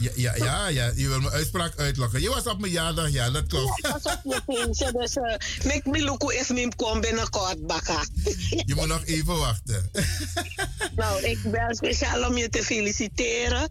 Ja, 0.02 0.10
ja, 0.16 0.34
ja, 0.36 0.68
ja, 0.68 0.92
je 0.96 1.08
wil 1.08 1.20
mijn 1.20 1.32
uitspraak 1.32 1.76
uitlokken. 1.76 2.20
Je 2.20 2.28
was 2.28 2.44
op 2.46 2.60
mijn 2.60 2.72
jaardag, 2.72 3.10
ja, 3.10 3.30
dat 3.30 3.46
klopt. 3.46 3.80
Ja, 3.82 3.88
ik 3.96 4.02
was 4.02 4.14
op 4.14 4.20
je 4.24 4.40
feestje, 4.46 4.92
dus 4.92 5.16
uh, 5.16 5.74
ik 5.74 5.82
wil 5.84 6.08
ook 6.08 6.32
even 6.32 6.54
mijn 6.54 6.76
kom 6.76 7.00
binnenkort 7.00 7.66
bakken. 7.66 8.08
Je 8.66 8.74
moet 8.74 8.86
nog 8.86 9.04
even 9.04 9.36
wachten. 9.38 9.90
Nou, 10.96 11.22
ik 11.22 11.38
ben 11.50 11.74
speciaal 11.74 12.28
om 12.28 12.36
je 12.36 12.48
te 12.48 12.62
feliciteren. 12.64 13.68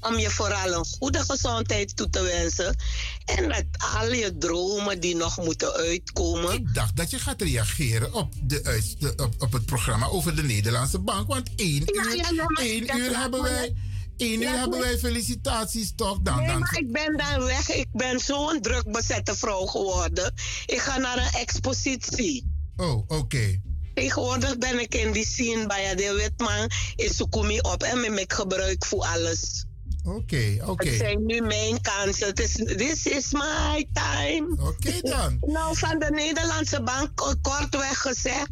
Om 0.00 0.18
je 0.18 0.30
vooral 0.30 0.72
een 0.72 0.84
goede 0.98 1.18
gezondheid 1.24 1.96
toe 1.96 2.10
te 2.10 2.22
wensen. 2.22 2.76
En 3.24 3.48
dat 3.48 3.64
al 4.00 4.12
je 4.12 4.38
dromen 4.38 5.00
die 5.00 5.16
nog 5.16 5.36
moeten 5.44 5.72
uitkomen. 5.72 6.52
Ik 6.52 6.74
dacht 6.74 6.96
dat 6.96 7.10
je 7.10 7.18
gaat 7.18 7.42
reageren 7.42 8.14
op, 8.14 8.32
de, 8.42 8.82
op, 9.16 9.34
op 9.38 9.52
het 9.52 9.66
programma 9.66 10.06
over 10.06 10.36
de 10.36 10.42
Nederlandse 10.42 10.98
Bank. 10.98 11.28
Want 11.28 11.48
één 11.56 11.82
uur, 11.94 12.16
ja, 12.16 12.28
ja, 12.30 12.44
maar 12.48 12.62
één 12.64 12.96
uur 12.98 13.18
hebben 13.18 13.42
me- 13.42 13.48
wij, 13.48 13.74
één 14.16 14.40
uur 14.40 14.44
laat 14.44 14.58
hebben 14.58 14.78
me- 14.78 14.84
wij 14.84 14.98
felicitaties 14.98 15.92
toch? 15.96 16.18
Dan, 16.22 16.36
Nee, 16.36 16.46
dan, 16.46 16.58
maar 16.58 16.78
ik 16.78 16.92
ben 16.92 17.16
dan 17.16 17.44
weg. 17.44 17.70
Ik 17.70 17.88
ben 17.92 18.18
zo'n 18.18 18.60
druk 18.60 18.92
bezette 18.92 19.36
vrouw 19.36 19.66
geworden. 19.66 20.32
Ik 20.66 20.78
ga 20.78 20.98
naar 20.98 21.18
een 21.18 21.40
expositie. 21.40 22.50
Oh, 22.76 23.04
oké. 23.08 23.60
Tegenwoordig 23.94 24.58
ben 24.58 24.80
ik 24.80 24.94
in 24.94 25.12
die 25.12 25.26
scene 25.26 25.66
bij 25.66 25.94
de 25.94 26.12
Witman 26.12 26.70
in 26.96 27.14
Sukumi 27.14 27.58
op 27.60 27.82
en 27.82 28.18
ik 28.18 28.32
gebruik 28.32 28.84
voor 28.84 29.04
alles. 29.04 29.64
Oké, 30.04 30.56
oké. 30.64 30.88
Het 30.88 30.98
zijn 30.98 31.26
nu 31.26 31.40
mijn 31.40 31.80
kansen. 31.80 32.26
Het 32.26 32.40
is, 32.40 32.52
this 32.52 33.06
is 33.06 33.32
my 33.32 33.86
time. 33.92 34.56
Oké 34.60 35.00
dan. 35.00 35.36
Nou, 35.56 35.76
van 35.76 35.98
de 35.98 36.10
Nederlandse 36.10 36.82
bank, 36.82 37.36
kortweg 37.42 37.98
gezegd, 38.00 38.48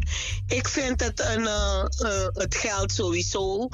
ik 0.46 0.68
vind 0.68 1.00
het 1.00 1.20
een, 1.20 1.46
eh, 1.46 1.84
eh, 1.98 2.26
het 2.32 2.54
geld 2.54 2.92
sowieso 2.92 3.68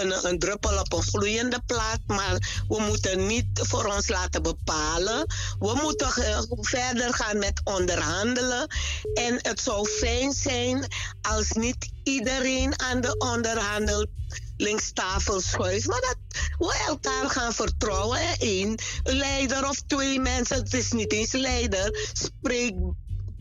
een, 0.00 0.38
druppel 0.38 0.78
op 0.78 0.92
een 0.92 1.02
gloeiende 1.02 1.60
plaat, 1.66 2.00
maar 2.06 2.64
we 2.68 2.80
moeten 2.80 3.26
niet 3.26 3.46
voor 3.52 3.84
ons 3.84 4.08
laten 4.08 4.42
bepalen. 4.42 5.26
We 5.58 5.78
moeten 5.82 6.08
eh, 6.08 6.42
verder 6.48 7.14
gaan 7.14 7.38
met 7.38 7.60
onderhandelen. 7.64 8.66
En 9.14 9.38
het 9.42 9.60
zou 9.60 9.88
fijn 9.88 10.32
zijn 10.32 10.86
als 11.22 11.50
niet 11.50 11.90
iedereen 12.02 12.80
aan 12.80 13.00
de 13.00 13.16
onderhandelingstafel 13.18 15.40
schuift, 15.40 15.86
maar 15.86 16.00
dat 16.00 16.16
we 16.58 16.84
elkaar 16.88 17.30
gaan 17.30 17.52
vertrouwen. 17.52 18.20
Eén 18.38 18.78
leider 19.02 19.68
of 19.68 19.82
twee 19.86 20.20
mensen, 20.20 20.56
het 20.56 20.74
is 20.74 20.92
niet 20.92 21.12
eens 21.12 21.32
leider, 21.32 22.10
spreekt 22.12 22.76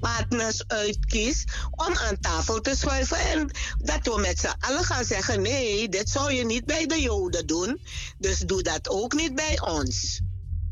partners 0.02 0.68
uitkiest 0.68 1.52
om 1.72 1.96
aan 1.96 2.20
tafel 2.20 2.62
te 2.62 2.76
schuiven. 2.76 3.18
En 3.18 3.52
dat 3.78 4.00
we 4.16 4.20
met 4.22 4.40
z'n 4.40 4.56
allen 4.60 4.84
gaan 4.84 5.06
zeggen: 5.06 5.42
nee, 5.42 5.90
dit 5.90 6.10
zou 6.10 6.34
je 6.34 6.46
niet 6.46 6.66
bij 6.66 6.86
de 6.88 7.02
Joden 7.02 7.48
doen. 7.48 7.82
Dus 8.18 8.40
doe 8.40 8.62
dat 8.64 8.90
ook 8.90 9.14
niet 9.14 9.36
bij 9.36 9.60
ons. 9.62 10.22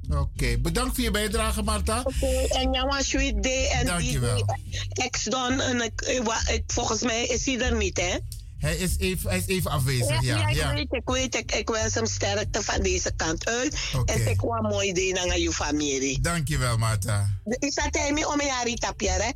Oké, 0.09 0.57
bedankt 0.57 0.95
voor 0.95 1.03
je 1.03 1.11
bijdrage, 1.11 1.61
Marta. 1.61 1.99
Oké, 2.03 2.47
en 2.47 2.73
jouw 2.73 3.01
sweet 3.01 3.43
day. 3.43 3.67
En 3.67 3.85
Dankjewel. 3.85 4.35
die 4.35 4.45
ex-don, 4.93 5.59
en 5.61 5.81
ik, 5.81 6.01
ik- 6.01 6.23
wa- 6.23 6.47
ik- 6.47 6.63
volgens 6.67 7.01
mij 7.01 7.25
is 7.25 7.45
hij 7.45 7.59
er 7.59 7.75
niet, 7.75 7.97
hè? 7.97 8.15
Hij 8.59 8.75
is 8.75 8.97
even, 8.97 9.29
hij 9.29 9.37
is 9.37 9.45
even 9.45 9.71
afwezig, 9.71 10.21
ja. 10.21 10.47
ik 10.47 10.55
ja. 10.55 10.73
weet, 10.73 10.93
ik 10.93 11.01
weet. 11.05 11.35
Ik, 11.35 11.51
ik 11.51 11.69
wens 11.69 11.93
hem 11.93 12.05
sterkte 12.05 12.61
van 12.61 12.81
deze 12.81 13.11
kant 13.15 13.45
uit. 13.45 13.77
En 14.05 14.27
ik 14.27 14.37
kwam 14.37 14.61
mooi 14.61 14.93
day 14.93 15.11
naar 15.11 15.39
je 15.39 15.51
familie. 15.51 16.21
Dankjewel, 16.21 16.77
Marta. 16.77 17.39
Is 17.45 17.73
dat 17.73 17.87
hij 17.91 18.13
me 18.13 18.27
om 18.27 18.39
een 18.39 18.75
tapje, 18.75 19.09
hè? 19.09 19.31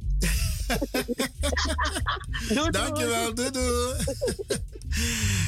Doei, 2.55 2.71
Dankjewel, 2.71 3.33
doei 3.33 3.51
doei. 3.51 3.93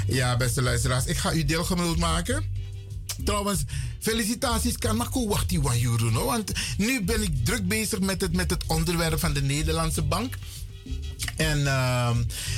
ja, 0.18 0.38
beste 0.38 0.62
luisteraars, 0.62 1.06
ik 1.06 1.18
ga 1.18 1.34
u 1.34 1.46
deelgenoot 1.46 1.98
maken. 1.98 2.44
Trouwens, 3.24 3.64
felicitaties 4.00 4.78
kan 4.78 5.08
Wan 5.62 5.80
Juro, 5.80 6.10
no? 6.10 6.26
Want 6.26 6.52
nu 6.78 7.04
ben 7.04 7.22
ik 7.22 7.46
druk 7.46 7.68
bezig 7.68 8.00
met 8.00 8.22
het, 8.22 8.34
met 8.34 8.50
het 8.50 8.64
onderwerp 8.68 9.20
van 9.20 9.34
de 9.34 9.42
Nederlandse 9.42 10.02
bank. 10.02 10.36
En 11.36 11.68
ehm, 11.68 12.18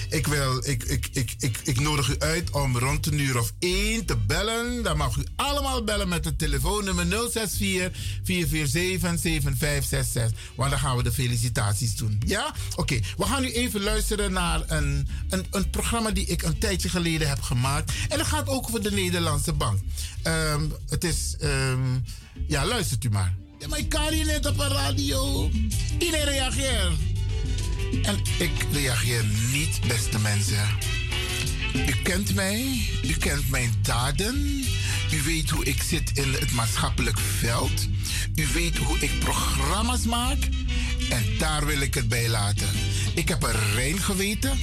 ik, 0.10 0.28
wil, 0.28 0.68
ik, 0.68 0.84
ik, 0.84 1.10
ik, 1.40 1.60
ik, 1.64 1.80
nodig 1.80 2.10
u 2.10 2.16
uit 2.20 2.52
om 2.52 2.78
rond 2.78 3.06
een 3.06 3.20
uur 3.20 3.40
of 3.40 3.54
één 3.60 4.06
te 4.06 4.18
bellen. 4.18 4.84
Dan 4.84 4.98
mag 4.98 5.18
u 5.18 5.24
allemaal 5.36 5.84
bellen 5.84 6.08
met 6.08 6.26
het 6.26 6.40
telefoonnummer 6.40 7.06
064 7.06 8.02
447 8.24 9.20
7566. 9.20 10.40
Want 10.56 10.70
dan 10.70 10.80
gaan 10.80 10.98
we 10.98 11.04
de 11.04 11.12
felicitaties 11.12 11.96
doen. 11.96 12.22
Ja? 12.26 12.54
Oké, 12.76 13.00
we 13.18 13.26
gaan 13.26 13.42
nu 13.42 13.52
even 13.52 13.82
luisteren 13.84 14.32
naar 14.32 14.62
een, 14.68 15.08
een, 15.30 15.46
een 15.52 15.70
programma 15.70 16.12
die 16.12 16.26
ik 16.26 16.42
een 16.42 16.60
tijdje 16.60 16.90
geleden 16.90 17.30
heb 17.30 17.42
gemaakt. 17.42 17.92
En 18.10 18.18
dat 18.18 18.28
gaat 18.28 18.48
ook 18.48 18.68
over 18.68 18.84
de 18.84 18.92
Nederlandse 18.92 19.54
bank. 19.54 19.80
Ehm, 20.24 20.62
het 20.90 21.04
is. 21.04 21.36
ehm, 21.40 22.00
ja, 22.48 22.66
luistert 22.66 23.04
u 23.04 23.10
maar. 23.10 23.36
Ja, 23.60 23.68
maar 23.68 23.80
ik 23.80 23.90
kan 23.90 24.26
net 24.26 24.46
op 24.46 24.60
een 24.60 24.70
radio. 24.70 25.50
Iedereen 26.00 26.26
reageert. 26.26 27.17
En 28.04 28.20
ik 28.40 28.52
reageer 28.72 29.26
niet, 29.52 29.80
beste 29.88 30.20
mensen. 30.20 30.68
U 31.74 31.96
kent 32.04 32.36
mij, 32.36 32.90
u 33.04 33.14
kent 33.14 33.50
mijn 33.50 33.74
daden. 33.82 34.66
U 35.12 35.22
weet 35.22 35.50
hoe 35.50 35.66
ik 35.66 35.82
zit 35.82 36.12
in 36.18 36.34
het 36.34 36.52
maatschappelijk 36.52 37.20
veld. 37.20 37.88
U 38.36 38.48
weet 38.54 38.78
hoe 38.78 39.00
ik 39.00 39.20
programma's 39.20 40.04
maak. 40.04 40.38
En 41.10 41.24
daar 41.38 41.66
wil 41.66 41.82
ik 41.82 41.94
het 41.94 42.08
bij 42.08 42.30
laten. 42.30 42.70
Ik 43.14 43.28
heb 43.28 43.44
een 43.44 43.74
rein 43.74 44.00
geweten. 44.00 44.58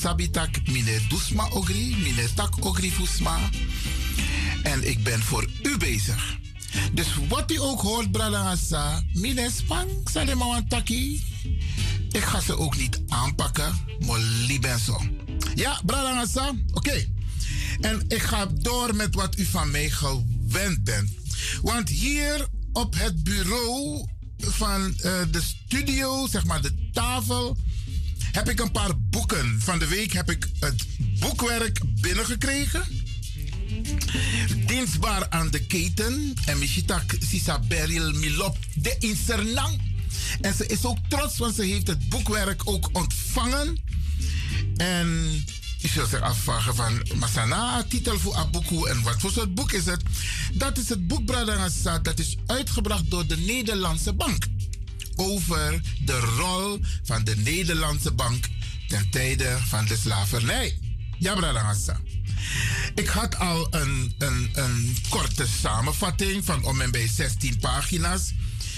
Sabitak 0.00 0.66
mine 0.66 1.00
dusma 1.08 1.48
ogri, 1.52 1.96
mine 2.02 2.34
tak 2.34 2.64
ogri 2.64 2.90
fusma. 2.90 3.38
En 4.62 4.88
ik 4.88 5.02
ben 5.02 5.22
voor 5.22 5.46
u 5.62 5.76
bezig. 5.76 6.38
Dus 6.92 7.06
wat 7.28 7.52
u 7.52 7.60
ook 7.60 7.80
hoort, 7.80 8.10
Bradangasa, 8.10 9.02
mine 9.12 9.50
spang, 9.56 9.90
salemawantaki. 10.04 11.22
Ik 12.10 12.22
ga 12.22 12.40
ze 12.40 12.58
ook 12.58 12.76
niet 12.76 13.00
aanpakken, 13.08 13.72
maar 14.06 14.20
libenso. 14.20 15.00
Ja, 15.54 15.80
Bradangasa, 15.84 16.52
oké. 16.72 17.06
En 17.80 18.04
ik 18.08 18.22
ga 18.22 18.46
door 18.46 18.94
met 18.94 19.14
wat 19.14 19.38
u 19.38 19.44
van 19.44 19.70
mij 19.70 19.90
gewend 19.90 20.84
bent. 20.84 21.10
Want 21.62 21.88
hier 21.88 22.46
op 22.72 22.94
het 22.98 23.24
bureau 23.24 24.06
van 24.38 24.94
eh, 24.96 25.12
de 25.30 25.40
studio, 25.42 26.26
zeg 26.26 26.44
maar 26.44 26.62
de 26.62 26.88
tafel, 26.92 27.56
heb 28.32 28.48
ik 28.48 28.60
een 28.60 28.70
paar 28.70 29.00
boeken. 29.00 29.60
Van 29.60 29.78
de 29.78 29.86
week 29.86 30.12
heb 30.12 30.30
ik 30.30 30.48
het 30.60 30.86
boekwerk 31.18 31.80
binnengekregen. 32.00 32.82
Dienstbaar 34.66 35.26
aan 35.28 35.50
de 35.50 35.66
keten. 35.66 36.34
En 36.44 36.58
Michitak 36.58 37.14
Sisa 37.18 37.58
Beryl 37.58 38.12
Milop 38.12 38.58
de 38.74 38.96
Insernang. 38.98 39.89
En 40.40 40.54
ze 40.54 40.66
is 40.66 40.84
ook 40.84 40.98
trots, 41.08 41.38
want 41.38 41.54
ze 41.54 41.62
heeft 41.62 41.86
het 41.86 42.08
boekwerk 42.08 42.62
ook 42.64 42.88
ontvangen. 42.92 43.78
En 44.76 45.08
je 45.78 45.88
zult 45.88 46.08
zich 46.08 46.20
afvragen 46.20 46.74
van... 46.74 47.02
Masana, 47.14 47.84
titel 47.88 48.18
voor 48.18 48.34
Abuku 48.34 48.88
en 48.88 49.02
wat 49.02 49.20
voor 49.20 49.30
soort 49.30 49.54
boek 49.54 49.72
is 49.72 49.84
het? 49.84 50.02
Dat 50.52 50.78
is 50.78 50.88
het 50.88 51.06
boek 51.06 51.24
Bradangasa. 51.24 51.98
Dat 51.98 52.18
is 52.18 52.36
uitgebracht 52.46 53.10
door 53.10 53.26
de 53.26 53.36
Nederlandse 53.36 54.12
Bank. 54.12 54.44
Over 55.16 55.80
de 56.04 56.18
rol 56.18 56.80
van 57.02 57.24
de 57.24 57.36
Nederlandse 57.36 58.12
Bank 58.12 58.48
ten 58.88 59.10
tijde 59.10 59.58
van 59.66 59.86
de 59.86 59.96
slavernij. 59.96 60.78
Ja, 61.18 61.34
Bradangasa. 61.34 62.00
Ik 62.94 63.08
had 63.08 63.38
al 63.38 63.66
een, 63.70 64.14
een, 64.18 64.50
een 64.52 64.96
korte 65.08 65.46
samenvatting 65.60 66.44
van 66.44 66.64
om 66.64 66.80
en 66.80 66.90
bij 66.90 67.08
16 67.08 67.58
pagina's. 67.58 68.32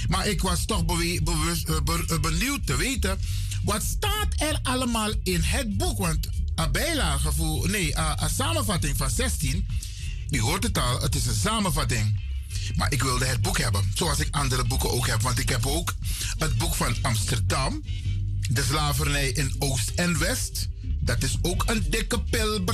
Maar 0.08 0.26
ik 0.26 0.42
was 0.42 0.64
toch 0.64 0.84
bewust, 0.84 1.68
eh, 1.68 1.76
eh, 1.76 2.20
benieuwd 2.20 2.66
te 2.66 2.76
weten. 2.76 3.20
Wat 3.64 3.82
staat 3.82 4.28
er 4.36 4.58
allemaal 4.62 5.12
in 5.22 5.42
het 5.42 5.76
boek? 5.76 5.98
Want 5.98 6.28
een 6.54 6.72
bijlage 6.72 7.32
voor. 7.32 7.70
Nee, 7.70 7.96
een 7.96 8.30
samenvatting 8.34 8.96
van 8.96 9.10
16. 9.10 9.66
U 10.30 10.40
hoort 10.40 10.62
het 10.62 10.78
al, 10.78 11.00
het 11.00 11.14
is 11.14 11.26
een 11.26 11.34
samenvatting. 11.34 12.20
Maar 12.76 12.92
ik 12.92 13.02
wilde 13.02 13.24
het 13.24 13.40
boek 13.40 13.58
hebben. 13.58 13.90
Zoals 13.94 14.18
ik 14.18 14.28
andere 14.30 14.64
boeken 14.64 14.90
ook 14.90 15.06
heb. 15.06 15.22
Want 15.22 15.38
ik 15.38 15.48
heb 15.48 15.66
ook 15.66 15.94
het 16.38 16.58
boek 16.58 16.74
van 16.74 16.96
Amsterdam. 17.02 17.82
De 18.50 18.62
slavernij 18.62 19.28
in 19.28 19.54
Oost 19.58 19.92
en 19.94 20.18
West. 20.18 20.68
Dat 21.00 21.22
is 21.22 21.36
ook 21.42 21.64
een 21.66 21.86
dikke 21.90 22.20
pil, 22.20 22.64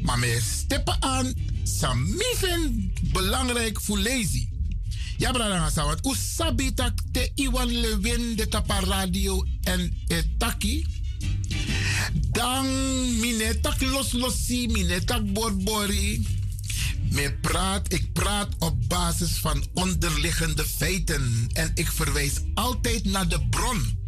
Maar 0.02 0.18
me 0.18 0.40
steppen 0.58 1.02
aan. 1.02 1.32
Samifin 1.62 2.92
belangrijk 3.12 3.80
voor 3.80 3.98
lezen. 3.98 4.52
Ja, 5.16 5.30
brada 5.30 5.56
Hassa, 5.56 5.84
want 5.84 6.06
u 6.06 6.14
sabi 6.14 6.74
tak 6.74 6.98
te 7.12 7.30
iwan 7.34 7.70
lewin 7.70 8.36
de 8.36 8.48
tapa 8.48 8.80
radio 8.80 9.44
en 9.62 9.96
etaki. 10.08 10.86
Dan 12.30 12.66
mine 13.20 13.60
tak 13.60 13.80
los 13.80 14.12
losi, 14.12 14.66
mine 14.66 15.04
tak 15.04 15.32
borbori. 15.32 16.26
Me 17.14 17.32
praat, 17.40 17.92
ik 17.92 18.12
praat 18.12 18.48
op 18.58 18.88
basis 18.88 19.38
van 19.38 19.66
onderliggende 19.74 20.64
feiten. 20.64 21.48
En 21.52 21.70
ik 21.74 21.92
verwijs 21.92 22.32
altijd 22.54 23.04
naar 23.04 23.28
de 23.28 23.46
bron. 23.50 23.98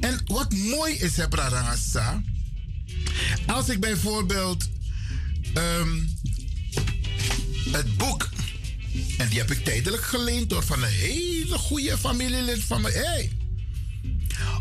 En 0.00 0.20
wat 0.26 0.52
mooi 0.52 0.94
is, 0.94 1.16
hè, 1.16 1.26
Hassa, 1.38 2.22
Als 3.46 3.68
ik 3.68 3.80
bijvoorbeeld 3.80 4.68
ehm, 5.54 5.98
het 7.70 7.96
boek 7.96 8.28
en 9.18 9.28
die 9.28 9.38
heb 9.38 9.50
ik 9.50 9.64
tijdelijk 9.64 10.02
geleend 10.02 10.50
door 10.50 10.62
van 10.62 10.82
een 10.82 10.90
hele 10.90 11.58
goede 11.58 11.98
familielid 11.98 12.64
van 12.64 12.80
me. 12.80 12.90
Hey. 12.90 13.32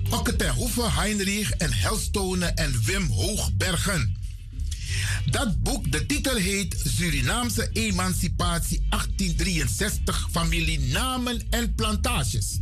Okke 0.09 0.35
ten 0.35 0.53
Hoeven, 0.53 0.93
Heinrich 0.93 1.51
en 1.51 1.73
Helstonen 1.73 2.55
en 2.55 2.83
Wim 2.83 3.05
Hoogbergen. 3.05 4.18
Dat 5.25 5.63
boek, 5.63 5.91
de 5.91 6.05
titel 6.05 6.35
heet 6.35 6.83
Surinaamse 6.97 7.69
Emancipatie 7.73 8.85
1863, 8.89 10.27
familie 10.31 10.79
namen 10.79 11.41
en 11.49 11.75
plantages. 11.75 12.59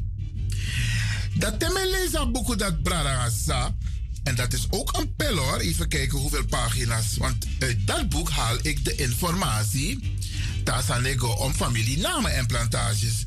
Dat 1.33 1.59
lezen 1.91 2.31
boek 2.31 2.59
dat 2.59 2.83
Brarasa. 2.83 3.75
En 4.23 4.35
dat 4.35 4.53
is 4.53 4.67
ook 4.69 4.97
een 4.97 5.15
pil 5.15 5.35
hoor. 5.35 5.57
Even 5.57 5.87
kijken 5.87 6.17
hoeveel 6.17 6.45
pagina's. 6.45 7.17
Want 7.17 7.45
uit 7.59 7.87
dat 7.87 8.09
boek 8.09 8.29
haal 8.29 8.57
ik 8.61 8.85
de 8.85 8.95
informatie 8.95 10.15
Tasanego 10.63 11.27
om 11.27 11.53
familienamen 11.53 12.33
en 12.33 12.45
plantages. 12.45 13.25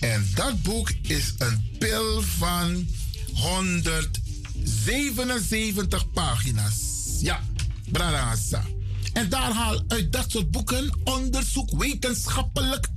En 0.00 0.28
dat 0.34 0.62
boek 0.62 0.90
is 1.02 1.34
een 1.38 1.68
pil 1.78 2.22
van 2.22 2.86
177 3.34 6.10
pagina's. 6.10 6.74
Ja, 7.20 7.40
Bradassa. 7.92 8.64
En 9.12 9.28
daar 9.28 9.52
haal 9.52 9.82
uit 9.88 10.12
dat 10.12 10.30
soort 10.30 10.50
boeken 10.50 10.98
onderzoek 11.04 11.70
wetenschappelijk. 11.78 12.88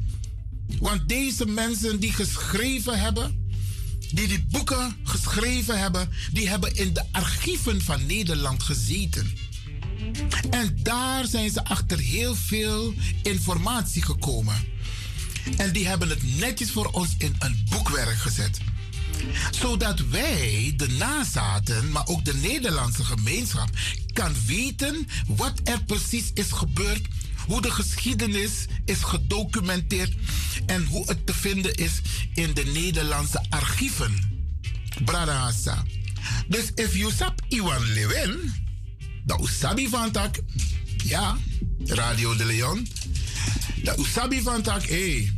Want 0.80 1.10
deze 1.10 1.46
mensen 1.46 2.00
die 2.00 2.14
geschreven 2.14 3.00
hebben, 3.00 3.48
die 4.12 4.28
die 4.28 4.46
boeken 4.50 4.96
geschreven 5.04 5.80
hebben, 5.80 6.10
die 6.32 6.50
hebben 6.50 6.76
in 6.76 6.94
de 6.94 7.04
archieven 7.12 7.82
van 7.82 8.06
Nederland 8.06 8.64
gezeten. 8.64 9.34
En 10.50 10.80
daar 10.84 11.26
zijn 11.26 11.52
ze 11.52 11.64
achter 11.64 12.00
heel 12.00 12.36
veel 12.36 12.94
informatie 13.24 14.02
gekomen. 14.02 14.56
En 15.58 15.72
die 15.72 15.88
hebben 15.88 16.10
het 16.10 16.38
netjes 16.38 16.72
voor 16.72 16.86
ons 16.86 17.16
in 17.18 17.36
een 17.40 17.66
boekwerk 17.70 18.18
gezet. 18.18 18.60
Zodat 19.52 20.00
wij, 20.00 20.74
de 20.76 20.88
nazaten, 20.88 21.92
maar 21.92 22.08
ook 22.08 22.26
de 22.26 22.36
Nederlandse 22.36 23.04
gemeenschap, 23.04 23.70
kan 24.14 24.34
weten 24.46 25.08
wat 25.28 25.60
er 25.64 25.84
precies 25.84 26.32
is 26.34 26.52
gebeurd, 26.52 27.08
hoe 27.48 27.62
de 27.62 27.72
geschiedenis 27.72 28.66
is 28.86 29.04
gedocumenteerd 29.04 30.14
en 30.66 30.86
hoe 30.86 31.08
het 31.08 31.26
te 31.26 31.34
vinden 31.34 31.76
is 31.76 32.02
in 32.34 32.54
de 32.54 32.66
Nederlandse 32.66 33.46
archieven. 33.50 34.14
Bradahasa. 35.06 35.84
Dus 36.48 36.72
if 36.76 36.96
you 36.96 37.12
sap 37.12 37.42
Iwan 37.48 37.92
Lewin, 37.94 38.54
dat 39.26 39.42
usabi 39.42 39.90
van 39.90 40.12
tak, 40.12 40.40
ja, 41.04 41.38
Radio 41.86 42.36
de 42.36 42.46
Leon. 42.46 42.88
Dat 43.84 44.00
usabi 44.00 44.42
van 44.42 44.62
tak, 44.62 44.84
hé, 44.86 45.12
hey, 45.12 45.34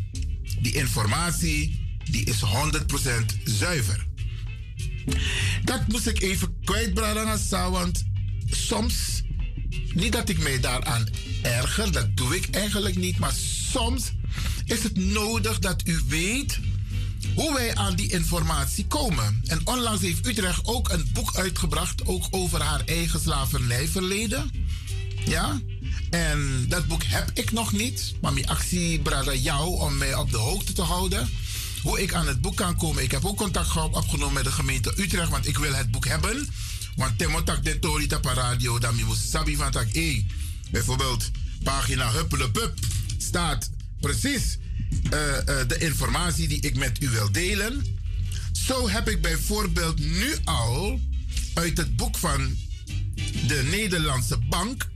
die 0.62 0.74
informatie 0.74 1.81
die 2.10 2.26
is 2.26 2.42
100% 2.42 3.44
zuiver. 3.44 4.08
Dat 5.64 5.88
moest 5.88 6.08
ik 6.08 6.22
even 6.22 6.56
kwijtbraden 6.64 7.40
want 7.72 8.04
soms, 8.46 9.24
niet 9.94 10.12
dat 10.12 10.30
ik 10.30 10.44
mij 10.44 10.60
daaraan 10.60 11.08
erger, 11.42 11.92
dat 11.92 12.18
doe 12.18 12.36
ik 12.36 12.56
eigenlijk 12.56 12.96
niet, 12.96 13.20
maar 13.20 13.34
soms 13.72 14.12
is 14.66 14.84
het 14.84 14.98
nodig 14.98 15.60
dat 15.60 15.88
u 15.88 16.02
weet 16.08 16.60
hoe 17.36 17.54
wij 17.54 17.76
aan 17.76 17.96
die 17.96 18.12
informatie 18.12 18.86
komen. 18.88 19.42
En 19.46 19.62
onlangs 19.64 20.02
heeft 20.02 20.28
Utrecht 20.28 20.66
ook 20.66 20.90
een 20.90 21.10
boek 21.14 21.36
uitgebracht, 21.36 22.06
ook 22.06 22.28
over 22.30 22.62
haar 22.62 22.82
eigen 22.86 23.20
slavernijverleden. 23.20 24.52
Ja? 25.26 25.60
En 26.10 26.66
dat 26.68 26.88
boek 26.88 27.04
heb 27.04 27.32
ik 27.34 27.52
nog 27.52 27.72
niet, 27.72 28.14
maar 28.22 28.34
mijn 28.34 28.48
actie 28.48 29.00
brada 29.00 29.34
jou 29.34 29.80
om 29.80 29.98
mij 29.98 30.16
op 30.16 30.32
de 30.32 30.38
hoogte 30.38 30.74
te 30.74 30.82
houden. 30.82 31.30
Hoe 31.82 32.02
ik 32.02 32.14
aan 32.14 32.28
het 32.28 32.42
boek 32.42 32.56
kan 32.56 32.78
komen. 32.78 33.04
Ik 33.04 33.12
heb 33.12 33.26
ook 33.26 33.38
contact 33.38 33.76
opgenomen 33.76 34.34
met 34.34 34.44
de 34.44 34.52
gemeente 34.52 34.94
Utrecht, 34.98 35.30
want 35.30 35.48
ik 35.48 35.58
wil 35.58 35.74
het 35.74 35.92
boek 35.92 36.06
hebben. 36.06 36.48
Want 36.96 37.18
temotak 37.18 37.64
de 37.64 37.80
tori 37.80 38.08
tapa 38.08 38.34
radio, 38.34 38.80
dan 38.80 39.04
moet 39.06 39.18
sabi 39.18 39.56
van 39.56 39.72
tak. 39.72 39.94
Hey, 39.94 40.26
bijvoorbeeld 40.72 41.32
pagina 41.64 42.12
Huppelepup 42.12 42.74
staat 43.18 43.70
precies 44.00 44.58
uh, 45.14 45.20
uh, 45.20 45.68
de 45.68 45.78
informatie 45.80 46.48
die 46.48 46.62
ik 46.62 46.76
met 46.76 47.02
u 47.04 47.10
wil 47.10 47.32
delen. 47.32 48.00
Zo 48.52 48.90
heb 48.90 49.10
ik 49.10 49.22
bijvoorbeeld 49.22 50.00
nu 50.00 50.36
al 50.44 51.00
uit 51.54 51.78
het 51.78 51.96
boek 51.96 52.18
van 52.18 52.58
de 53.48 53.68
Nederlandse 53.72 54.38
Bank 54.38 54.90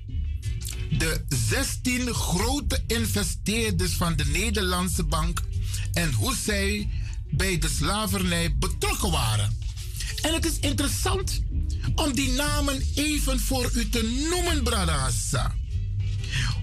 de 0.98 1.24
16 1.50 2.14
grote 2.14 2.84
investeerders 2.88 3.94
van 3.94 4.16
de 4.16 4.26
Nederlandse 4.26 5.04
Bank 5.04 5.42
en 5.96 6.14
hoe 6.14 6.36
zij 6.44 6.90
bij 7.30 7.58
de 7.58 7.70
slavernij 7.70 8.56
betrokken 8.58 9.12
waren. 9.12 9.58
En 10.22 10.34
het 10.34 10.46
is 10.46 10.60
interessant 10.60 11.44
om 11.96 12.14
die 12.14 12.32
namen 12.32 12.84
even 12.96 13.40
voor 13.40 13.70
u 13.74 13.90
te 13.90 14.28
noemen, 14.30 14.64
Bradassa. 14.64 15.56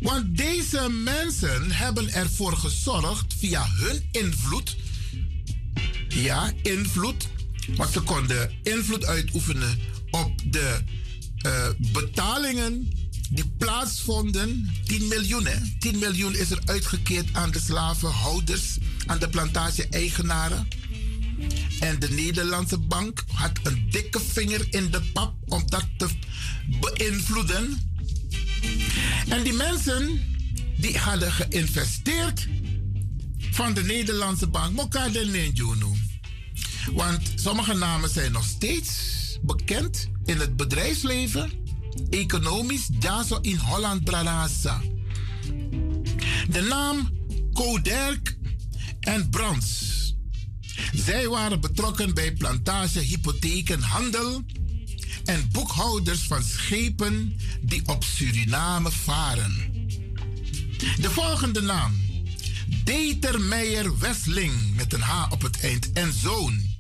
Want 0.01 0.37
deze 0.37 0.89
mensen 0.89 1.71
hebben 1.71 2.13
ervoor 2.13 2.57
gezorgd 2.57 3.35
via 3.39 3.67
hun 3.69 4.09
invloed. 4.11 4.77
Ja, 6.09 6.53
invloed. 6.63 7.29
Want 7.77 7.93
ze 7.93 8.01
konden 8.01 8.51
invloed 8.63 9.05
uitoefenen 9.05 9.79
op 10.11 10.33
de 10.45 10.81
uh, 11.47 11.69
betalingen 11.93 12.91
die 13.33 13.53
plaatsvonden. 13.59 14.71
10 14.85 15.09
miljoen, 15.09 15.47
hè? 15.47 15.57
10 15.79 15.99
miljoen 15.99 16.35
is 16.35 16.51
er 16.51 16.61
uitgekeerd 16.65 17.29
aan 17.33 17.51
de 17.51 17.61
slavenhouders, 17.61 18.79
aan 19.07 19.19
de 19.19 19.29
plantage-eigenaren. 19.29 20.69
En 21.81 21.99
de 21.99 22.11
Nederlandse 22.11 22.79
bank 22.79 23.25
had 23.27 23.59
een 23.63 23.87
dikke 23.91 24.21
vinger 24.21 24.67
in 24.71 24.91
de 24.91 25.03
pap 25.13 25.35
om 25.49 25.63
dat 25.67 25.85
te 25.97 26.09
beïnvloeden. 26.81 27.91
En 29.29 29.43
die 29.43 29.53
mensen 29.53 30.21
die 30.77 30.99
hadden 30.99 31.33
geïnvesteerd 31.33 32.49
van 33.51 33.75
de 33.75 33.83
Nederlandse 33.83 34.47
bank, 34.47 34.75
Mokade 34.75 35.25
Nenjunu. 35.25 35.87
Want 36.93 37.33
sommige 37.35 37.75
namen 37.75 38.11
zijn 38.11 38.33
nog 38.33 38.45
steeds 38.45 38.91
bekend 39.43 40.09
in 40.25 40.41
het 40.41 40.57
bedrijfsleven, 40.57 41.51
economisch, 42.11 42.89
Jaso 42.99 43.39
in 43.41 43.57
Holland 43.57 44.05
Bralasa. 44.05 44.81
De 46.49 46.61
naam 46.69 47.11
Koderk 47.53 48.37
en 49.01 49.31
Brands. 49.31 49.91
Zij 50.93 51.29
waren 51.29 51.61
betrokken 51.61 52.15
bij 52.15 52.33
plantage, 52.33 53.01
hypotheken, 53.01 53.83
handel 53.83 54.43
en 55.25 55.49
boekhouders 55.53 56.21
van 56.21 56.43
schepen 56.43 57.37
die 57.61 57.83
op 57.87 58.05
Suriname 58.05 58.91
varen. 58.91 59.71
De 61.01 61.11
volgende 61.11 61.61
naam. 61.61 62.01
Determeijer 62.85 63.99
Westling 63.99 64.75
met 64.75 64.93
een 64.93 65.01
H 65.01 65.33
op 65.33 65.43
het 65.43 65.61
eind 65.61 65.93
en 65.93 66.13
zoon. 66.13 66.71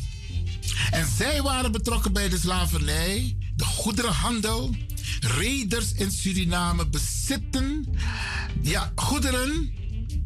En 0.90 1.08
zij 1.16 1.42
waren 1.42 1.72
betrokken 1.72 2.12
bij 2.12 2.28
de 2.28 2.38
slavernij, 2.38 3.36
de 3.54 3.64
goederenhandel, 3.64 4.74
reders 5.22 5.92
in 5.92 6.10
Suriname 6.10 6.86
bezitten, 6.86 7.86
ja, 8.62 8.92
goederen, 8.94 9.72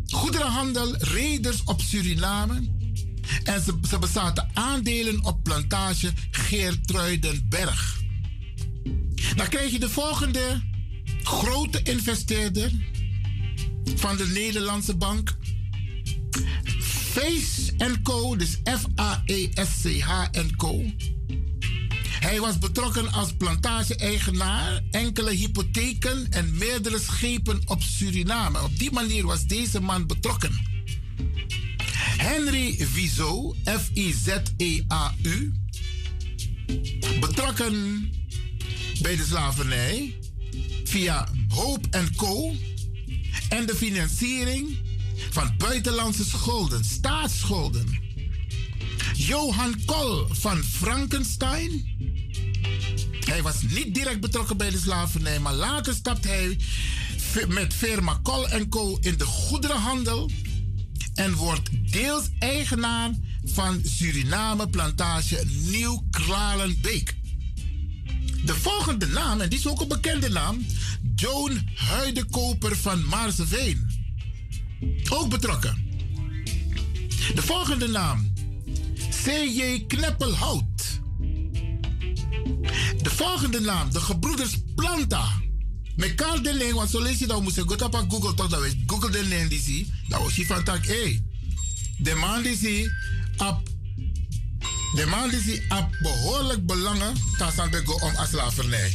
goederenhandel, 0.06 0.96
reders 0.96 1.62
op 1.64 1.80
Suriname, 1.80 2.74
En 3.44 3.62
ze, 3.62 3.78
ze 3.88 3.98
bezaten 3.98 4.50
aandelen 4.54 5.24
op 5.24 5.42
plantage 5.42 6.12
Geertruidenberg. 6.30 8.00
Dan 9.36 9.48
krijg 9.48 9.72
je 9.72 9.78
de 9.78 9.88
volgende 9.88 10.62
grote 11.22 11.82
investeerder 11.82 12.72
van 13.96 14.16
de 14.16 14.26
Nederlandse 14.26 14.96
bank. 14.96 15.36
Face 16.80 18.00
Co, 18.02 18.36
dus 18.36 18.60
F-A-E-S-C-H 18.64 20.24
Co. 20.56 20.84
Hij 22.20 22.40
was 22.40 22.58
betrokken 22.58 23.12
als 23.12 23.32
plantage-eigenaar, 23.32 24.82
enkele 24.90 25.30
hypotheken 25.30 26.26
en 26.30 26.58
meerdere 26.58 26.98
schepen 26.98 27.60
op 27.64 27.82
Suriname. 27.82 28.62
Op 28.62 28.78
die 28.78 28.92
manier 28.92 29.26
was 29.26 29.44
deze 29.44 29.80
man 29.80 30.06
betrokken. 30.06 30.60
Henry 32.16 32.76
Vizo, 32.78 33.54
F-I-Z-E-A-U, 33.64 35.54
betrokken 37.20 38.10
bij 39.02 39.16
de 39.16 39.24
slavernij 39.24 40.18
via 40.84 41.28
Hope 41.48 41.88
Co. 42.16 42.54
en 43.48 43.66
de 43.66 43.74
financiering 43.74 44.78
van 45.30 45.54
buitenlandse 45.58 46.24
schulden, 46.24 46.84
staatsschulden. 46.84 48.04
Johan 49.14 49.74
Kol 49.84 50.26
van 50.30 50.62
Frankenstein. 50.64 51.95
Hij 53.28 53.42
was 53.42 53.62
niet 53.62 53.94
direct 53.94 54.20
betrokken 54.20 54.56
bij 54.56 54.70
de 54.70 54.78
slavernij, 54.78 55.40
maar 55.40 55.54
later 55.54 55.94
stapt 55.94 56.24
hij 56.24 56.58
met 57.48 57.74
firma 57.74 58.20
Kol 58.22 58.46
Co. 58.68 58.98
in 59.00 59.16
de 59.16 59.24
goederenhandel 59.24 60.30
en 61.14 61.34
wordt 61.34 61.92
deels 61.92 62.24
eigenaar 62.38 63.10
van 63.44 63.80
Suriname 63.84 64.68
plantage 64.68 65.44
Nieuw 65.46 66.06
Kralenbeek. 66.10 67.16
De 68.44 68.54
volgende 68.54 69.06
naam, 69.06 69.40
en 69.40 69.48
die 69.48 69.58
is 69.58 69.66
ook 69.66 69.80
een 69.80 69.88
bekende 69.88 70.28
naam, 70.28 70.66
Joan 71.14 71.68
Huidekoper 71.74 72.76
van 72.76 73.08
Maarseveen. 73.08 73.86
Ook 75.08 75.28
betrokken. 75.28 75.84
De 77.34 77.42
volgende 77.42 77.88
naam, 77.88 78.32
C.J. 79.24 79.84
Kneppelhout. 79.86 81.00
De 83.06 83.14
volgende 83.14 83.60
naam, 83.60 83.92
de 83.92 84.00
gebroeders 84.00 84.56
Planta. 84.74 85.28
Met 85.96 86.18
de 86.18 86.54
Leen, 86.54 86.74
want 86.74 86.90
zo 86.90 87.02
lees 87.02 87.18
je 87.18 87.26
dat, 87.26 87.42
moest 87.42 87.56
ik 87.56 87.70
op 87.82 88.04
Google 88.08 88.34
toch, 88.34 88.48
dat 88.48 88.60
we 88.60 88.82
Google 88.86 89.10
de 89.10 89.24
Leen 89.24 89.48
die 89.48 89.60
zie. 89.60 89.92
Dat 90.08 90.22
was 90.22 90.36
je 90.36 90.46
van 90.46 90.64
tak, 90.64 90.86
hé. 90.86 91.20
De 91.98 92.14
man 92.14 92.42
die 92.42 92.56
zie, 92.56 92.90
op 93.36 93.68
de 94.94 95.06
man 95.06 95.30
die 95.30 95.40
zie, 95.40 95.64
op 95.68 95.88
behoorlijk 96.02 96.66
belangen, 96.66 97.14
dan 97.38 97.52
zal 97.52 97.66
ik 97.66 98.02
om 98.02 98.14
als 98.16 98.28
slavernij. 98.28 98.92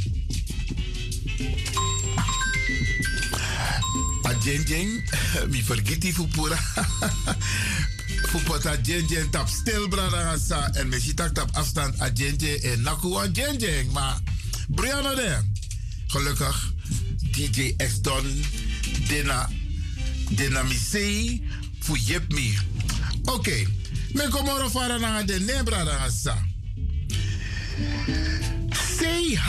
A 4.28 4.36
jen 4.44 4.64
jen, 4.64 5.04
mi 5.50 5.64
vergeet 5.64 6.02
die 6.02 6.14
fupura. 6.14 6.60
Fupota 8.32 8.78
jen 8.84 9.08
jen 9.08 9.30
tap 9.30 9.50
stil 9.52 9.90
brada 9.92 10.38
sa 10.40 10.70
en 10.80 10.88
me 10.88 11.00
ziet 11.04 11.20
tap 11.36 11.50
afstand 11.60 12.00
a 12.00 12.08
jen 12.16 12.38
jen 12.40 12.64
en 12.64 12.82
naku 12.82 13.12
a 13.20 13.26
jen 13.28 13.58
jen. 13.60 13.92
Maar 13.92 14.22
Brianna 14.68 15.16
de, 15.16 15.32
gelukkig 16.08 16.74
DJ 17.36 17.74
X 17.78 18.00
Don, 18.02 18.24
Dena, 19.08 19.50
Dena 20.30 20.64
Misei, 20.64 21.44
fu 21.80 21.98
yep 21.98 22.32
mi. 22.32 22.56
Oké, 23.24 23.32
okay. 23.32 23.68
me 24.14 24.28
komoro 24.30 24.70
fara 24.70 24.98
na 24.98 25.24
de 25.24 25.40
ne 25.40 25.64
brada 25.64 26.10
sa. 26.10 26.38
CH 28.72 29.48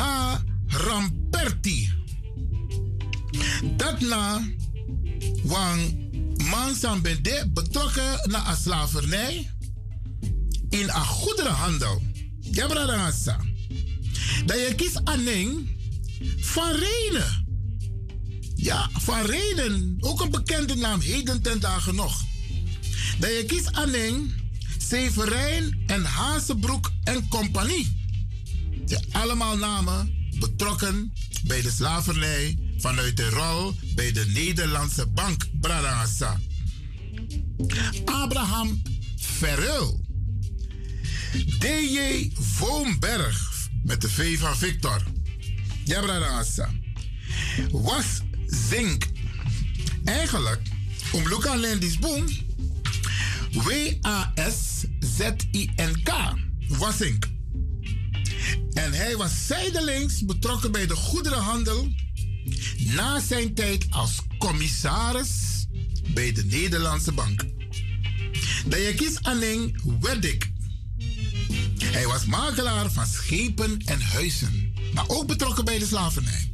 Ramperti. 0.67 1.91
Dat 3.77 4.01
na 4.01 4.43
wang 5.43 6.02
man 6.37 6.75
zijn 6.75 7.03
bende 7.03 7.51
betrokken 7.53 8.31
naar 8.31 8.49
een 8.49 8.57
slavernij 8.57 9.51
in 10.69 10.89
een 10.89 11.07
goederenhandel. 11.07 12.03
Ja. 12.41 13.37
Dat 14.47 14.57
je 14.57 14.75
kiest 14.75 15.05
aan 15.05 15.25
van 16.37 16.71
Renen. 16.71 17.47
Ja, 18.55 18.91
van 18.93 19.27
Renen. 19.27 19.97
Ook 20.01 20.21
een 20.21 20.31
bekende 20.31 20.75
naam, 20.75 21.01
heden 21.01 21.43
ten 21.43 21.61
dagen 21.61 21.95
nog. 21.95 22.23
Dat 23.19 23.31
je 23.31 23.45
kiest 23.47 23.73
aan 23.73 23.91
Severijn 24.79 25.83
en 25.87 26.05
Hazenbroek 26.05 26.91
en 27.05 27.29
compagnie. 27.29 28.01
Ja, 28.87 29.01
allemaal 29.11 29.57
namen 29.57 30.31
betrokken 30.39 31.13
bij 31.45 31.63
de 31.63 31.71
slavernij 31.71 32.59
vanuit 32.79 33.17
de 33.17 33.31
rol 33.31 33.75
bij 33.95 34.13
de 34.13 34.27
Nederlandse 34.27 35.07
Bank 35.07 35.47
Bradassa. 35.61 36.41
Abraham 38.05 38.83
Verril. 39.17 40.01
DJ 41.59 42.31
Voomberg 42.35 43.69
met 43.85 44.01
de 44.01 44.09
V 44.09 44.39
van 44.39 44.57
Victor. 44.57 45.03
Ja, 45.85 46.01
Bradassa. 46.01 46.71
Was 47.71 48.21
Zink. 48.47 49.07
Eigenlijk, 50.05 50.61
om 51.13 51.29
Luca 51.29 51.55
Lendis 51.55 51.99
Boom. 51.99 52.27
W-A-S-Z-I-N-K. 53.53 54.33
Wasink. 56.69 57.31
En 58.73 58.93
hij 58.93 59.17
was 59.17 59.47
zijdelings 59.47 60.25
betrokken 60.25 60.73
bij 60.73 60.87
de 60.87 60.97
goederenhandel 60.97 61.89
na 62.79 63.21
zijn 63.21 63.55
tijd 63.55 63.87
als 63.91 64.17
commissaris 64.39 65.31
bij 66.15 66.33
de 66.33 66.45
Nederlandse 66.45 67.13
Bank. 67.13 67.45
Kies 68.97 69.23
alleen 69.23 69.81
Weddik. 70.01 70.51
Hij 71.85 72.07
was 72.07 72.25
makelaar 72.25 72.91
van 72.91 73.07
schepen 73.07 73.83
en 73.85 74.01
huizen, 74.01 74.73
maar 74.95 75.05
ook 75.09 75.27
betrokken 75.27 75.65
bij 75.65 75.79
de 75.79 75.87
slavernij. 75.87 76.51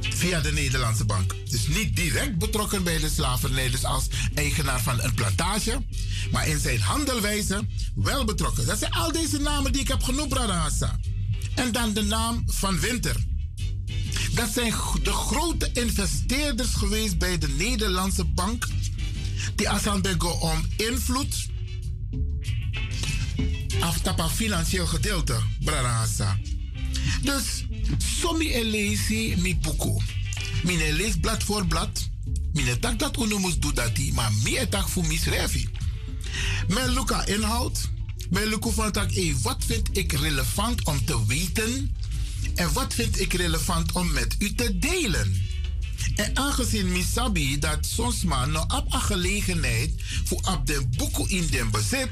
Via 0.00 0.40
de 0.40 0.52
Nederlandse 0.52 1.04
Bank. 1.04 1.37
Dus 1.50 1.66
niet 1.66 1.96
direct 1.96 2.38
betrokken 2.38 2.82
bij 2.82 2.98
de 2.98 3.08
slavernij, 3.08 3.70
dus 3.70 3.84
als 3.84 4.06
eigenaar 4.34 4.80
van 4.80 5.00
een 5.02 5.14
plantage, 5.14 5.84
maar 6.30 6.48
in 6.48 6.58
zijn 6.58 6.80
handelwijze 6.80 7.66
wel 7.94 8.24
betrokken. 8.24 8.66
Dat 8.66 8.78
zijn 8.78 8.92
al 8.92 9.12
deze 9.12 9.38
namen 9.38 9.72
die 9.72 9.80
ik 9.80 9.88
heb 9.88 10.02
genoemd, 10.02 10.28
Bradassa. 10.28 11.00
En 11.54 11.72
dan 11.72 11.92
de 11.92 12.02
naam 12.02 12.42
van 12.46 12.80
Winter. 12.80 13.16
Dat 14.34 14.50
zijn 14.52 14.74
de 15.02 15.12
grote 15.12 15.70
investeerders 15.72 16.74
geweest 16.74 17.18
bij 17.18 17.38
de 17.38 17.48
Nederlandse 17.48 18.24
bank. 18.24 18.66
Die 19.54 19.68
Asanbego 19.68 20.28
om 20.28 20.66
invloed. 20.76 21.46
Aftapa 23.80 24.28
financieel 24.28 24.86
gedeelte, 24.86 25.38
Bradassa. 25.64 26.38
Dus, 27.22 27.64
somi 28.20 28.52
elezi 28.52 29.34
mi. 29.38 29.58
Mine 30.64 30.92
lees 30.92 31.16
blad 31.20 31.44
voor 31.44 31.66
blad. 31.66 32.08
Mine 32.52 32.78
tak 32.78 32.98
dat 32.98 33.16
uno 33.16 33.40
doen 33.58 33.74
dat 33.74 33.98
maar 34.12 34.32
mi 34.42 34.68
tak 34.68 34.88
voor 34.88 35.06
misrefi. 35.06 35.68
Men 36.68 36.92
luka 36.92 37.26
inhoud. 37.26 37.88
Men 38.30 38.48
luka 38.48 38.70
van 38.70 38.92
tak, 38.92 39.12
hey, 39.14 39.34
wat 39.42 39.64
vind 39.66 39.96
ik 39.96 40.12
relevant 40.12 40.84
om 40.84 41.04
te 41.04 41.26
weten 41.26 41.96
en 42.54 42.72
wat 42.72 42.94
vind 42.94 43.20
ik 43.20 43.32
relevant 43.32 43.92
om 43.92 44.12
met 44.12 44.36
u 44.38 44.54
te 44.54 44.78
delen? 44.78 45.46
En 46.16 46.36
aangezien 46.36 46.92
Misabi 46.92 47.58
dat 47.58 47.86
soms 47.86 48.24
maar 48.24 48.48
nog 48.48 48.76
op 48.76 48.92
een 48.92 49.00
gelegenheid 49.00 49.90
voor 50.24 50.38
op 50.38 50.66
de 50.66 50.86
boeken 50.96 51.28
in 51.28 51.46
den 51.50 51.70
bezit, 51.70 52.10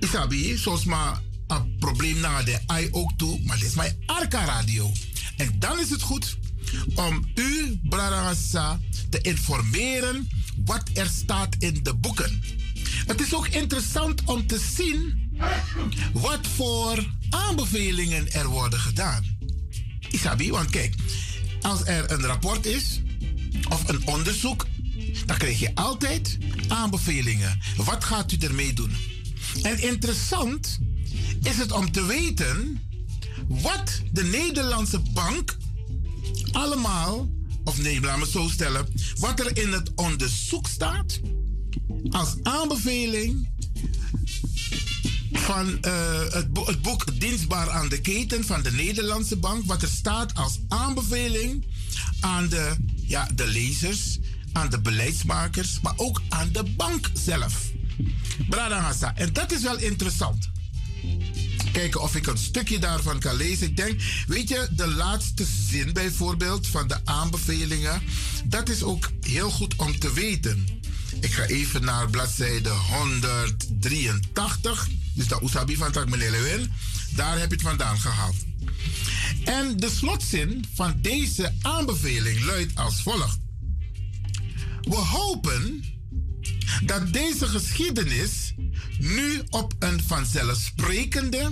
Isabi, 0.00 0.56
soms 0.56 0.84
maar 0.84 1.22
een 1.46 1.76
probleem 1.78 2.20
naar 2.20 2.44
de 2.44 2.60
I 2.80 2.88
ook 2.90 3.12
toe, 3.16 3.40
maar 3.44 3.58
dit 3.58 3.68
is 3.68 3.74
mijn 3.74 3.96
Arca 4.06 4.44
Radio. 4.44 4.92
En 5.36 5.56
dan 5.58 5.80
is 5.80 5.90
het 5.90 6.02
goed 6.02 6.36
om 6.94 7.26
u, 7.34 7.80
Brarasa, 7.82 8.80
te 9.10 9.20
informeren 9.20 10.28
wat 10.64 10.90
er 10.94 11.06
staat 11.06 11.56
in 11.58 11.82
de 11.82 11.94
boeken. 11.94 12.42
Het 13.06 13.20
is 13.20 13.34
ook 13.34 13.48
interessant 13.48 14.22
om 14.24 14.46
te 14.46 14.60
zien 14.76 15.30
wat 16.12 16.46
voor 16.46 17.14
aanbevelingen 17.30 18.32
er 18.32 18.46
worden 18.46 18.80
gedaan. 18.80 19.36
Isabi, 20.10 20.50
want 20.50 20.70
kijk, 20.70 20.94
als 21.60 21.80
er 21.84 22.10
een 22.12 22.26
rapport 22.26 22.66
is 22.66 23.00
of 23.68 23.88
een 23.88 24.06
onderzoek, 24.06 24.66
dan 25.26 25.36
krijg 25.36 25.58
je 25.58 25.74
altijd 25.74 26.38
aanbevelingen. 26.68 27.58
Wat 27.76 28.04
gaat 28.04 28.32
u 28.32 28.36
ermee 28.36 28.72
doen? 28.72 28.96
En 29.62 29.82
interessant 29.82 30.78
is 31.42 31.56
het 31.56 31.72
om 31.72 31.92
te 31.92 32.04
weten 32.04 32.80
wat 33.48 34.02
de 34.12 34.24
Nederlandse 34.24 35.00
bank 35.12 35.56
allemaal, 36.52 37.28
of 37.64 37.78
nee, 37.78 38.00
laat 38.00 38.18
me 38.18 38.26
zo 38.26 38.48
stellen, 38.48 38.86
wat 39.18 39.40
er 39.40 39.56
in 39.56 39.72
het 39.72 39.94
onderzoek 39.94 40.66
staat 40.66 41.20
als 42.10 42.36
aanbeveling 42.42 43.48
van 45.32 45.82
eh, 45.82 46.20
het, 46.20 46.48
het 46.64 46.82
boek 46.82 47.20
Dienstbaar 47.20 47.70
aan 47.70 47.88
de 47.88 48.00
Keten 48.00 48.44
van 48.44 48.62
de 48.62 48.72
Nederlandse 48.72 49.36
Bank. 49.36 49.64
Wat 49.64 49.82
er 49.82 49.88
staat 49.88 50.34
als 50.34 50.58
aanbeveling 50.68 51.66
aan 52.20 52.48
de, 52.48 52.76
ja, 53.06 53.28
de 53.34 53.46
lezers, 53.46 54.18
aan 54.52 54.70
de 54.70 54.80
beleidsmakers, 54.80 55.78
maar 55.82 55.94
ook 55.96 56.22
aan 56.28 56.48
de 56.52 56.62
bank 56.62 57.10
zelf. 57.12 57.72
Bradangasa. 58.48 59.16
En 59.16 59.32
dat 59.32 59.52
is 59.52 59.62
wel 59.62 59.78
interessant. 59.78 60.50
Kijken 61.78 62.02
of 62.02 62.16
ik 62.16 62.26
een 62.26 62.38
stukje 62.38 62.78
daarvan 62.78 63.18
kan 63.18 63.36
lezen. 63.36 63.66
Ik 63.66 63.76
denk, 63.76 64.00
weet 64.26 64.48
je, 64.48 64.68
de 64.70 64.86
laatste 64.86 65.46
zin 65.70 65.92
bijvoorbeeld 65.92 66.66
van 66.66 66.88
de 66.88 66.96
aanbevelingen, 67.04 68.02
dat 68.44 68.68
is 68.68 68.82
ook 68.82 69.10
heel 69.20 69.50
goed 69.50 69.76
om 69.76 69.98
te 69.98 70.12
weten. 70.12 70.66
Ik 71.20 71.32
ga 71.32 71.42
even 71.42 71.84
naar 71.84 72.10
bladzijde 72.10 72.68
183. 72.68 74.88
Dus 75.14 75.28
de 75.28 75.40
Usabi 75.42 75.76
van 75.76 75.92
Tak 75.92 76.16
Lewin. 76.16 76.72
Daar 77.14 77.38
heb 77.38 77.48
je 77.48 77.54
het 77.54 77.64
vandaan 77.64 77.98
gehaald. 77.98 78.36
En 79.44 79.76
de 79.76 79.90
slotzin 79.90 80.64
van 80.74 80.94
deze 80.96 81.54
aanbeveling 81.62 82.44
luidt 82.44 82.78
als 82.78 83.02
volgt. 83.02 83.38
We 84.82 84.96
hopen 84.96 85.84
dat 86.84 87.12
deze 87.12 87.46
geschiedenis 87.46 88.54
nu 88.98 89.42
op 89.48 89.74
een 89.78 90.02
vanzelfsprekende 90.06 91.50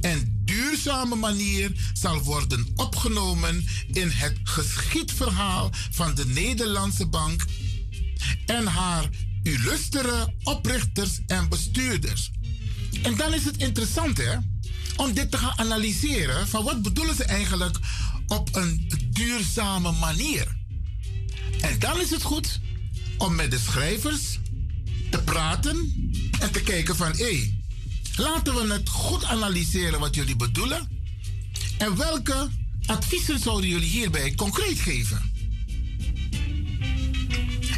en 0.00 0.42
duurzame 0.44 1.14
manier 1.14 1.72
zal 1.92 2.22
worden 2.22 2.66
opgenomen 2.76 3.66
in 3.92 4.10
het 4.10 4.38
geschiedverhaal 4.44 5.70
van 5.90 6.14
de 6.14 6.26
Nederlandse 6.26 7.06
Bank 7.06 7.44
en 8.46 8.66
haar 8.66 9.08
illustere 9.42 10.34
oprichters 10.42 11.20
en 11.26 11.48
bestuurders. 11.48 12.30
En 13.02 13.16
dan 13.16 13.34
is 13.34 13.44
het 13.44 13.56
interessant 13.56 14.18
hè, 14.18 14.36
om 14.96 15.12
dit 15.12 15.30
te 15.30 15.38
gaan 15.38 15.58
analyseren 15.58 16.48
van 16.48 16.64
wat 16.64 16.82
bedoelen 16.82 17.16
ze 17.16 17.24
eigenlijk 17.24 17.78
op 18.26 18.56
een 18.56 18.90
duurzame 19.10 19.92
manier. 19.92 20.56
En 21.60 21.78
dan 21.78 22.00
is 22.00 22.10
het 22.10 22.22
goed 22.22 22.60
om 23.18 23.34
met 23.34 23.50
de 23.50 23.58
schrijvers 23.58 24.38
te 25.10 25.22
praten 25.24 25.76
en 26.40 26.52
te 26.52 26.62
kijken 26.62 26.96
van 26.96 27.12
hé, 27.16 27.54
laten 28.16 28.54
we 28.54 28.72
het 28.72 28.88
goed 28.88 29.24
analyseren 29.24 30.00
wat 30.00 30.14
jullie 30.14 30.36
bedoelen 30.36 30.88
en 31.78 31.96
welke 31.96 32.48
adviezen 32.86 33.38
zouden 33.38 33.70
jullie 33.70 33.88
hierbij 33.88 34.34
concreet 34.34 34.78
geven. 34.78 35.32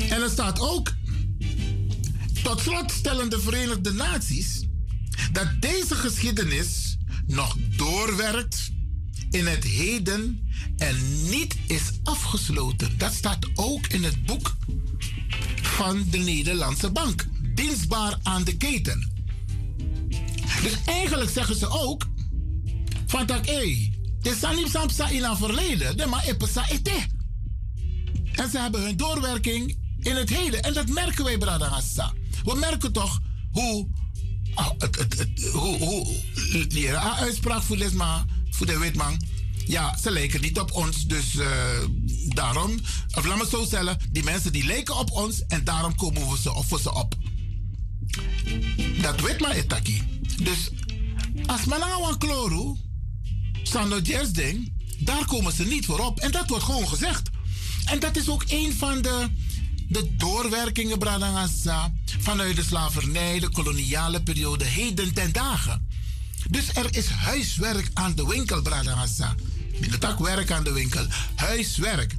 En 0.08 0.22
er 0.22 0.30
staat 0.30 0.60
ook, 0.60 0.92
tot 2.42 2.60
slot 2.60 2.90
stellen 2.90 3.30
de 3.30 3.40
Verenigde 3.40 3.92
Naties 3.92 4.66
dat 5.32 5.48
deze 5.60 5.94
geschiedenis 5.94 6.96
nog 7.26 7.56
doorwerkt 7.76 8.70
in 9.30 9.46
het 9.46 9.64
heden 9.64 10.48
en 10.76 10.96
niet 11.30 11.56
is 11.66 11.82
afgesloten. 12.02 12.98
Dat 12.98 13.12
staat 13.12 13.46
ook 13.54 13.86
in 13.86 14.04
het 14.04 14.24
boek 14.24 14.56
van 15.70 16.04
de 16.10 16.18
Nederlandse 16.18 16.90
Bank. 16.90 17.26
Dienstbaar 17.54 18.18
aan 18.22 18.44
de 18.44 18.56
keten. 18.56 19.12
Dus 20.62 20.72
eigenlijk 20.84 21.30
zeggen 21.30 21.56
ze 21.56 21.68
ook 21.68 22.06
van 23.06 23.26
dat 23.26 23.46
hé, 23.46 23.90
is 24.22 24.40
niet 24.54 24.70
samsa 24.70 25.08
in 25.08 25.24
het 25.24 25.36
verleden, 25.36 25.96
de 25.96 26.06
maar 26.06 26.24
epesa 26.24 26.68
ete. 26.68 27.06
En 28.32 28.50
ze 28.50 28.58
hebben 28.58 28.82
hun 28.82 28.96
doorwerking 28.96 29.78
in 29.98 30.16
het 30.16 30.30
heden. 30.30 30.62
En 30.62 30.74
dat 30.74 30.88
merken 30.88 31.24
wij, 31.24 31.38
Bradagassa. 31.38 32.12
We 32.44 32.54
merken 32.54 32.92
toch 32.92 33.20
hoe, 33.52 33.88
oh, 34.54 34.70
het, 34.78 34.96
het, 34.96 35.18
het, 35.18 35.50
hoe, 35.52 35.76
hoe 35.78 36.98
uitspraak 36.98 37.62
voor 37.62 37.78
voor 38.50 38.66
de 38.66 38.78
witman. 38.78 39.20
Ja, 39.66 39.96
ze 39.96 40.10
lijken 40.10 40.40
niet 40.40 40.58
op 40.58 40.72
ons, 40.72 41.04
dus 41.06 41.34
uh, 41.34 41.48
daarom, 42.28 42.80
of 43.14 43.24
laat 43.24 43.38
me 43.38 43.46
zo 43.50 43.64
stellen, 43.64 43.98
die 44.10 44.24
mensen 44.24 44.52
die 44.52 44.64
lijken 44.64 44.96
op 44.96 45.10
ons 45.10 45.46
en 45.46 45.64
daarom 45.64 45.94
komen 45.94 46.30
we 46.30 46.38
ze, 46.38 46.64
we 46.68 46.80
ze 46.80 46.94
op. 46.94 47.14
Dat 49.00 49.20
weet 49.20 49.40
maar 49.40 49.50
etaki. 49.50 50.02
Dus 50.42 50.70
als 51.46 51.64
men 51.64 51.80
nou 51.80 52.04
aan 52.04 52.18
kloru, 52.18 52.76
Sando 53.62 54.00
ding, 54.32 54.72
daar 54.98 55.24
komen 55.26 55.52
ze 55.52 55.64
niet 55.64 55.86
voor 55.86 55.98
op. 55.98 56.18
En 56.18 56.30
dat 56.30 56.48
wordt 56.48 56.64
gewoon 56.64 56.88
gezegd. 56.88 57.30
En 57.84 58.00
dat 58.00 58.16
is 58.16 58.28
ook 58.28 58.44
een 58.48 58.72
van 58.72 59.02
de, 59.02 59.28
de 59.88 60.16
doorwerkingen, 60.16 60.98
Bradangasa, 60.98 61.92
vanuit 62.18 62.56
de 62.56 62.62
slavernij, 62.62 63.38
de 63.38 63.48
koloniale 63.48 64.22
periode, 64.22 64.64
heden 64.64 65.14
ten 65.14 65.32
dagen. 65.32 65.88
Dus 66.50 66.74
er 66.74 66.96
is 66.96 67.06
huiswerk 67.06 67.90
aan 67.94 68.14
de 68.14 68.26
winkel, 68.26 68.62
Bradangasa. 68.62 69.34
Tak 69.98 70.18
werk 70.18 70.50
aan 70.50 70.64
de 70.64 70.72
winkel, 70.72 71.06
huiswerk. 71.34 72.16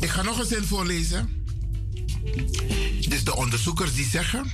Ik 0.00 0.08
ga 0.08 0.22
nog 0.22 0.38
een 0.38 0.46
zin 0.46 0.64
voorlezen. 0.64 1.44
Dus 3.08 3.24
de 3.24 3.36
onderzoekers 3.36 3.94
die 3.94 4.08
zeggen. 4.08 4.52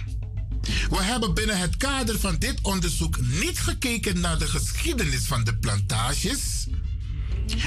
We 0.91 1.03
hebben 1.03 1.35
binnen 1.35 1.59
het 1.59 1.77
kader 1.77 2.21
van 2.21 2.37
dit 2.39 2.59
onderzoek 2.63 3.21
niet 3.21 3.59
gekeken 3.59 4.21
naar 4.21 4.39
de 4.39 4.47
geschiedenis 4.47 5.25
van 5.25 5.45
de 5.45 5.57
plantages. 5.57 6.67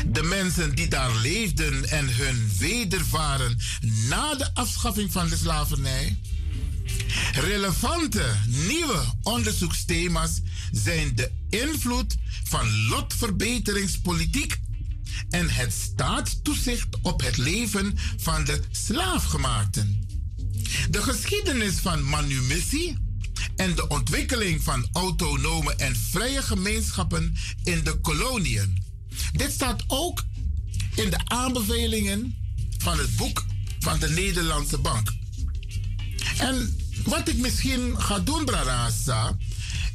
De 0.07 0.23
mensen 0.23 0.75
die 0.75 0.87
daar 0.87 1.15
leefden 1.15 1.89
en 1.89 2.15
hun 2.15 2.51
wedervaren 2.59 3.57
na 4.07 4.35
de 4.35 4.53
afschaffing 4.53 5.11
van 5.11 5.27
de 5.27 5.37
slavernij. 5.37 6.17
Relevante 7.33 8.35
nieuwe 8.45 9.03
onderzoeksthema's 9.23 10.41
zijn 10.71 11.15
de 11.15 11.31
invloed 11.49 12.15
van 12.43 12.87
lotverbeteringspolitiek 12.87 14.59
en 15.29 15.49
het 15.49 15.73
staatstoezicht 15.73 16.87
op 17.01 17.21
het 17.21 17.37
leven 17.37 17.97
van 18.17 18.45
de 18.45 18.59
slaafgemaakten. 18.71 20.07
De 20.89 21.01
geschiedenis 21.01 21.75
van 21.75 22.09
manumissie 22.09 22.97
en 23.55 23.75
de 23.75 23.87
ontwikkeling 23.87 24.63
van 24.63 24.87
autonome 24.91 25.75
en 25.75 25.95
vrije 25.95 26.41
gemeenschappen 26.41 27.35
in 27.63 27.83
de 27.83 27.99
koloniën. 27.99 28.83
Dit 29.31 29.51
staat 29.51 29.83
ook 29.87 30.23
in 30.95 31.09
de 31.09 31.19
aanbevelingen 31.25 32.37
van 32.77 32.97
het 32.97 33.15
boek 33.15 33.45
van 33.79 33.99
de 33.99 34.09
Nederlandse 34.09 34.77
Bank. 34.77 35.13
En 36.37 36.77
wat 37.03 37.27
ik 37.27 37.37
misschien 37.37 38.01
ga 38.01 38.19
doen, 38.19 38.45
Brarasa, 38.45 39.37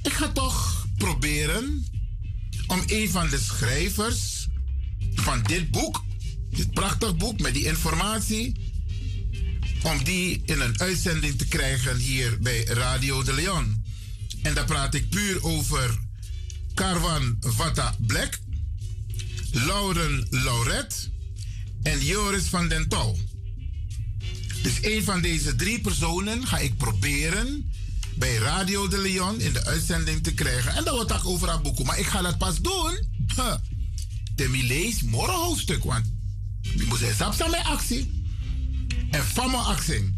ik 0.02 0.12
ga 0.12 0.28
toch 0.28 0.86
proberen 0.96 1.86
om 2.66 2.82
een 2.86 3.10
van 3.10 3.28
de 3.28 3.38
schrijvers 3.38 4.48
van 5.14 5.42
dit 5.42 5.70
boek, 5.70 6.04
dit 6.50 6.70
prachtig 6.70 7.16
boek 7.16 7.40
met 7.40 7.54
die 7.54 7.64
informatie, 7.64 8.70
om 9.82 10.04
die 10.04 10.42
in 10.44 10.60
een 10.60 10.80
uitzending 10.80 11.38
te 11.38 11.46
krijgen 11.46 11.96
hier 11.96 12.38
bij 12.40 12.64
Radio 12.64 13.22
de 13.22 13.32
Leon. 13.32 13.84
En 14.42 14.54
daar 14.54 14.64
praat 14.64 14.94
ik 14.94 15.08
puur 15.08 15.44
over 15.44 15.98
Carvan 16.74 17.36
Vata 17.40 17.96
Black, 17.98 18.38
Lauren 19.50 20.26
Lauret 20.30 21.10
en 21.82 22.04
Joris 22.04 22.46
van 22.48 22.68
den. 22.68 22.88
Dus 24.62 24.78
een 24.80 25.04
van 25.04 25.20
deze 25.20 25.56
drie 25.56 25.80
personen 25.80 26.46
ga 26.46 26.58
ik 26.58 26.76
proberen 26.76 27.72
bij 28.14 28.36
Radio 28.36 28.88
de 28.88 28.98
Leon 28.98 29.40
in 29.40 29.52
de 29.52 29.64
uitzending 29.64 30.22
te 30.22 30.34
krijgen. 30.34 30.74
En 30.74 30.84
dat 30.84 30.94
wordt 30.94 31.12
ook 31.12 31.26
over 31.26 31.48
haar 31.48 31.60
boek. 31.60 31.84
Maar 31.84 31.98
ik 31.98 32.06
ga 32.06 32.22
dat 32.22 32.38
pas 32.38 32.60
doen. 32.60 33.06
Huh. 33.36 33.54
De 34.34 34.48
lees 34.48 35.02
morgen 35.02 35.34
hoofdstuk. 35.34 35.84
Want 35.84 36.04
je 36.60 36.84
moet 36.88 36.98
zeggen, 36.98 37.34
samen 37.34 37.64
actie. 37.64 38.24
En 39.10 39.24
van 39.24 39.50
mijn 39.50 39.62
actie. 39.62 40.14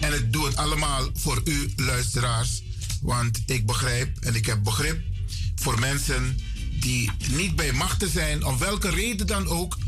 En 0.00 0.14
ik 0.14 0.32
doe 0.32 0.46
het 0.46 0.56
allemaal 0.56 1.10
voor 1.14 1.40
u, 1.44 1.72
luisteraars. 1.76 2.62
Want 3.00 3.42
ik 3.46 3.66
begrijp 3.66 4.18
en 4.18 4.34
ik 4.34 4.46
heb 4.46 4.62
begrip 4.62 5.02
voor 5.54 5.78
mensen 5.78 6.38
die 6.80 7.10
niet 7.30 7.56
bij 7.56 7.72
machten 7.72 8.10
zijn, 8.10 8.44
om 8.44 8.58
welke 8.58 8.90
reden 8.90 9.26
dan 9.26 9.46
ook, 9.46 9.78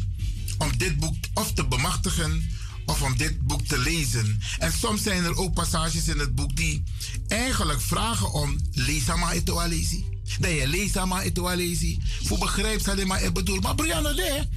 om 0.59 0.77
dit 0.77 0.98
boek 0.98 1.16
of 1.35 1.52
te 1.52 1.66
bemachtigen 1.66 2.51
of 2.86 3.02
om 3.02 3.16
dit 3.16 3.40
boek 3.40 3.62
te 3.66 3.78
lezen. 3.78 4.40
En 4.59 4.73
soms 4.73 5.02
zijn 5.02 5.24
er 5.24 5.36
ook 5.36 5.55
passages 5.55 6.09
in 6.09 6.19
het 6.19 6.35
boek 6.35 6.56
die 6.56 6.82
eigenlijk 7.28 7.81
vragen 7.81 8.32
om 8.32 8.59
lees 8.73 9.05
maar 9.05 9.35
het 9.35 9.51
lezen. 9.69 10.05
Dat 10.39 10.51
je 10.51 10.69
lees 10.69 10.93
maar 10.93 11.24
het 11.24 11.39
lezen. 11.39 12.02
Voor 12.23 12.39
begrijp 12.39 12.81
ze 12.81 13.06
maar 13.06 13.23
ik 13.23 13.32
bedoel. 13.32 13.61
Maar 13.61 13.74
Brianna, 13.74 14.11
nee. 14.11 14.48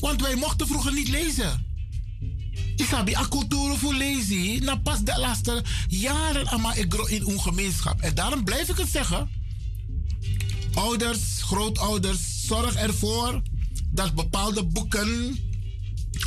Want 0.00 0.20
wij 0.20 0.34
mochten 0.34 0.66
vroeger 0.66 0.92
niet 0.92 1.08
lezen. 1.08 1.66
Isabi, 2.76 3.14
a 3.14 3.26
cultuur 3.28 3.76
voor 3.76 3.94
lezen. 3.94 4.64
Na 4.64 4.76
pas 4.76 5.00
de 5.02 5.18
laatste 5.18 5.64
jaren 5.88 6.60
ik 6.76 6.94
in 6.94 7.22
een 7.26 7.40
gemeenschap. 7.40 8.00
En 8.00 8.14
daarom 8.14 8.44
blijf 8.44 8.68
ik 8.68 8.76
het 8.76 8.88
zeggen. 8.90 9.30
Ouders, 10.74 11.20
grootouders, 11.42 12.46
zorg 12.46 12.74
ervoor 12.74 13.42
dat 13.90 14.14
bepaalde 14.14 14.64
boeken 14.64 15.38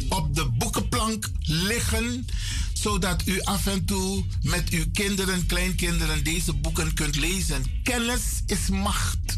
op 0.10 0.36
de 0.36 0.46
boekenplank 0.46 1.30
liggen, 1.42 2.26
zodat 2.74 3.28
u 3.28 3.42
af 3.42 3.68
en 3.68 3.86
toe 3.86 4.24
met 4.42 4.70
uw 4.70 4.86
kinderen, 4.94 5.46
kleinkinderen 5.46 6.24
deze 6.24 6.54
boeken 6.54 6.94
kunt 6.94 7.16
lezen. 7.16 7.64
Kennis 7.84 8.22
is 8.46 8.70
macht. 8.70 9.36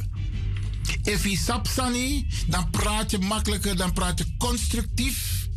Je 1.03 1.37
sapsani, 1.37 2.27
dan 2.47 2.69
praat 2.69 3.11
je 3.11 3.17
makkelijker, 3.17 3.75
dan 3.75 3.93
praat 3.93 4.19
je 4.19 4.25
constructief, 4.37 5.47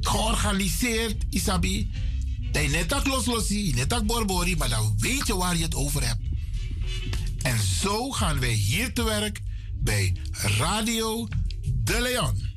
georganiseerd, 0.00 1.24
isabi. 1.30 1.90
Dat 2.52 2.62
je 2.62 2.68
net 2.68 2.88
dat 2.88 3.06
loslosie, 3.06 3.74
net 3.74 4.06
borbori, 4.06 4.56
maar 4.56 4.68
dan 4.68 4.94
weet 4.98 5.26
je 5.26 5.36
waar 5.36 5.56
je 5.56 5.62
het 5.62 5.74
over 5.74 6.06
hebt. 6.06 6.20
En 7.42 7.58
zo 7.80 8.10
gaan 8.10 8.40
wij 8.40 8.52
hier 8.52 8.92
te 8.92 9.02
werk 9.02 9.40
bij 9.74 10.16
Radio 10.32 11.28
De 11.64 12.00
Leon. 12.00 12.49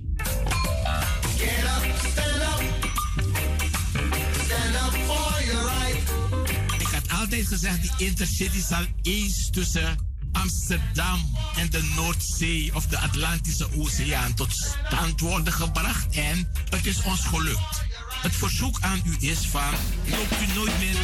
Ik 6.78 6.88
had 6.92 7.20
altijd 7.20 7.48
gezegd, 7.48 7.82
die 7.82 8.08
Intercity 8.08 8.62
zal 8.62 8.86
eens 9.02 9.50
tussen 9.50 9.98
Amsterdam 10.32 11.38
en 11.56 11.70
de 11.70 11.92
Noordzee 11.96 12.76
of 12.76 12.88
de 12.88 13.00
Atlantische 13.00 13.68
Oceaan 13.78 14.34
tot 14.34 14.52
stand 14.52 15.20
worden 15.20 15.54
gebracht. 15.54 16.16
En 16.16 16.50
het 16.70 16.86
is 16.86 17.02
ons 17.04 17.26
gelukt. 17.26 17.82
Het 18.22 18.36
verzoek 18.36 18.78
aan 18.82 19.02
u 19.06 19.16
is 19.20 19.48
van, 19.48 19.74
loopt 20.06 20.42
u 20.42 20.54
nooit 20.56 20.80
meer 20.80 20.98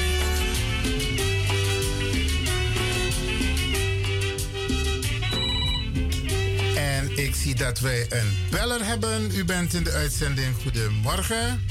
ik 7.24 7.36
zie 7.36 7.56
dat 7.56 7.80
wij 7.80 8.06
een 8.10 8.38
beller 8.52 8.86
hebben. 8.86 9.32
U 9.36 9.46
bent 9.46 9.74
in 9.74 9.84
de 9.84 9.91
uitzending. 9.91 10.56
Goedemorgen. 10.62 11.66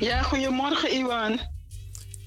Ja, 0.00 0.22
goedemorgen, 0.22 0.94
Iwan. 0.94 1.40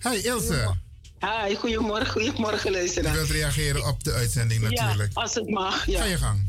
Hi, 0.02 0.18
Ilse. 0.24 0.76
Hi, 1.20 1.56
goedemorgen, 1.56 2.12
goedemorgen, 2.12 2.70
U 2.70 2.74
luisteraar. 2.74 3.14
wilt 3.14 3.30
reageren 3.30 3.88
op 3.88 4.04
de 4.04 4.14
uitzending 4.14 4.62
natuurlijk. 4.62 5.12
Ja, 5.14 5.22
als 5.22 5.34
het 5.36 5.50
mag. 5.50 5.86
Ja. 5.86 6.00
Ga 6.00 6.06
je 6.06 6.18
gang. 6.18 6.48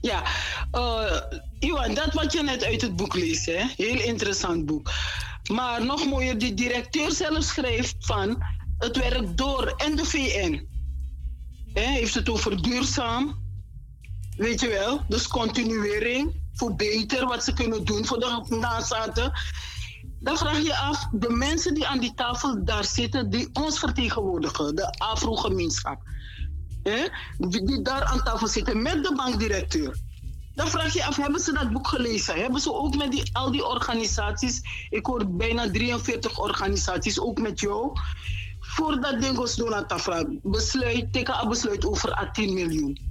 Ja, 0.00 0.22
eh, 0.70 1.20
Iwan, 1.58 1.94
dat 1.94 2.12
wat 2.12 2.32
je 2.32 2.42
net 2.42 2.64
uit 2.64 2.82
het 2.82 2.96
boek 2.96 3.14
leest, 3.14 3.46
hè? 3.46 3.64
heel 3.76 4.00
interessant 4.00 4.66
boek. 4.66 4.90
Maar 5.50 5.84
nog 5.84 6.06
mooier, 6.06 6.38
die 6.38 6.54
directeur 6.54 7.12
zelf 7.12 7.44
schrijft 7.44 7.94
van 7.98 8.42
het 8.78 8.96
werkt 8.96 9.36
door 9.36 9.74
en 9.76 9.96
de 9.96 10.04
VN. 10.04 10.66
Hè, 11.72 11.82
heeft 11.82 12.14
het 12.14 12.28
over 12.28 12.62
duurzaam, 12.62 13.47
weet 14.38 14.60
je 14.60 14.68
wel, 14.68 15.00
dus 15.08 15.28
continuering, 15.28 16.34
voor 16.54 16.74
beter 16.74 17.26
wat 17.26 17.44
ze 17.44 17.52
kunnen 17.52 17.84
doen 17.84 18.06
voor 18.06 18.18
de 18.18 18.56
nazaten. 18.56 19.32
Dan 20.20 20.38
vraag 20.38 20.62
je 20.62 20.76
af, 20.76 21.08
de 21.12 21.30
mensen 21.30 21.74
die 21.74 21.86
aan 21.86 21.98
die 21.98 22.14
tafel 22.14 22.64
daar 22.64 22.84
zitten, 22.84 23.30
die 23.30 23.48
ons 23.52 23.78
vertegenwoordigen, 23.78 24.74
de 24.74 24.90
Afro-gemeenschap, 24.90 26.02
die, 27.38 27.82
daar 27.82 28.04
aan 28.04 28.22
tafel 28.22 28.48
zitten 28.48 28.82
met 28.82 29.04
de 29.04 29.14
bankdirecteur. 29.14 29.96
Dan 30.54 30.68
vraag 30.68 30.92
je 30.92 31.04
af, 31.04 31.16
hebben 31.16 31.40
ze 31.40 31.52
dat 31.52 31.72
boek 31.72 31.86
gelezen? 31.86 32.34
Hebben 32.34 32.60
ze 32.60 32.72
ook 32.72 32.96
met 32.96 33.10
die, 33.10 33.30
al 33.32 33.50
die 33.50 33.66
organisaties, 33.66 34.60
ik 34.90 35.06
hoor 35.06 35.30
bijna 35.30 35.70
43 35.70 36.38
organisaties, 36.38 37.20
ook 37.20 37.40
met 37.40 37.60
jou, 37.60 37.92
voordat 38.60 39.20
Dingos 39.20 39.62
tafel, 39.86 40.38
besluit, 40.42 41.12
teken 41.12 41.42
een 41.42 41.48
besluit 41.48 41.86
over 41.86 42.12
18 42.12 42.54
miljoen. 42.54 43.07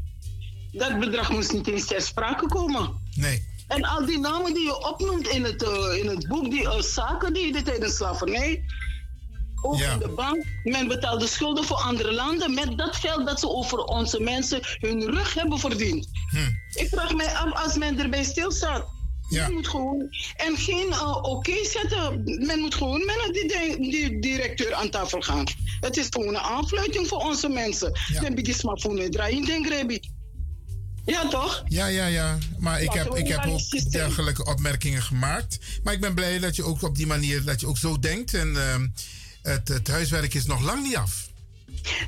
Dat 0.77 0.99
bedrag 0.99 1.31
moest 1.31 1.53
niet 1.53 1.67
eens 1.67 1.85
ter 1.85 2.01
sprake 2.01 2.45
komen. 2.47 3.01
Nee. 3.15 3.45
En 3.67 3.83
al 3.83 4.05
die 4.05 4.19
namen 4.19 4.53
die 4.53 4.63
je 4.63 4.87
opnoemt 4.89 5.27
in 5.27 5.43
het, 5.43 5.63
eh, 5.63 5.97
in 5.97 6.07
het 6.07 6.27
boek, 6.27 6.49
die 6.51 6.69
eh, 6.69 6.81
zaken 6.81 7.33
die 7.33 7.53
je 7.53 7.61
tijdens 7.61 7.95
slavernij, 7.95 8.63
ook 9.61 9.79
in 9.93 9.99
de 9.99 10.07
bank, 10.09 10.43
men 10.63 10.87
betaalde 10.87 11.27
schulden 11.27 11.63
voor 11.63 11.77
andere 11.77 12.13
landen 12.13 12.53
met 12.53 12.77
dat 12.77 12.95
geld 12.95 13.25
dat 13.25 13.39
ze 13.39 13.49
over 13.49 13.77
onze 13.83 14.19
mensen 14.19 14.59
hun 14.79 15.01
rug 15.11 15.33
hebben 15.33 15.59
verdiend. 15.59 16.07
Ik 16.73 16.87
vraag 16.89 17.13
mij 17.15 17.33
af 17.35 17.63
als 17.63 17.77
men 17.77 17.99
erbij 17.99 18.23
stilstaat. 18.23 18.85
Men 19.47 19.53
moet 19.53 19.67
gewoon, 19.67 20.09
en 20.35 20.57
geen 20.57 20.91
eh, 20.91 21.17
oké 21.21 21.65
zetten. 21.65 22.23
Men 22.45 22.59
moet 22.59 22.75
gewoon 22.75 23.05
met 23.05 23.29
die, 23.33 23.47
di- 23.47 23.89
die 23.91 24.19
directeur 24.19 24.73
aan 24.73 24.89
tafel 24.89 25.21
gaan. 25.21 25.45
Het 25.79 25.97
is 25.97 26.07
gewoon 26.09 26.27
een 26.27 26.37
aanfluiting 26.37 27.07
voor 27.07 27.17
onze 27.19 27.49
mensen. 27.49 27.91
Dan 28.21 28.35
begin 28.35 28.53
je 28.57 28.61
maar 28.65 28.79
voor 28.79 29.09
draaien, 29.09 29.45
denk 29.45 29.67
ik. 29.67 30.09
Ja, 31.07 31.27
toch? 31.27 31.63
Ja, 31.67 31.85
ja, 31.85 32.05
ja. 32.05 32.37
Maar 32.59 32.81
ik 32.81 32.91
heb, 32.91 33.15
ik 33.15 33.27
heb 33.27 33.45
ook 33.45 33.91
dergelijke 33.91 34.45
opmerkingen 34.45 35.01
gemaakt. 35.01 35.57
Maar 35.83 35.93
ik 35.93 36.01
ben 36.01 36.13
blij 36.13 36.39
dat 36.39 36.55
je 36.55 36.63
ook 36.63 36.81
op 36.81 36.95
die 36.95 37.07
manier, 37.07 37.43
dat 37.43 37.59
je 37.59 37.67
ook 37.67 37.77
zo 37.77 37.99
denkt. 37.99 38.33
En 38.33 38.57
ehm, 38.57 38.87
het, 39.41 39.67
het 39.67 39.87
huiswerk 39.87 40.33
is 40.33 40.45
nog 40.45 40.61
lang 40.61 40.83
niet 40.83 40.95
af. 40.95 41.29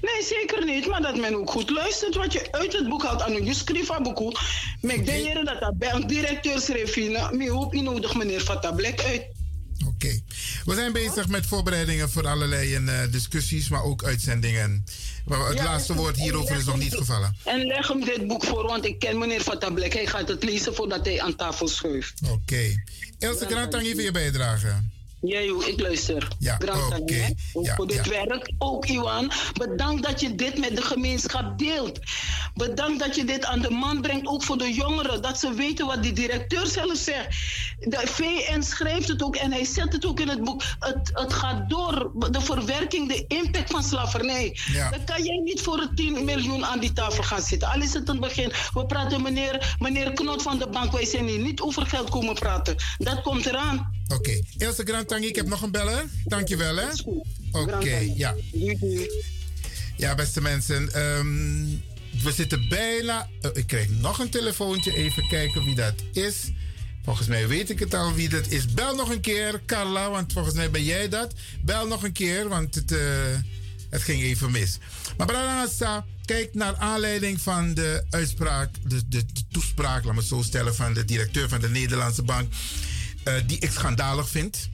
Nee, 0.02 0.24
zeker 0.24 0.66
niet. 0.66 0.88
Maar 0.88 1.02
dat 1.02 1.18
men 1.18 1.36
ook 1.36 1.50
goed 1.50 1.70
luistert 1.70 2.16
wat 2.16 2.34
je 2.34 2.52
uit 2.52 2.74
het 2.74 2.90
boek 2.90 3.04
haalt. 3.04 3.22
En 3.22 3.46
je 3.46 3.54
schrijft 3.54 3.92
aan 3.92 4.04
boek. 4.04 4.40
Maar 4.82 4.96
ik 4.96 5.06
denk 5.06 5.46
dat 5.46 5.60
dat 5.60 5.78
bij 5.78 5.92
een 5.94 6.08
directeur 6.08 6.62
schreef. 6.62 7.10
Maar 7.12 7.48
hoop 7.48 7.74
je 7.74 7.82
nodig 7.82 8.16
meneer 8.16 8.42
Fatablek 8.42 9.02
uit. 9.02 9.24
Oké. 9.88 10.20
We 10.66 10.76
zijn 10.76 10.92
bezig 10.92 11.28
met 11.28 11.46
voorbereidingen 11.46 12.10
voor 12.10 12.28
allerlei 12.28 12.76
eh, 12.76 13.12
discussies, 13.12 13.70
maar 13.70 13.84
ook 13.84 14.04
uitzendingen. 14.04 14.86
Maar 15.30 15.47
het 15.47 15.57
Ja, 15.57 15.64
laatste 15.64 15.93
en- 15.93 15.99
woord 15.99 16.15
hierover 16.15 16.56
is 16.57 16.65
nog 16.65 16.77
niet 16.77 16.95
gevallen. 16.95 17.35
En 17.43 17.65
leg 17.65 17.88
hem 17.88 18.06
dit 18.06 18.27
boek 18.27 18.43
voor, 18.43 18.64
want 18.68 18.85
ik 18.85 18.99
ken 18.99 19.18
meneer 19.18 19.41
Fatablek. 19.41 19.93
Hij 19.93 20.06
gaat 20.06 20.27
het 20.27 20.43
lezen 20.43 20.76
voordat 20.76 21.06
hij 21.06 21.22
aan 21.22 21.35
tafel 21.35 21.68
schuift. 21.68 22.22
Oké. 22.31 22.84
Ilse 23.19 23.45
Grant, 23.45 23.72
dank 23.72 23.85
je 23.85 23.93
voor 23.93 24.01
je 24.01 24.11
bijdrage. 24.11 24.73
Ja, 25.22 25.41
joh, 25.41 25.68
ik 25.68 25.82
luister. 25.82 26.28
Ja, 26.40 26.58
hè. 26.66 27.28
Ook 27.54 27.66
Ja, 27.66 27.76
voor 27.76 27.88
dit 27.88 28.06
ja. 28.06 28.26
werk. 28.26 28.52
Ook, 28.58 28.86
Iwan. 28.86 29.32
Bedankt 29.54 30.04
dat 30.04 30.20
je 30.20 30.36
dit 30.36 30.58
met 30.58 30.76
de 30.76 30.82
gemeenschap 30.82 31.58
deelt. 31.58 32.00
Bedankt 32.54 33.00
dat 33.00 33.16
je 33.16 33.26
dit 33.26 33.46
aan 33.46 33.62
de 33.62 33.70
man 33.70 34.02
brengt, 34.02 34.28
ook 34.28 34.44
voor 34.44 34.58
de 34.58 34.74
jongeren. 34.74 35.22
Dat 35.22 35.40
ze 35.40 35.54
weten 35.54 35.86
wat 35.86 36.04
die 36.04 36.14
directeur 36.14 36.68
zelf 36.68 36.98
zegt. 36.98 37.28
De 37.80 38.02
VN 38.06 38.62
schrijft 38.62 39.08
het 39.08 39.24
ook 39.24 39.36
en 39.36 39.52
hij 39.52 39.66
zet 39.66 39.94
het 39.94 40.06
ook 40.06 40.20
in 40.20 40.28
het 40.28 40.44
boek. 40.44 40.64
Het, 40.80 41.12
het 41.14 41.34
gaat 41.34 41.70
door. 41.70 42.12
De 42.32 42.41
verwerking, 42.41 43.08
de 43.08 43.26
impact 43.28 43.72
van 43.72 43.84
slavernij. 43.84 44.58
Ja. 44.72 44.90
Dan 44.90 45.04
kan 45.04 45.24
jij 45.24 45.38
niet 45.38 45.62
voor 45.62 45.80
het 45.80 45.96
10 45.96 46.26
miljoen 46.26 46.66
aan 46.66 46.80
die 46.80 46.94
tafel 46.94 47.24
gaan 47.24 47.41
zitten. 47.41 47.70
Al 47.70 47.82
is 47.82 47.94
het 47.94 48.10
een 48.10 48.20
begin. 48.20 48.52
We 48.74 48.86
praten 48.86 49.22
meneer, 49.22 49.76
meneer 49.80 50.14
Knot 50.14 50.41
van 50.41 50.58
de 50.58 50.68
bank. 50.70 50.91
Wij 50.91 51.06
zijn 51.06 51.28
hier 51.28 51.40
niet 51.40 51.62
over 51.62 51.86
geld 51.86 52.10
komen 52.10 52.34
praten. 52.34 52.76
Dat 52.98 53.22
komt 53.22 53.46
eraan. 53.46 53.99
Oké. 54.10 54.40
Ilse 54.57 54.84
Grant, 54.86 55.07
Tangi, 55.07 55.27
ik 55.27 55.36
heb 55.36 55.48
nog 55.48 55.61
een 55.61 55.72
beller. 55.72 56.06
Dankjewel, 56.26 56.76
hè? 56.76 56.88
Oké, 57.52 57.98
ja. 58.15 58.36
Ja, 59.98 60.15
beste 60.15 60.41
mensen. 60.41 60.94
ehm, 60.94 61.65
we 62.23 62.31
zitten 62.31 62.68
bijna... 62.69 63.30
eh, 63.41 63.49
ik 63.53 63.68
krijg 63.68 63.90
nog 63.90 64.19
een 64.19 64.30
telefoontje. 64.30 64.94
Even 64.95 65.27
kijken 65.27 65.64
wie 65.64 65.76
dat 65.76 65.94
is. 66.14 66.36
Volgens 67.03 67.27
mij 67.27 67.48
weet 67.48 67.69
ik 67.69 67.80
het 67.80 67.94
al 67.94 68.14
wie 68.14 68.30
dat 68.30 68.48
is. 68.48 68.65
Bel 68.73 68.95
nog 68.95 69.10
een 69.10 69.22
keer, 69.22 69.61
Carla, 69.65 70.10
want 70.10 70.34
volgens 70.34 70.56
mij 70.56 70.72
ben 70.72 70.84
jij 70.84 71.10
dat. 71.10 71.34
Bel 71.64 71.88
nog 71.88 72.03
een 72.03 72.11
keer, 72.11 72.48
want 72.48 72.76
het, 72.76 72.91
eh, 72.91 72.99
het 73.90 74.02
ging 74.02 74.22
even 74.22 74.52
mis. 74.52 74.77
Maar 75.18 75.27
Branagasa, 75.27 76.06
kijk 76.26 76.53
naar 76.53 76.76
aanleiding 76.76 77.41
van 77.41 77.73
de 77.73 78.03
uitspraak, 78.10 78.69
de, 78.88 79.07
de, 79.07 79.26
de 79.26 79.41
toespraak, 79.52 80.03
laat 80.03 80.14
me 80.14 80.19
het 80.19 80.30
zo 80.30 80.41
stellen, 80.41 80.76
van 80.76 80.94
de 80.94 81.06
directeur 81.06 81.49
van 81.49 81.61
de 81.61 81.69
Nederlandse 81.69 82.23
Bank. 82.23 82.53
Eh, 83.24 83.34
die 83.46 83.60
ik 83.60 83.72
schandalig 83.72 84.30
vind. 84.30 84.70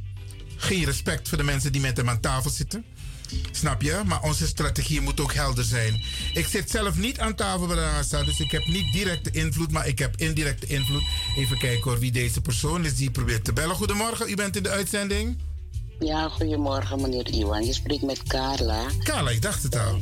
Geen 0.57 0.85
respect 0.85 1.29
voor 1.29 1.37
de 1.37 1.43
mensen 1.43 1.71
die 1.71 1.81
met 1.81 1.97
hem 1.97 2.09
aan 2.09 2.19
tafel 2.19 2.49
zitten. 2.49 2.85
Snap 3.51 3.81
je? 3.81 4.01
Maar 4.05 4.21
onze 4.21 4.47
strategie 4.47 5.01
moet 5.01 5.19
ook 5.19 5.33
helder 5.33 5.63
zijn. 5.63 6.03
Ik 6.33 6.45
zit 6.45 6.69
zelf 6.69 6.97
niet 6.97 7.19
aan 7.19 7.35
tafel 7.35 7.67
bij 7.67 7.75
de 7.75 7.81
NASA, 7.81 8.23
dus 8.23 8.39
ik 8.39 8.51
heb 8.51 8.65
niet 8.67 8.93
directe 8.93 9.31
invloed, 9.31 9.71
maar 9.71 9.87
ik 9.87 9.99
heb 9.99 10.15
indirecte 10.17 10.65
invloed. 10.65 11.03
Even 11.37 11.57
kijken 11.57 11.83
hoor 11.83 11.99
wie 11.99 12.11
deze 12.11 12.41
persoon 12.41 12.85
is 12.85 12.95
die 12.95 13.11
probeert 13.11 13.43
te 13.43 13.53
bellen. 13.53 13.75
Goedemorgen, 13.75 14.29
u 14.29 14.35
bent 14.35 14.55
in 14.55 14.63
de 14.63 14.69
uitzending. 14.69 15.37
Ja, 15.99 16.29
goedemorgen 16.29 17.01
meneer 17.01 17.29
Iwan. 17.29 17.65
Je 17.65 17.73
spreekt 17.73 18.03
met 18.03 18.23
Carla. 18.23 18.85
Carla, 19.03 19.29
ik 19.29 19.41
dacht 19.41 19.63
het 19.63 19.75
al. 19.75 20.01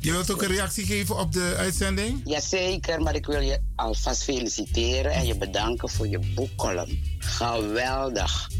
Je 0.00 0.12
wilt 0.12 0.30
ook 0.32 0.42
een 0.42 0.48
reactie 0.48 0.86
geven 0.86 1.18
op 1.18 1.32
de 1.32 1.54
uitzending? 1.56 2.20
Jazeker, 2.24 3.02
maar 3.02 3.14
ik 3.14 3.26
wil 3.26 3.40
je 3.40 3.60
alvast 3.76 4.22
feliciteren 4.22 5.12
en 5.12 5.26
je 5.26 5.36
bedanken 5.36 5.88
voor 5.88 6.08
je 6.08 6.18
boekcolumn. 6.34 7.13
Geweldig. 7.24 8.50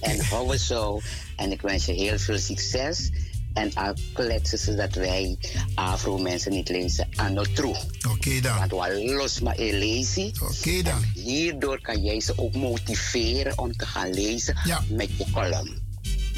En 0.00 0.24
hou 0.24 0.52
het 0.52 0.60
zo. 0.60 1.00
En 1.36 1.52
ik 1.52 1.60
wens 1.60 1.84
je 1.84 1.92
heel 1.92 2.18
veel 2.18 2.38
succes. 2.38 3.10
En 3.54 3.72
kletsen 4.12 4.58
ze 4.58 4.74
dat 4.74 4.94
wij 4.94 5.38
Afro-mensen 5.74 6.50
niet 6.50 6.68
lezen 6.68 7.08
aan 7.14 7.36
het 7.36 7.56
toe. 7.56 7.76
Oké 8.10 8.40
dan. 8.40 8.58
Want 8.58 8.70
we 8.70 9.14
los 9.14 9.40
maar 9.40 9.58
lezen. 9.58 10.32
Oké 10.42 10.82
dan. 10.82 10.92
En 10.92 11.10
hierdoor 11.14 11.80
kan 11.80 12.02
jij 12.02 12.20
ze 12.20 12.32
ook 12.36 12.54
motiveren 12.54 13.58
om 13.58 13.76
te 13.76 13.86
gaan 13.86 14.14
lezen 14.14 14.56
met 14.88 15.08
je 15.16 15.24
column. 15.32 15.82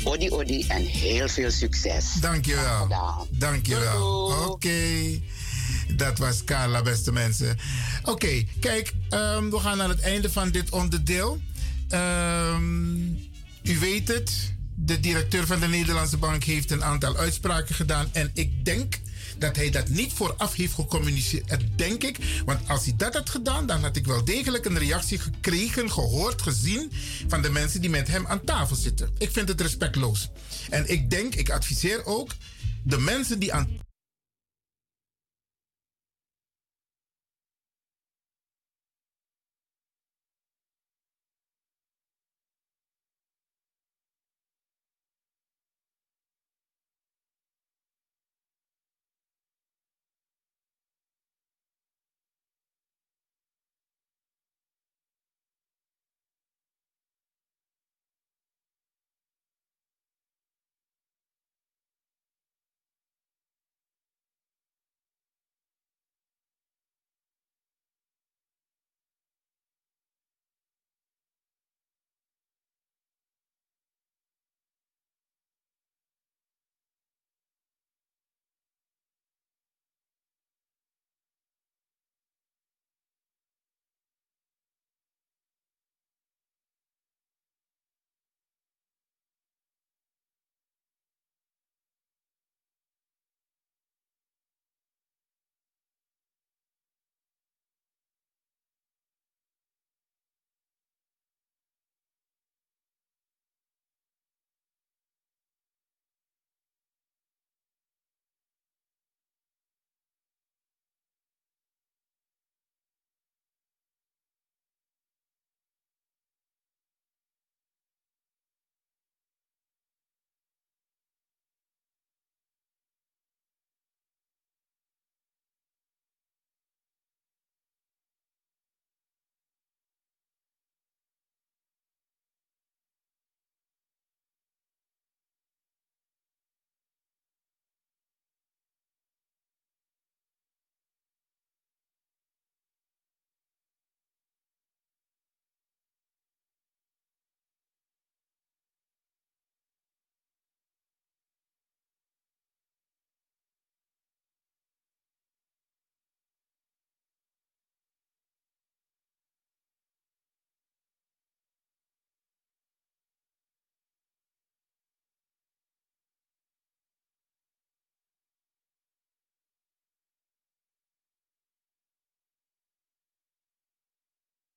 Odi 0.05 0.31
odi 0.31 0.65
en 0.69 0.83
heel 0.83 1.29
veel 1.29 1.51
succes. 1.51 2.13
Dankjewel. 2.21 2.89
Dankjewel. 3.31 4.33
Oké. 4.49 5.21
Dat 5.97 6.19
was 6.19 6.45
Carla, 6.45 6.83
beste 6.83 7.13
mensen. 7.13 7.59
Oké, 8.03 8.45
kijk, 8.61 8.93
ehm, 9.09 9.51
we 9.51 9.59
gaan 9.59 9.77
naar 9.77 9.89
het 9.89 10.01
einde 10.01 10.31
van 10.31 10.51
dit 10.51 10.71
onderdeel. 10.71 11.41
Ehm, 11.89 13.07
u 13.63 13.79
weet 13.81 14.09
het. 14.09 14.55
De 14.75 15.01
directeur 15.01 15.47
van 15.47 15.61
de 15.61 15.67
Nederlandse 15.67 16.17
Bank 16.17 16.45
heeft 16.45 16.71
een 16.71 16.85
aantal 16.85 17.17
uitspraken 17.17 17.75
gedaan. 17.75 18.09
En 18.13 18.31
ik 18.35 18.65
denk 18.65 19.01
dat 19.39 19.57
hij 19.57 19.71
dat 19.71 19.89
niet 19.89 20.13
vooraf 20.13 20.55
heeft 20.55 20.75
gecommuniceerd. 20.75 21.49
Dat 21.49 21.61
denk 21.77 22.03
ik. 22.03 22.19
Want 22.45 22.69
als 22.69 22.85
hij 22.85 22.95
dat 22.97 23.15
had 23.15 23.31
gedaan, 23.31 23.67
dan 23.67 23.83
had 23.83 23.97
ik 23.97 24.07
wel 24.07 24.25
degelijk 24.25 24.65
een 24.65 24.79
reactie 24.79 25.19
gekregen, 25.19 25.91
gehoord, 25.91 26.43
gezien 26.43 26.93
van 27.29 27.43
de 27.43 27.51
mensen 27.51 27.81
die 27.81 27.91
met 27.91 28.09
hem 28.09 28.27
aan 28.27 28.45
tafel 28.45 28.77
zitten. 28.77 29.11
Ik 29.19 29.31
vind 29.31 29.49
het 29.49 29.61
respectloos. 29.61 30.31
En 30.71 30.91
ik 30.91 31.11
denk, 31.11 31.35
ik 31.35 31.51
adviseer 31.51 32.05
ook 32.05 32.31
de 32.83 32.99
mensen 32.99 33.39
die 33.39 33.53
aan 33.53 33.69